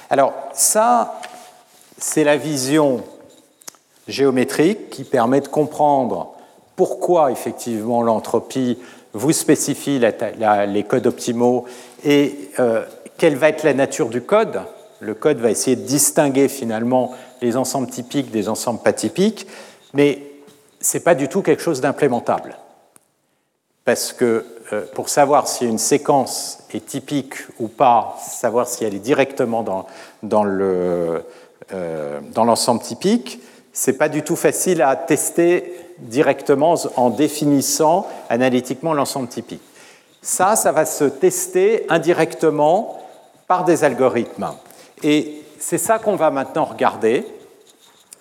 Alors 0.09 0.33
ça, 0.53 1.19
c'est 1.97 2.23
la 2.23 2.37
vision 2.37 3.03
géométrique 4.07 4.89
qui 4.89 5.03
permet 5.03 5.41
de 5.41 5.49
comprendre 5.49 6.35
pourquoi 6.77 7.31
effectivement 7.31 8.01
l'entropie 8.01 8.79
vous 9.11 9.33
spécifie 9.33 9.99
les 9.99 10.83
codes 10.83 11.07
optimaux 11.07 11.65
et 12.05 12.51
euh, 12.59 12.85
quelle 13.17 13.35
va 13.35 13.49
être 13.49 13.63
la 13.63 13.73
nature 13.73 14.09
du 14.09 14.21
code. 14.21 14.61
Le 14.99 15.13
code 15.13 15.37
va 15.37 15.51
essayer 15.51 15.75
de 15.75 15.85
distinguer 15.85 16.47
finalement 16.47 17.13
les 17.41 17.55
ensembles 17.55 17.89
typiques 17.89 18.31
des 18.31 18.49
ensembles 18.49 18.81
pas 18.81 18.93
typiques, 18.93 19.47
mais 19.93 20.21
ce 20.81 20.97
n'est 20.97 21.03
pas 21.03 21.15
du 21.15 21.27
tout 21.27 21.41
quelque 21.41 21.61
chose 21.61 21.81
d'implémentable. 21.81 22.57
Parce 23.85 24.11
que 24.11 24.45
euh, 24.73 24.85
pour 24.93 25.09
savoir 25.09 25.47
si 25.47 25.65
une 25.65 25.77
séquence 25.77 26.59
est 26.73 26.85
typique 26.85 27.35
ou 27.59 27.67
pas, 27.67 28.17
savoir 28.27 28.67
si 28.67 28.83
elle 28.83 28.95
est 28.95 28.99
directement 28.99 29.63
dans, 29.63 29.85
dans 30.23 30.45
euh, 30.45 31.21
l'ensemble 32.35 32.81
typique, 32.81 33.39
ce 33.71 33.91
n'est 33.91 33.97
pas 33.97 34.09
du 34.09 34.23
tout 34.23 34.35
facile 34.35 34.81
à 34.81 34.95
tester 34.95 35.73
directement 35.99 36.75
en 36.95 37.09
définissant 37.09 38.07
analytiquement 38.29 38.93
l'ensemble 38.93 39.27
typique. 39.27 39.61
Ça, 40.21 40.55
ça 40.55 40.71
va 40.71 40.85
se 40.85 41.05
tester 41.05 41.85
indirectement 41.89 42.99
par 43.47 43.63
des 43.63 43.83
algorithmes. 43.83 44.49
Et 45.03 45.43
c'est 45.59 45.77
ça 45.77 45.99
qu'on 45.99 46.15
va 46.15 46.31
maintenant 46.31 46.65
regarder. 46.65 47.25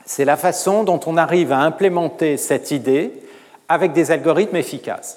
C'est 0.04 0.24
la 0.24 0.36
façon 0.36 0.84
dont 0.84 1.00
on 1.06 1.16
arrive 1.16 1.52
à 1.52 1.58
implémenter 1.58 2.36
cette 2.36 2.70
idée 2.70 3.12
avec 3.68 3.92
des 3.92 4.10
algorithmes 4.10 4.56
efficaces. 4.56 5.16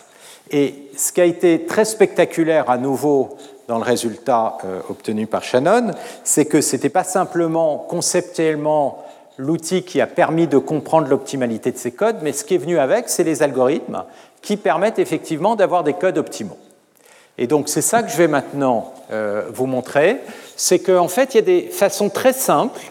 Et 0.51 0.89
ce 0.97 1.11
qui 1.11 1.21
a 1.21 1.25
été 1.25 1.65
très 1.65 1.85
spectaculaire 1.85 2.69
à 2.69 2.77
nouveau 2.77 3.37
dans 3.67 3.77
le 3.77 3.83
résultat 3.83 4.57
euh, 4.65 4.81
obtenu 4.89 5.27
par 5.27 5.43
Shannon, 5.43 5.91
c'est 6.23 6.45
que 6.45 6.59
ce 6.59 6.75
n'était 6.75 6.89
pas 6.89 7.03
simplement 7.03 7.77
conceptuellement 7.77 9.05
l'outil 9.37 9.83
qui 9.83 10.01
a 10.01 10.07
permis 10.07 10.47
de 10.47 10.57
comprendre 10.57 11.07
l'optimalité 11.07 11.71
de 11.71 11.77
ces 11.77 11.91
codes, 11.91 12.17
mais 12.23 12.33
ce 12.33 12.43
qui 12.43 12.55
est 12.55 12.57
venu 12.59 12.79
avec, 12.79 13.09
c'est 13.09 13.23
les 13.23 13.43
algorithmes 13.43 14.03
qui 14.41 14.57
permettent 14.57 14.99
effectivement 14.99 15.55
d'avoir 15.55 15.83
des 15.83 15.93
codes 15.93 16.17
optimaux. 16.17 16.57
Et 17.41 17.47
donc 17.47 17.69
c'est 17.69 17.81
ça 17.81 18.03
que 18.03 18.11
je 18.11 18.17
vais 18.17 18.27
maintenant 18.27 18.93
euh, 19.11 19.43
vous 19.51 19.65
montrer, 19.65 20.17
c'est 20.57 20.79
qu'en 20.79 21.07
fait 21.07 21.33
il 21.33 21.37
y 21.37 21.39
a 21.39 21.43
des 21.43 21.61
façons 21.61 22.09
très 22.09 22.33
simples 22.33 22.81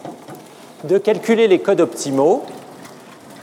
de 0.85 0.97
calculer 0.97 1.47
les 1.47 1.59
codes 1.59 1.81
optimaux, 1.81 2.43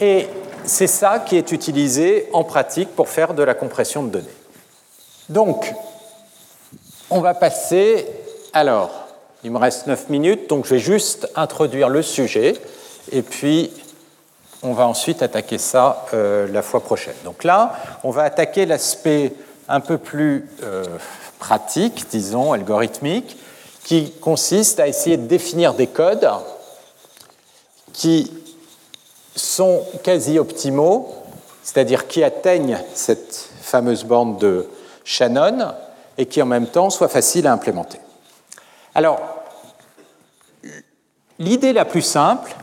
et 0.00 0.26
c'est 0.64 0.88
ça 0.88 1.20
qui 1.20 1.36
est 1.36 1.52
utilisé 1.52 2.28
en 2.32 2.42
pratique 2.42 2.88
pour 2.88 3.08
faire 3.08 3.34
de 3.34 3.44
la 3.44 3.54
compression 3.54 4.02
de 4.02 4.10
données. 4.10 4.26
Donc, 5.28 5.72
on 7.08 7.20
va 7.20 7.34
passer, 7.34 8.04
alors, 8.52 8.90
il 9.44 9.52
me 9.52 9.58
reste 9.58 9.86
9 9.86 10.08
minutes, 10.08 10.48
donc 10.48 10.64
je 10.64 10.74
vais 10.74 10.80
juste 10.80 11.30
introduire 11.36 11.88
le 11.88 12.02
sujet, 12.02 12.54
et 13.12 13.22
puis 13.22 13.70
on 14.64 14.72
va 14.72 14.88
ensuite 14.88 15.22
attaquer 15.22 15.58
ça 15.58 16.06
euh, 16.14 16.48
la 16.50 16.62
fois 16.62 16.80
prochaine. 16.80 17.14
Donc 17.24 17.44
là, 17.44 17.76
on 18.02 18.10
va 18.10 18.22
attaquer 18.24 18.66
l'aspect 18.66 19.32
un 19.68 19.80
peu 19.80 19.98
plus 19.98 20.48
euh, 20.62 20.84
pratique, 21.38 22.06
disons, 22.10 22.52
algorithmique, 22.52 23.36
qui 23.84 24.12
consiste 24.12 24.80
à 24.80 24.88
essayer 24.88 25.16
de 25.16 25.26
définir 25.26 25.74
des 25.74 25.86
codes 25.86 26.28
qui 27.92 28.32
sont 29.34 29.82
quasi 30.02 30.38
optimaux, 30.38 31.14
c'est-à-dire 31.62 32.06
qui 32.08 32.24
atteignent 32.24 32.80
cette 32.94 33.48
fameuse 33.60 34.04
borne 34.04 34.38
de 34.38 34.68
Shannon 35.04 35.72
et 36.18 36.26
qui 36.26 36.42
en 36.42 36.46
même 36.46 36.66
temps 36.66 36.90
soient 36.90 37.08
faciles 37.08 37.46
à 37.46 37.52
implémenter. 37.52 37.98
Alors, 38.94 39.20
l'idée 41.38 41.72
la 41.72 41.84
plus 41.84 42.02
simple, 42.02 42.54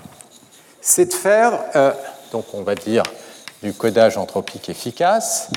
c'est 0.82 1.06
de 1.06 1.14
faire, 1.14 1.60
euh, 1.76 1.94
donc 2.32 2.46
on 2.54 2.64
va 2.64 2.76
dire 2.76 3.04
du 3.62 3.74
codage 3.74 4.18
anthropique 4.18 4.68
efficace, 4.68 5.50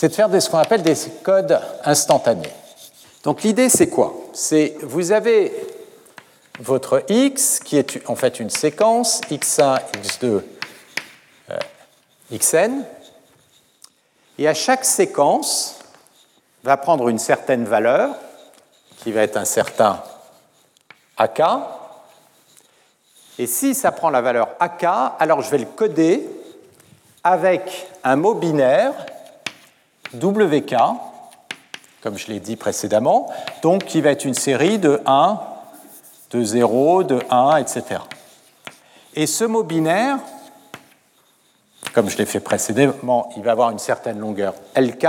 c'est 0.00 0.10
de 0.10 0.14
faire 0.14 0.30
ce 0.40 0.48
qu'on 0.48 0.58
appelle 0.58 0.82
des 0.82 0.94
codes 1.24 1.60
instantanés. 1.82 2.52
Donc 3.24 3.42
l'idée, 3.42 3.68
c'est 3.68 3.88
quoi? 3.88 4.14
C'est 4.32 4.76
vous 4.82 5.10
avez 5.10 5.52
votre 6.60 7.02
x 7.08 7.58
qui 7.58 7.76
est 7.76 8.08
en 8.08 8.14
fait 8.14 8.38
une 8.38 8.48
séquence 8.48 9.20
x1, 9.22 9.80
x2, 10.00 10.24
euh, 11.50 11.56
xn, 12.30 12.84
et 14.38 14.46
à 14.46 14.54
chaque 14.54 14.84
séquence 14.84 15.80
va 16.62 16.76
prendre 16.76 17.08
une 17.08 17.18
certaine 17.18 17.64
valeur 17.64 18.14
qui 18.98 19.10
va 19.10 19.22
être 19.22 19.36
un 19.36 19.44
certain 19.44 20.00
ak. 21.16 21.42
Et 23.36 23.48
si 23.48 23.74
ça 23.74 23.90
prend 23.90 24.10
la 24.10 24.20
valeur 24.20 24.50
ak, 24.60 24.84
alors 25.18 25.42
je 25.42 25.50
vais 25.50 25.58
le 25.58 25.66
coder 25.66 26.24
avec 27.24 27.88
un 28.04 28.14
mot 28.14 28.34
binaire 28.34 28.94
WK, 30.14 30.74
comme 32.02 32.16
je 32.16 32.28
l'ai 32.28 32.40
dit 32.40 32.56
précédemment, 32.56 33.30
donc 33.62 33.84
qui 33.84 34.00
va 34.00 34.10
être 34.10 34.24
une 34.24 34.34
série 34.34 34.78
de 34.78 35.00
1, 35.06 35.40
de 36.30 36.42
0, 36.42 37.04
de 37.04 37.18
1, 37.30 37.56
etc. 37.56 38.00
Et 39.14 39.26
ce 39.26 39.44
mot 39.44 39.62
binaire, 39.62 40.18
comme 41.94 42.08
je 42.08 42.16
l'ai 42.18 42.26
fait 42.26 42.40
précédemment, 42.40 43.30
il 43.36 43.42
va 43.42 43.52
avoir 43.52 43.70
une 43.70 43.78
certaine 43.78 44.18
longueur 44.18 44.54
LK. 44.76 45.06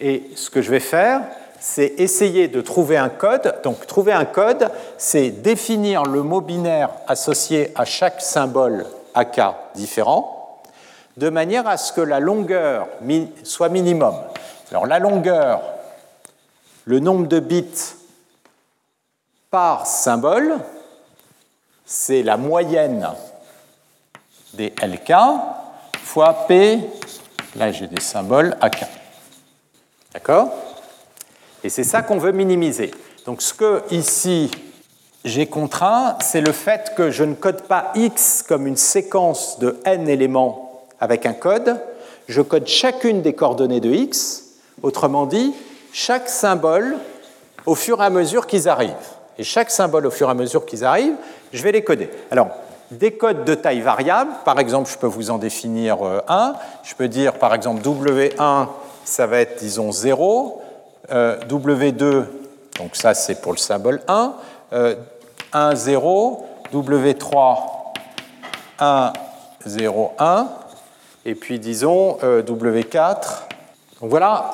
Et 0.00 0.30
ce 0.34 0.50
que 0.50 0.62
je 0.62 0.70
vais 0.70 0.80
faire, 0.80 1.22
c'est 1.58 1.94
essayer 1.98 2.48
de 2.48 2.60
trouver 2.60 2.96
un 2.96 3.08
code. 3.08 3.60
Donc 3.64 3.86
trouver 3.86 4.12
un 4.12 4.24
code, 4.24 4.70
c'est 4.98 5.30
définir 5.30 6.04
le 6.04 6.22
mot 6.22 6.40
binaire 6.40 6.90
associé 7.08 7.72
à 7.74 7.84
chaque 7.84 8.20
symbole 8.20 8.86
AK 9.14 9.40
différent 9.74 10.35
de 11.16 11.30
manière 11.30 11.66
à 11.66 11.76
ce 11.76 11.92
que 11.92 12.00
la 12.00 12.20
longueur 12.20 12.88
soit 13.42 13.68
minimum. 13.68 14.14
Alors 14.70 14.86
la 14.86 14.98
longueur, 14.98 15.62
le 16.84 17.00
nombre 17.00 17.26
de 17.26 17.40
bits 17.40 17.94
par 19.50 19.86
symbole, 19.86 20.58
c'est 21.84 22.22
la 22.22 22.36
moyenne 22.36 23.08
des 24.54 24.74
LK 24.82 25.12
fois 26.02 26.46
P, 26.46 26.80
là 27.56 27.72
j'ai 27.72 27.86
des 27.86 28.00
symboles 28.00 28.56
AK. 28.60 28.84
D'accord? 30.12 30.50
Et 31.62 31.68
c'est 31.68 31.84
ça 31.84 32.02
qu'on 32.02 32.18
veut 32.18 32.32
minimiser. 32.32 32.90
Donc 33.24 33.42
ce 33.42 33.54
que 33.54 33.82
ici 33.90 34.50
j'ai 35.24 35.46
contraint, 35.46 36.16
c'est 36.20 36.40
le 36.40 36.52
fait 36.52 36.92
que 36.94 37.10
je 37.10 37.24
ne 37.24 37.34
code 37.34 37.62
pas 37.62 37.92
X 37.94 38.42
comme 38.42 38.66
une 38.66 38.76
séquence 38.76 39.58
de 39.58 39.80
n 39.84 40.08
éléments 40.08 40.65
avec 41.00 41.26
un 41.26 41.32
code, 41.32 41.76
je 42.28 42.42
code 42.42 42.66
chacune 42.66 43.22
des 43.22 43.32
coordonnées 43.32 43.80
de 43.80 43.90
x, 43.90 44.44
autrement 44.82 45.26
dit, 45.26 45.54
chaque 45.92 46.28
symbole 46.28 46.96
au 47.64 47.74
fur 47.74 48.02
et 48.02 48.06
à 48.06 48.10
mesure 48.10 48.46
qu'ils 48.46 48.68
arrivent. 48.68 48.92
Et 49.38 49.44
chaque 49.44 49.70
symbole 49.70 50.06
au 50.06 50.10
fur 50.10 50.28
et 50.28 50.30
à 50.30 50.34
mesure 50.34 50.64
qu'ils 50.64 50.84
arrivent, 50.84 51.16
je 51.52 51.62
vais 51.62 51.72
les 51.72 51.82
coder. 51.82 52.10
Alors, 52.30 52.48
des 52.90 53.12
codes 53.12 53.44
de 53.44 53.54
taille 53.54 53.80
variable, 53.80 54.30
par 54.44 54.58
exemple, 54.58 54.90
je 54.90 54.96
peux 54.96 55.06
vous 55.06 55.30
en 55.30 55.38
définir 55.38 56.06
euh, 56.06 56.20
un. 56.28 56.54
Je 56.84 56.94
peux 56.94 57.08
dire, 57.08 57.34
par 57.34 57.52
exemple, 57.52 57.82
W1, 57.82 58.68
ça 59.04 59.26
va 59.26 59.38
être, 59.38 59.58
disons, 59.58 59.92
0. 59.92 60.62
Euh, 61.10 61.38
W2, 61.48 62.24
donc 62.78 62.94
ça, 62.94 63.14
c'est 63.14 63.40
pour 63.40 63.52
le 63.52 63.58
symbole 63.58 64.00
1. 64.08 64.34
1, 65.52 65.74
0. 65.74 66.46
W3, 66.72 67.58
1, 68.80 69.12
0, 69.64 70.12
1 70.18 70.48
et 71.26 71.34
puis 71.34 71.58
disons 71.58 72.16
euh, 72.22 72.42
W4. 72.42 73.42
Donc 74.00 74.10
voilà 74.10 74.52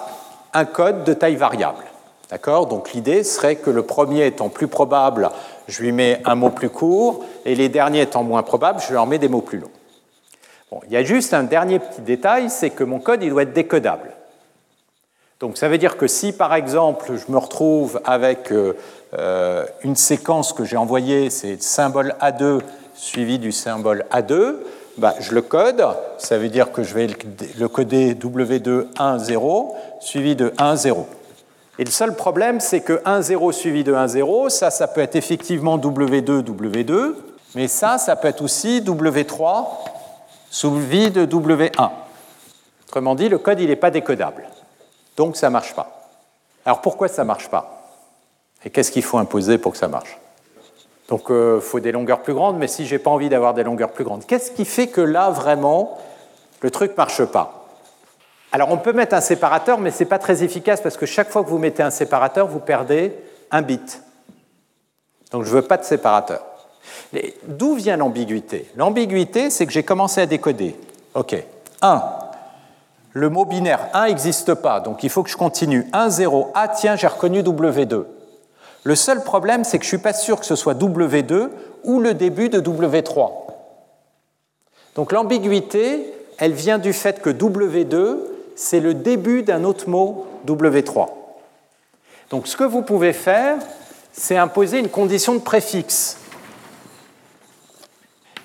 un 0.53 0.65
code 0.65 1.05
de 1.05 1.12
taille 1.12 1.36
variable. 1.36 1.85
D'accord? 2.31 2.66
Donc 2.66 2.93
l'idée 2.93 3.23
serait 3.23 3.57
que 3.57 3.70
le 3.70 3.82
premier 3.82 4.27
étant 4.27 4.49
plus 4.49 4.66
probable, 4.66 5.31
je 5.69 5.82
lui 5.82 5.93
mets 5.93 6.20
un 6.24 6.35
mot 6.35 6.51
plus 6.51 6.70
court, 6.70 7.24
et 7.44 7.55
les 7.55 7.69
derniers 7.69 8.01
étant 8.01 8.24
moins 8.24 8.43
probables, 8.43 8.81
je 8.89 8.94
leur 8.94 9.07
mets 9.07 9.19
des 9.19 9.28
mots 9.28 9.43
plus 9.43 9.59
longs. 9.59 9.70
Bon, 10.70 10.81
il 10.86 10.93
y 10.93 10.97
a 10.97 11.05
juste 11.05 11.35
un 11.35 11.43
dernier 11.43 11.78
petit 11.78 12.01
détail, 12.01 12.49
c'est 12.49 12.70
que 12.70 12.85
mon 12.85 12.99
code 12.99 13.23
il 13.23 13.28
doit 13.28 13.43
être 13.43 13.53
décodable. 13.53 14.11
Donc 15.40 15.59
ça 15.59 15.69
veut 15.69 15.77
dire 15.77 15.99
que 15.99 16.07
si 16.07 16.32
par 16.32 16.55
exemple 16.55 17.12
je 17.16 17.31
me 17.31 17.36
retrouve 17.36 18.01
avec 18.07 18.51
euh, 18.51 18.74
euh, 19.19 19.66
une 19.82 19.97
séquence 19.97 20.55
que 20.55 20.65
j'ai 20.65 20.78
envoyée, 20.78 21.28
c'est 21.28 21.62
symbole 21.62 22.15
A2 22.23 22.61
suivi 22.94 23.39
du 23.39 23.53
symbole 23.53 24.05
A2, 24.11 24.57
bah, 24.98 25.14
je 25.20 25.32
le 25.32 25.43
code. 25.43 25.85
Ça 26.19 26.39
veut 26.39 26.48
dire 26.48 26.73
que 26.73 26.82
je 26.82 26.94
vais 26.94 27.09
le 27.59 27.69
coder 27.69 28.14
W2 28.14 28.86
1 28.98 29.19
0 29.19 29.77
suivi 30.01 30.36
de 30.36 30.52
1 30.59 30.77
0. 30.77 31.06
Et 31.78 31.85
le 31.85 31.90
seul 31.90 32.14
problème, 32.14 32.60
c'est 32.60 32.81
que 32.81 33.01
1 33.05 33.23
0 33.23 33.52
suivi 33.52 33.82
de 33.82 33.94
1 33.94 34.09
0, 34.09 34.48
ça, 34.51 34.70
ça 34.70 34.86
peut 34.86 35.01
être 35.01 35.16
effectivement 35.16 35.78
W2 35.78 36.43
W2, 36.43 37.14
mais 37.55 37.66
ça, 37.69 37.98
ça 37.98 38.14
peut 38.16 38.28
être 38.28 38.43
aussi 38.43 38.82
W3 38.82 39.66
suivi 40.51 41.10
de 41.10 41.24
W1. 41.24 41.90
Autrement 42.86 43.14
dit, 43.14 43.28
le 43.31 43.39
code, 43.39 43.60
il 43.60 43.69
n'est 43.69 43.77
pas 43.77 43.90
décodable. 43.90 44.47
Donc, 45.16 45.36
ça 45.36 45.48
ne 45.48 45.52
marche 45.52 45.74
pas. 45.74 46.10
Alors, 46.66 46.82
pourquoi 46.82 47.09
ça 47.09 47.23
ne 47.23 47.28
marche 47.28 47.48
pas? 47.48 47.89
Et 48.64 48.70
qu'est-ce 48.70 48.93
qu'il 48.93 49.02
faut 49.02 49.19
imposer 49.19 49.59
pour 49.59 49.73
que 49.73 49.78
ça 49.78 49.89
marche? 49.89 50.19
Donc 51.08 51.24
il 51.28 51.34
euh, 51.34 51.60
faut 51.60 51.80
des 51.80 51.92
longueurs 51.92 52.22
plus 52.22 52.34
grandes, 52.34 52.58
mais 52.58 52.68
si 52.68 52.86
je 52.86 52.94
n'ai 52.94 52.98
pas 52.98 53.10
envie 53.10 53.28
d'avoir 53.28 53.54
des 53.54 53.64
longueurs 53.64 53.90
plus 53.90 54.04
grandes, 54.04 54.24
qu'est-ce 54.26 54.50
qui 54.50 54.64
fait 54.64 54.86
que 54.86 55.00
là, 55.00 55.30
vraiment, 55.30 55.98
le 56.60 56.70
truc 56.70 56.96
marche 56.96 57.24
pas? 57.24 57.66
Alors 58.52 58.70
on 58.70 58.76
peut 58.76 58.92
mettre 58.92 59.14
un 59.14 59.20
séparateur, 59.20 59.78
mais 59.78 59.90
ce 59.90 60.00
n'est 60.00 60.08
pas 60.08 60.18
très 60.18 60.42
efficace 60.42 60.80
parce 60.80 60.96
que 60.96 61.06
chaque 61.06 61.30
fois 61.30 61.42
que 61.42 61.48
vous 61.48 61.58
mettez 61.58 61.82
un 61.82 61.90
séparateur, 61.90 62.46
vous 62.46 62.60
perdez 62.60 63.14
un 63.50 63.62
bit. 63.62 64.02
Donc 65.30 65.44
je 65.44 65.50
ne 65.50 65.54
veux 65.54 65.62
pas 65.62 65.78
de 65.78 65.84
séparateur. 65.84 66.42
D'où 67.46 67.74
vient 67.74 67.96
l'ambiguïté? 67.96 68.70
L'ambiguïté, 68.76 69.50
c'est 69.50 69.66
que 69.66 69.72
j'ai 69.72 69.82
commencé 69.82 70.20
à 70.20 70.26
décoder. 70.26 70.76
OK. 71.14 71.34
1. 71.80 72.02
Le 73.14 73.28
mot 73.28 73.44
binaire 73.44 73.88
1 73.94 74.06
n'existe 74.06 74.54
pas, 74.54 74.80
donc 74.80 75.02
il 75.02 75.10
faut 75.10 75.22
que 75.22 75.30
je 75.30 75.36
continue. 75.36 75.86
1, 75.92 76.10
0. 76.10 76.50
Ah 76.54 76.68
tiens, 76.68 76.96
j'ai 76.96 77.06
reconnu 77.06 77.42
W2. 77.42 78.04
Le 78.84 78.96
seul 78.96 79.22
problème, 79.22 79.64
c'est 79.64 79.78
que 79.78 79.84
je 79.84 79.88
ne 79.88 79.98
suis 79.98 80.02
pas 80.02 80.12
sûr 80.12 80.40
que 80.40 80.46
ce 80.46 80.56
soit 80.56 80.74
W2 80.74 81.50
ou 81.84 82.00
le 82.00 82.14
début 82.14 82.48
de 82.48 82.60
W3. 82.60 83.30
Donc 84.94 85.12
l'ambiguïté, 85.12 86.12
elle 86.38 86.52
vient 86.52 86.78
du 86.78 86.92
fait 86.92 87.22
que 87.22 87.30
W2, 87.30 88.18
c'est 88.56 88.80
le 88.80 88.94
début 88.94 89.42
d'un 89.42 89.64
autre 89.64 89.88
mot 89.88 90.26
W3. 90.46 91.09
Donc 92.30 92.46
ce 92.46 92.56
que 92.56 92.64
vous 92.64 92.82
pouvez 92.82 93.12
faire, 93.12 93.59
c'est 94.12 94.36
imposer 94.36 94.78
une 94.78 94.88
condition 94.88 95.34
de 95.34 95.40
préfixe. 95.40 96.18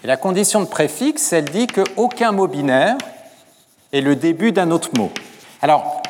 Et 0.04 0.08
la 0.08 0.18
condition 0.18 0.62
de 0.62 0.68
préfixe, 0.68 1.34
elle 1.34 1.46
dit 1.46 1.68
qu'aucun 1.68 2.32
mot 2.32 2.48
binaire 2.48 2.98
est 3.92 4.02
le 4.02 4.16
début 4.16 4.52
d'un 4.52 4.72
autre 4.72 4.90
mot. 4.96 5.12
Alors, 5.62 6.02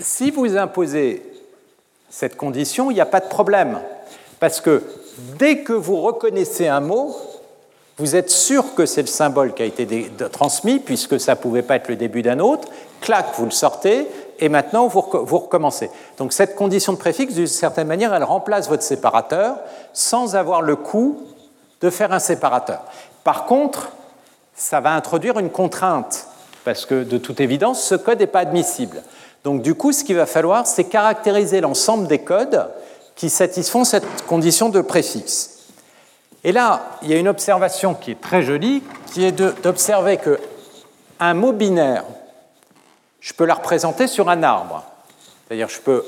si 0.00 0.30
vous 0.30 0.56
imposez 0.56 1.22
cette 2.10 2.36
condition, 2.36 2.90
il 2.90 2.94
n'y 2.94 3.00
a 3.00 3.06
pas 3.06 3.20
de 3.20 3.28
problème. 3.28 3.78
Parce 4.40 4.60
que 4.60 4.82
dès 5.38 5.58
que 5.58 5.72
vous 5.72 6.00
reconnaissez 6.00 6.68
un 6.68 6.80
mot, 6.80 7.16
vous 7.98 8.14
êtes 8.14 8.30
sûr 8.30 8.74
que 8.74 8.86
c'est 8.86 9.00
le 9.00 9.08
symbole 9.08 9.54
qui 9.54 9.62
a 9.62 9.66
été 9.66 10.10
transmis, 10.30 10.78
puisque 10.78 11.18
ça 11.18 11.34
ne 11.34 11.40
pouvait 11.40 11.62
pas 11.62 11.76
être 11.76 11.88
le 11.88 11.96
début 11.96 12.22
d'un 12.22 12.38
autre. 12.38 12.68
Clac, 13.00 13.26
vous 13.36 13.44
le 13.44 13.50
sortez, 13.50 14.06
et 14.38 14.48
maintenant 14.48 14.86
vous, 14.86 15.00
recommencez. 15.00 15.90
Donc 16.16 16.32
cette 16.32 16.54
condition 16.54 16.92
de 16.92 16.98
préfixe, 16.98 17.34
d'une 17.34 17.48
certaine 17.48 17.88
manière, 17.88 18.14
elle 18.14 18.24
remplace 18.24 18.68
votre 18.68 18.84
séparateur 18.84 19.56
sans 19.92 20.36
avoir 20.36 20.62
le 20.62 20.76
coût 20.76 21.22
de 21.80 21.90
faire 21.90 22.12
un 22.12 22.20
séparateur. 22.20 22.82
Par 23.24 23.46
contre, 23.46 23.90
ça 24.54 24.80
va 24.80 24.94
introduire 24.94 25.38
une 25.38 25.50
contrainte, 25.50 26.28
parce 26.64 26.86
que 26.86 27.02
de 27.02 27.18
toute 27.18 27.40
évidence, 27.40 27.82
ce 27.82 27.96
code 27.96 28.20
n'est 28.20 28.26
pas 28.26 28.40
admissible. 28.40 29.02
Donc 29.48 29.62
du 29.62 29.74
coup, 29.74 29.92
ce 29.92 30.04
qu'il 30.04 30.16
va 30.16 30.26
falloir, 30.26 30.66
c'est 30.66 30.84
caractériser 30.84 31.62
l'ensemble 31.62 32.06
des 32.06 32.18
codes 32.18 32.68
qui 33.16 33.30
satisfont 33.30 33.82
cette 33.82 34.26
condition 34.26 34.68
de 34.68 34.82
préfixe. 34.82 35.60
Et 36.44 36.52
là, 36.52 36.82
il 37.00 37.08
y 37.08 37.14
a 37.14 37.16
une 37.16 37.28
observation 37.28 37.94
qui 37.94 38.10
est 38.10 38.20
très 38.20 38.42
jolie, 38.42 38.82
qui 39.10 39.24
est 39.24 39.32
d'observer 39.32 40.18
que 40.18 40.38
un 41.18 41.32
mot 41.32 41.52
binaire, 41.52 42.04
je 43.20 43.32
peux 43.32 43.46
la 43.46 43.54
représenter 43.54 44.06
sur 44.06 44.28
un 44.28 44.42
arbre. 44.42 44.84
C'est-à-dire, 45.46 45.70
je 45.70 45.80
peux 45.80 46.04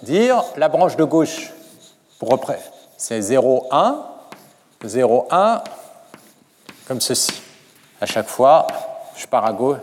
dire 0.00 0.42
la 0.56 0.70
branche 0.70 0.96
de 0.96 1.04
gauche, 1.04 1.52
pour 2.18 2.30
c'est 2.96 3.20
0, 3.20 3.68
1, 3.70 4.06
0, 4.84 5.28
1, 5.30 5.62
comme 6.88 7.02
ceci. 7.02 7.42
À 8.00 8.06
chaque 8.06 8.28
fois, 8.28 8.66
je 9.16 9.26
pars 9.26 9.44
à 9.44 9.52
gauche. 9.52 9.80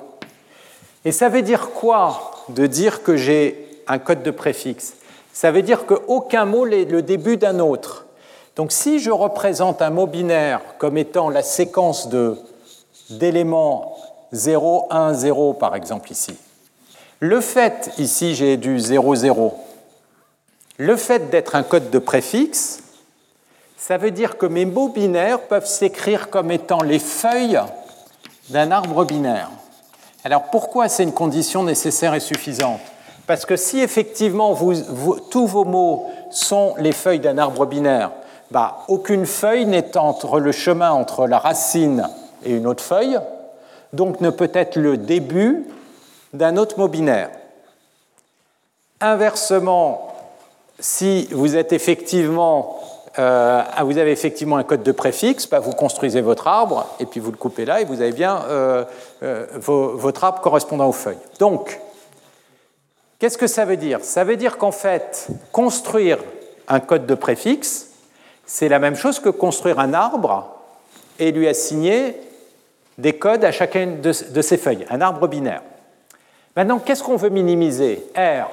Et 1.05 1.11
ça 1.11 1.29
veut 1.29 1.43
dire 1.43 1.69
quoi? 1.69 2.31
De 2.53 2.67
dire 2.67 3.03
que 3.03 3.17
j'ai 3.17 3.67
un 3.87 3.99
code 3.99 4.23
de 4.23 4.31
préfixe. 4.31 4.93
Ça 5.33 5.51
veut 5.51 5.61
dire 5.61 5.85
qu'aucun 5.85 6.45
mot 6.45 6.67
n'est 6.67 6.85
le 6.85 7.01
début 7.01 7.37
d'un 7.37 7.59
autre. 7.59 8.05
Donc 8.55 8.71
si 8.71 8.99
je 8.99 9.11
représente 9.11 9.81
un 9.81 9.89
mot 9.89 10.07
binaire 10.07 10.61
comme 10.77 10.97
étant 10.97 11.29
la 11.29 11.41
séquence 11.41 12.09
d'éléments 13.09 13.97
0, 14.33 14.87
1, 14.89 15.13
0 15.13 15.53
par 15.53 15.75
exemple 15.75 16.11
ici, 16.11 16.35
le 17.19 17.39
fait, 17.39 17.91
ici 17.97 18.35
j'ai 18.35 18.57
du 18.57 18.79
0, 18.79 19.15
0, 19.15 19.53
le 20.77 20.95
fait 20.95 21.29
d'être 21.29 21.55
un 21.55 21.63
code 21.63 21.89
de 21.91 21.99
préfixe, 21.99 22.83
ça 23.77 23.97
veut 23.97 24.11
dire 24.11 24.37
que 24.37 24.45
mes 24.45 24.65
mots 24.65 24.89
binaires 24.89 25.41
peuvent 25.41 25.65
s'écrire 25.65 26.29
comme 26.29 26.51
étant 26.51 26.81
les 26.81 26.99
feuilles 26.99 27.59
d'un 28.49 28.71
arbre 28.71 29.05
binaire. 29.05 29.49
Alors 30.23 30.43
pourquoi 30.51 30.87
c'est 30.87 31.03
une 31.03 31.13
condition 31.13 31.63
nécessaire 31.63 32.13
et 32.13 32.19
suffisante? 32.19 32.81
Parce 33.27 33.45
que 33.45 33.55
si 33.55 33.79
effectivement 33.79 34.57
tous 35.29 35.47
vos 35.47 35.63
mots 35.63 36.07
sont 36.29 36.75
les 36.77 36.91
feuilles 36.91 37.19
d'un 37.19 37.37
arbre 37.37 37.65
binaire, 37.65 38.11
bah, 38.51 38.79
aucune 38.87 39.25
feuille 39.25 39.65
n'est 39.65 39.97
entre 39.97 40.39
le 40.39 40.51
chemin 40.51 40.91
entre 40.91 41.27
la 41.27 41.39
racine 41.39 42.07
et 42.43 42.51
une 42.51 42.67
autre 42.67 42.83
feuille, 42.83 43.19
donc 43.93 44.21
ne 44.21 44.29
peut 44.29 44.51
être 44.53 44.75
le 44.75 44.97
début 44.97 45.65
d'un 46.33 46.57
autre 46.57 46.77
mot 46.77 46.87
binaire. 46.87 47.29
Inversement, 48.99 50.13
si 50.79 51.27
vous 51.31 51.55
êtes 51.55 51.73
effectivement 51.73 52.79
euh, 53.19 53.61
ah, 53.75 53.83
vous 53.83 53.97
avez 53.97 54.11
effectivement 54.11 54.57
un 54.57 54.63
code 54.63 54.83
de 54.83 54.91
préfixe, 54.91 55.47
bah, 55.47 55.59
vous 55.59 55.71
construisez 55.71 56.21
votre 56.21 56.47
arbre, 56.47 56.87
et 56.99 57.05
puis 57.05 57.19
vous 57.19 57.31
le 57.31 57.37
coupez 57.37 57.65
là, 57.65 57.81
et 57.81 57.85
vous 57.85 58.01
avez 58.01 58.13
bien 58.13 58.41
euh, 58.47 58.85
euh, 59.23 59.45
votre 59.57 60.23
arbre 60.23 60.39
correspondant 60.39 60.87
aux 60.87 60.93
feuilles. 60.93 61.17
Donc, 61.39 61.79
qu'est-ce 63.19 63.37
que 63.37 63.47
ça 63.47 63.65
veut 63.65 63.77
dire? 63.77 63.99
Ça 64.01 64.23
veut 64.23 64.37
dire 64.37 64.57
qu'en 64.57 64.71
fait, 64.71 65.27
construire 65.51 66.19
un 66.67 66.79
code 66.79 67.05
de 67.05 67.15
préfixe, 67.15 67.87
c'est 68.45 68.69
la 68.69 68.79
même 68.79 68.95
chose 68.95 69.19
que 69.19 69.29
construire 69.29 69.79
un 69.79 69.93
arbre 69.93 70.55
et 71.19 71.31
lui 71.31 71.47
assigner 71.47 72.15
des 72.97 73.13
codes 73.13 73.43
à 73.43 73.51
chacune 73.51 73.99
de, 73.99 74.13
de 74.31 74.41
ces 74.41 74.57
feuilles, 74.57 74.85
un 74.89 75.01
arbre 75.01 75.27
binaire. 75.27 75.63
Maintenant, 76.55 76.79
qu'est-ce 76.79 77.03
qu'on 77.03 77.17
veut 77.17 77.29
minimiser? 77.29 78.05
R. 78.15 78.47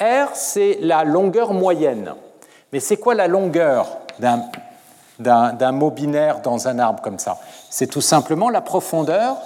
R, 0.00 0.30
c'est 0.34 0.78
la 0.80 1.04
longueur 1.04 1.52
moyenne. 1.52 2.14
Mais 2.72 2.80
c'est 2.80 2.96
quoi 2.96 3.14
la 3.14 3.26
longueur 3.26 3.98
d'un 5.18 5.72
mot 5.72 5.90
binaire 5.90 6.40
dans 6.40 6.68
un 6.68 6.78
arbre 6.78 7.02
comme 7.02 7.18
ça? 7.18 7.38
C'est 7.68 7.88
tout 7.88 8.00
simplement 8.00 8.48
la 8.48 8.60
profondeur 8.60 9.36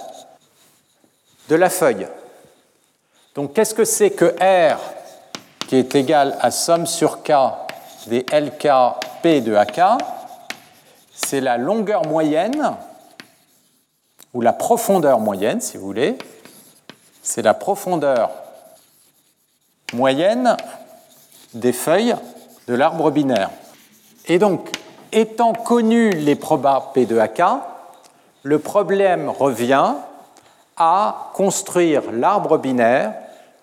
de 1.49 1.55
la 1.55 1.69
feuille. 1.69 2.07
Donc 3.35 3.53
qu'est-ce 3.53 3.73
que 3.73 3.85
c'est 3.85 4.11
que 4.11 4.35
R 4.39 4.79
qui 5.67 5.75
est 5.75 5.95
égal 5.95 6.37
à 6.41 6.51
somme 6.51 6.85
sur 6.85 7.23
K 7.23 7.31
des 8.07 8.25
LK 8.31 8.67
P 9.21 9.41
de 9.41 9.55
AK 9.55 9.81
C'est 11.13 11.41
la 11.41 11.57
longueur 11.57 12.05
moyenne, 12.05 12.75
ou 14.33 14.41
la 14.41 14.53
profondeur 14.53 15.19
moyenne 15.19 15.61
si 15.61 15.77
vous 15.77 15.85
voulez. 15.85 16.17
C'est 17.23 17.41
la 17.41 17.55
profondeur 17.55 18.29
moyenne 19.93 20.55
des 21.53 21.73
feuilles 21.73 22.15
de 22.67 22.73
l'arbre 22.73 23.11
binaire. 23.11 23.49
Et 24.27 24.39
donc, 24.39 24.69
étant 25.11 25.53
connus 25.53 26.11
les 26.11 26.35
probas 26.35 26.91
P 26.93 27.05
de 27.05 27.17
AK, 27.17 27.41
le 28.43 28.59
problème 28.59 29.29
revient 29.29 29.93
à 30.77 31.31
construire 31.33 32.03
l'arbre 32.11 32.57
binaire 32.57 33.13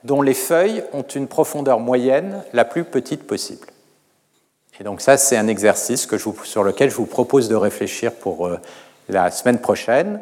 dont 0.05 0.23
les 0.23 0.35
feuilles 0.35 0.83
ont 0.93 1.03
une 1.03 1.29
profondeur 1.29 1.79
moyenne 1.79 2.43
la 2.53 2.65
plus 2.65 2.85
petite 2.85 3.27
possible. 3.27 3.69
Et 4.81 4.85
donc 4.85 5.01
ça, 5.01 5.17
c'est 5.17 5.37
un 5.37 5.47
exercice 5.47 6.09
sur 6.45 6.65
lequel 6.65 6.91
je 6.91 6.97
vous 6.97 7.07
propose 7.07 7.49
de 7.49 7.55
réfléchir 7.55 8.13
pour 8.13 8.47
euh, 8.47 8.59
la 9.09 9.31
semaine 9.31 9.61
prochaine. 9.61 10.21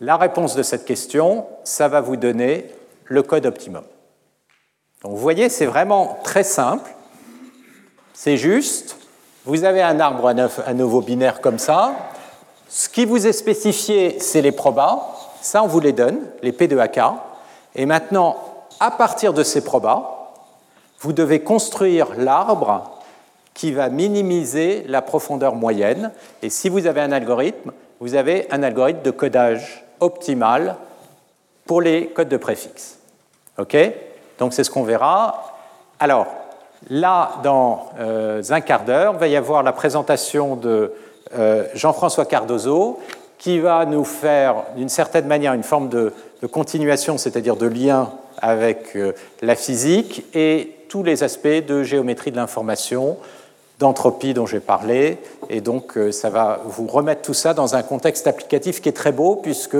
La 0.00 0.16
réponse 0.16 0.54
de 0.54 0.62
cette 0.62 0.84
question, 0.84 1.46
ça 1.64 1.88
va 1.88 2.00
vous 2.00 2.16
donner 2.16 2.70
le 3.06 3.22
code 3.22 3.46
optimum. 3.46 3.82
Donc 5.02 5.12
vous 5.12 5.18
voyez, 5.18 5.48
c'est 5.48 5.66
vraiment 5.66 6.18
très 6.22 6.44
simple. 6.44 6.93
C'est 8.14 8.36
juste, 8.36 8.96
vous 9.44 9.64
avez 9.64 9.82
un 9.82 9.98
arbre 9.98 10.28
à 10.28 10.72
nouveau 10.72 11.00
binaire 11.00 11.40
comme 11.40 11.58
ça. 11.58 11.94
Ce 12.68 12.88
qui 12.88 13.04
vous 13.04 13.26
est 13.26 13.32
spécifié, 13.32 14.18
c'est 14.20 14.40
les 14.40 14.52
probas. 14.52 15.02
Ça, 15.42 15.62
on 15.64 15.66
vous 15.66 15.80
les 15.80 15.92
donne, 15.92 16.20
les 16.40 16.52
P 16.52 16.68
de 16.68 16.78
AK. 16.78 17.00
Et 17.74 17.86
maintenant, 17.86 18.36
à 18.78 18.92
partir 18.92 19.32
de 19.32 19.42
ces 19.42 19.62
probas, 19.62 20.32
vous 21.00 21.12
devez 21.12 21.40
construire 21.40 22.08
l'arbre 22.16 23.02
qui 23.52 23.72
va 23.72 23.88
minimiser 23.88 24.84
la 24.86 25.02
profondeur 25.02 25.56
moyenne. 25.56 26.12
Et 26.42 26.50
si 26.50 26.68
vous 26.68 26.86
avez 26.86 27.00
un 27.00 27.12
algorithme, 27.12 27.72
vous 27.98 28.14
avez 28.14 28.46
un 28.52 28.62
algorithme 28.62 29.02
de 29.02 29.10
codage 29.10 29.84
optimal 30.00 30.76
pour 31.66 31.80
les 31.80 32.08
codes 32.10 32.28
de 32.28 32.36
préfixe. 32.36 32.98
OK? 33.58 33.76
Donc 34.38 34.54
c'est 34.54 34.64
ce 34.64 34.70
qu'on 34.70 34.84
verra. 34.84 35.52
Alors, 35.98 36.26
là, 36.90 37.40
dans 37.42 37.90
euh, 37.98 38.42
un 38.50 38.60
quart 38.60 38.84
d'heure, 38.84 39.14
va 39.14 39.28
y 39.28 39.36
avoir 39.36 39.62
la 39.62 39.72
présentation 39.72 40.56
de 40.56 40.92
euh, 41.36 41.66
Jean-François 41.74 42.26
Cardozo, 42.26 42.98
qui 43.38 43.58
va 43.58 43.84
nous 43.84 44.04
faire, 44.04 44.56
d'une 44.76 44.88
certaine 44.88 45.26
manière, 45.26 45.54
une 45.54 45.62
forme 45.62 45.88
de, 45.88 46.12
continuation, 46.52 47.16
c'est-à-dire 47.16 47.56
de 47.56 47.66
lien 47.66 48.10
avec 48.38 48.96
euh, 48.96 49.12
la 49.40 49.56
physique 49.56 50.24
et 50.34 50.76
tous 50.90 51.02
les 51.02 51.22
aspects 51.22 51.48
de 51.48 51.82
géométrie 51.82 52.30
de 52.30 52.36
l'information, 52.36 53.16
d'entropie 53.78 54.34
dont 54.34 54.46
j'ai 54.46 54.60
parlé. 54.60 55.18
Et 55.50 55.60
donc, 55.60 55.98
ça 56.12 56.30
va 56.30 56.60
vous 56.64 56.86
remettre 56.86 57.22
tout 57.22 57.34
ça 57.34 57.54
dans 57.54 57.74
un 57.74 57.82
contexte 57.82 58.28
applicatif 58.28 58.80
qui 58.80 58.88
est 58.88 58.92
très 58.92 59.10
beau, 59.10 59.34
puisque 59.34 59.76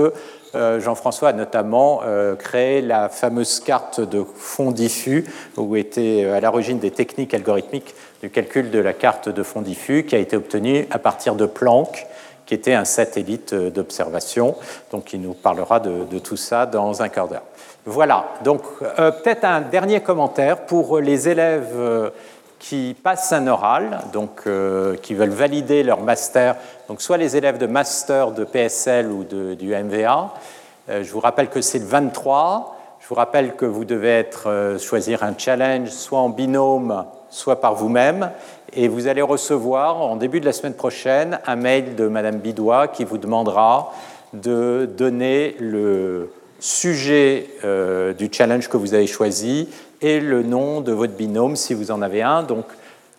Jean-François 0.80 1.30
a 1.30 1.32
notamment 1.32 2.00
euh, 2.04 2.34
créé 2.34 2.80
la 2.80 3.08
fameuse 3.08 3.60
carte 3.60 4.00
de 4.00 4.24
fond 4.34 4.70
diffus, 4.70 5.24
où 5.56 5.76
était 5.76 6.22
euh, 6.24 6.36
à 6.36 6.40
l'origine 6.40 6.78
des 6.78 6.90
techniques 6.90 7.34
algorithmiques 7.34 7.94
du 8.22 8.30
calcul 8.30 8.70
de 8.70 8.78
la 8.78 8.92
carte 8.92 9.28
de 9.28 9.42
fond 9.42 9.60
diffus, 9.60 10.04
qui 10.04 10.14
a 10.14 10.18
été 10.18 10.36
obtenue 10.36 10.86
à 10.90 10.98
partir 10.98 11.34
de 11.34 11.46
Planck, 11.46 12.06
qui 12.46 12.54
était 12.54 12.74
un 12.74 12.84
satellite 12.84 13.54
d'observation. 13.54 14.54
Donc, 14.90 15.12
il 15.12 15.20
nous 15.20 15.34
parlera 15.34 15.80
de, 15.80 16.18
tout 16.18 16.36
ça 16.36 16.66
dans 16.66 17.02
un 17.02 17.08
quart 17.08 17.28
d'heure. 17.28 17.44
Voilà, 17.86 18.26
donc 18.44 18.62
peut-être 18.78 19.44
un 19.44 19.60
dernier 19.60 20.00
commentaire 20.00 20.64
pour 20.64 21.00
les 21.00 21.28
élèves 21.28 22.10
qui 22.68 22.96
passent 23.02 23.32
un 23.32 23.46
oral, 23.46 24.00
donc 24.12 24.44
qui 25.02 25.14
veulent 25.14 25.28
valider 25.28 25.82
leur 25.82 26.00
master, 26.00 26.56
donc 26.88 27.02
soit 27.02 27.18
les 27.18 27.36
élèves 27.36 27.58
de 27.58 27.66
master 27.66 28.30
de 28.30 28.44
PSL 28.44 29.10
ou 29.10 29.24
de, 29.24 29.52
du 29.54 29.74
MVA, 29.74 30.32
euh, 30.90 31.02
je 31.02 31.10
vous 31.10 31.20
rappelle 31.20 31.48
que 31.48 31.60
c'est 31.60 31.78
le 31.78 31.86
23. 31.86 32.76
Je 33.00 33.08
vous 33.08 33.14
rappelle 33.14 33.54
que 33.54 33.64
vous 33.64 33.84
devez 33.84 34.26
euh, 34.46 34.78
choisir 34.78 35.22
un 35.22 35.34
challenge 35.36 35.88
soit 35.88 36.18
en 36.18 36.28
binôme, 36.28 37.04
soit 37.30 37.60
par 37.60 37.74
vous-même. 37.74 38.30
Et 38.72 38.88
vous 38.88 39.06
allez 39.06 39.22
recevoir 39.22 40.00
en 40.00 40.16
début 40.16 40.40
de 40.40 40.44
la 40.44 40.52
semaine 40.52 40.74
prochaine 40.74 41.38
un 41.46 41.56
mail 41.56 41.94
de 41.94 42.08
Madame 42.08 42.38
Bidois 42.38 42.88
qui 42.88 43.04
vous 43.04 43.18
demandera 43.18 43.92
de 44.32 44.88
donner 44.96 45.56
le 45.60 46.32
sujet 46.58 47.46
euh, 47.64 48.12
du 48.12 48.28
challenge 48.32 48.68
que 48.68 48.76
vous 48.76 48.94
avez 48.94 49.06
choisi 49.06 49.68
et 50.04 50.20
le 50.20 50.42
nom 50.42 50.82
de 50.82 50.92
votre 50.92 51.14
binôme 51.14 51.56
si 51.56 51.72
vous 51.72 51.90
en 51.90 52.02
avez 52.02 52.20
un. 52.22 52.42
Donc 52.42 52.66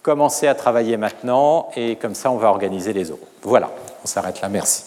commencez 0.04 0.46
à 0.48 0.54
travailler 0.54 0.98
maintenant 0.98 1.72
et 1.76 1.96
comme 1.96 2.14
ça 2.14 2.30
on 2.32 2.38
va 2.38 2.50
organiser 2.50 2.94
les 2.94 3.10
autres. 3.12 3.26
Voilà, 3.42 3.72
on 4.04 4.08
s'arrête 4.08 4.42
là. 4.42 4.50
Merci. 4.50 4.84